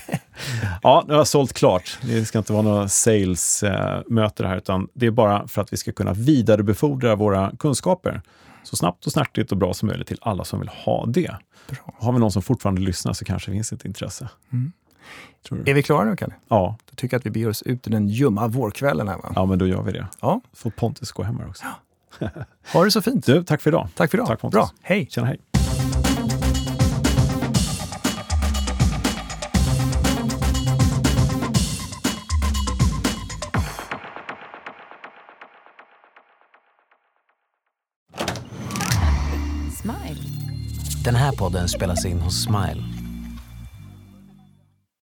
ja, 0.84 1.04
nu 1.08 1.14
har 1.14 1.20
jag 1.20 1.28
sålt 1.28 1.54
klart. 1.54 2.00
Det 2.02 2.26
ska 2.26 2.38
inte 2.38 2.54
vara 2.54 2.62
några 2.62 2.88
sales-möte 2.88 4.48
här, 4.48 4.58
utan 4.58 4.88
det 4.94 5.06
är 5.06 5.12
bara 5.12 5.48
för 5.48 5.62
att 5.62 5.74
vi 5.74 5.78
ska 5.78 5.92
kunna 5.92 6.14
vidarebefordra 6.14 7.16
våra 7.16 7.52
kunskaper 7.60 8.22
så 8.64 8.76
snabbt 8.76 9.06
och 9.06 9.12
snärtigt 9.12 9.52
och 9.52 9.58
bra 9.58 9.74
som 9.74 9.88
möjligt 9.88 10.08
till 10.08 10.18
alla 10.22 10.44
som 10.44 10.60
vill 10.60 10.70
ha 10.70 11.06
det. 11.06 11.36
Bra. 11.68 11.94
Har 12.00 12.14
vi 12.14 12.20
någon 12.20 12.32
som 12.32 12.42
fortfarande 12.42 12.82
lyssnar 12.82 13.14
så 13.14 13.26
kanske 13.26 13.52
det 13.52 13.56
finns 13.56 13.74
ett 13.74 13.86
intresse. 13.86 14.30
Mm. 14.54 14.72
Tror 15.48 15.58
du? 15.58 15.72
Är 15.72 15.76
vi 15.76 15.84
klara 15.84 16.06
nu, 16.06 16.16
Kalle? 16.16 16.34
Ja, 16.48 16.78
Då 16.90 16.96
tycker 16.96 17.16
jag 17.16 17.20
att 17.20 17.26
vi 17.26 17.30
beger 17.30 17.50
oss 17.50 17.62
ut 17.62 17.88
i 17.88 17.90
den 17.90 18.08
ljumma 18.08 18.48
vårkvällen. 18.48 19.08
Här, 19.08 19.18
va? 19.18 19.32
ja, 19.36 19.46
men 19.46 19.60
då 19.60 19.68
gör 19.68 19.82
vi 19.82 19.92
det. 19.92 20.08
Ja. 20.22 20.42
Får 20.54 20.70
Pontus 20.70 21.12
gå 21.12 21.24
hem 21.24 21.38
här 21.40 21.48
också. 21.50 21.66
Ha 22.74 22.84
det 22.84 22.92
så 22.92 23.02
fint. 23.02 23.26
Du, 23.26 23.44
tack 23.44 23.62
för 23.62 23.70
idag. 23.70 23.88
Tack 23.96 24.12
för 24.12 24.18
idag. 24.18 24.28
Tack, 24.28 24.40
Pontus. 24.40 24.58
Bra. 24.58 24.70
Hej. 24.82 25.08
Tjena, 25.10 25.28
hej. 25.28 25.40
Den 41.06 41.16
här 41.16 41.32
podden 41.32 41.70
spelas 41.70 42.06
in 42.06 42.22
hos 42.22 42.44
Smile. 42.44 42.99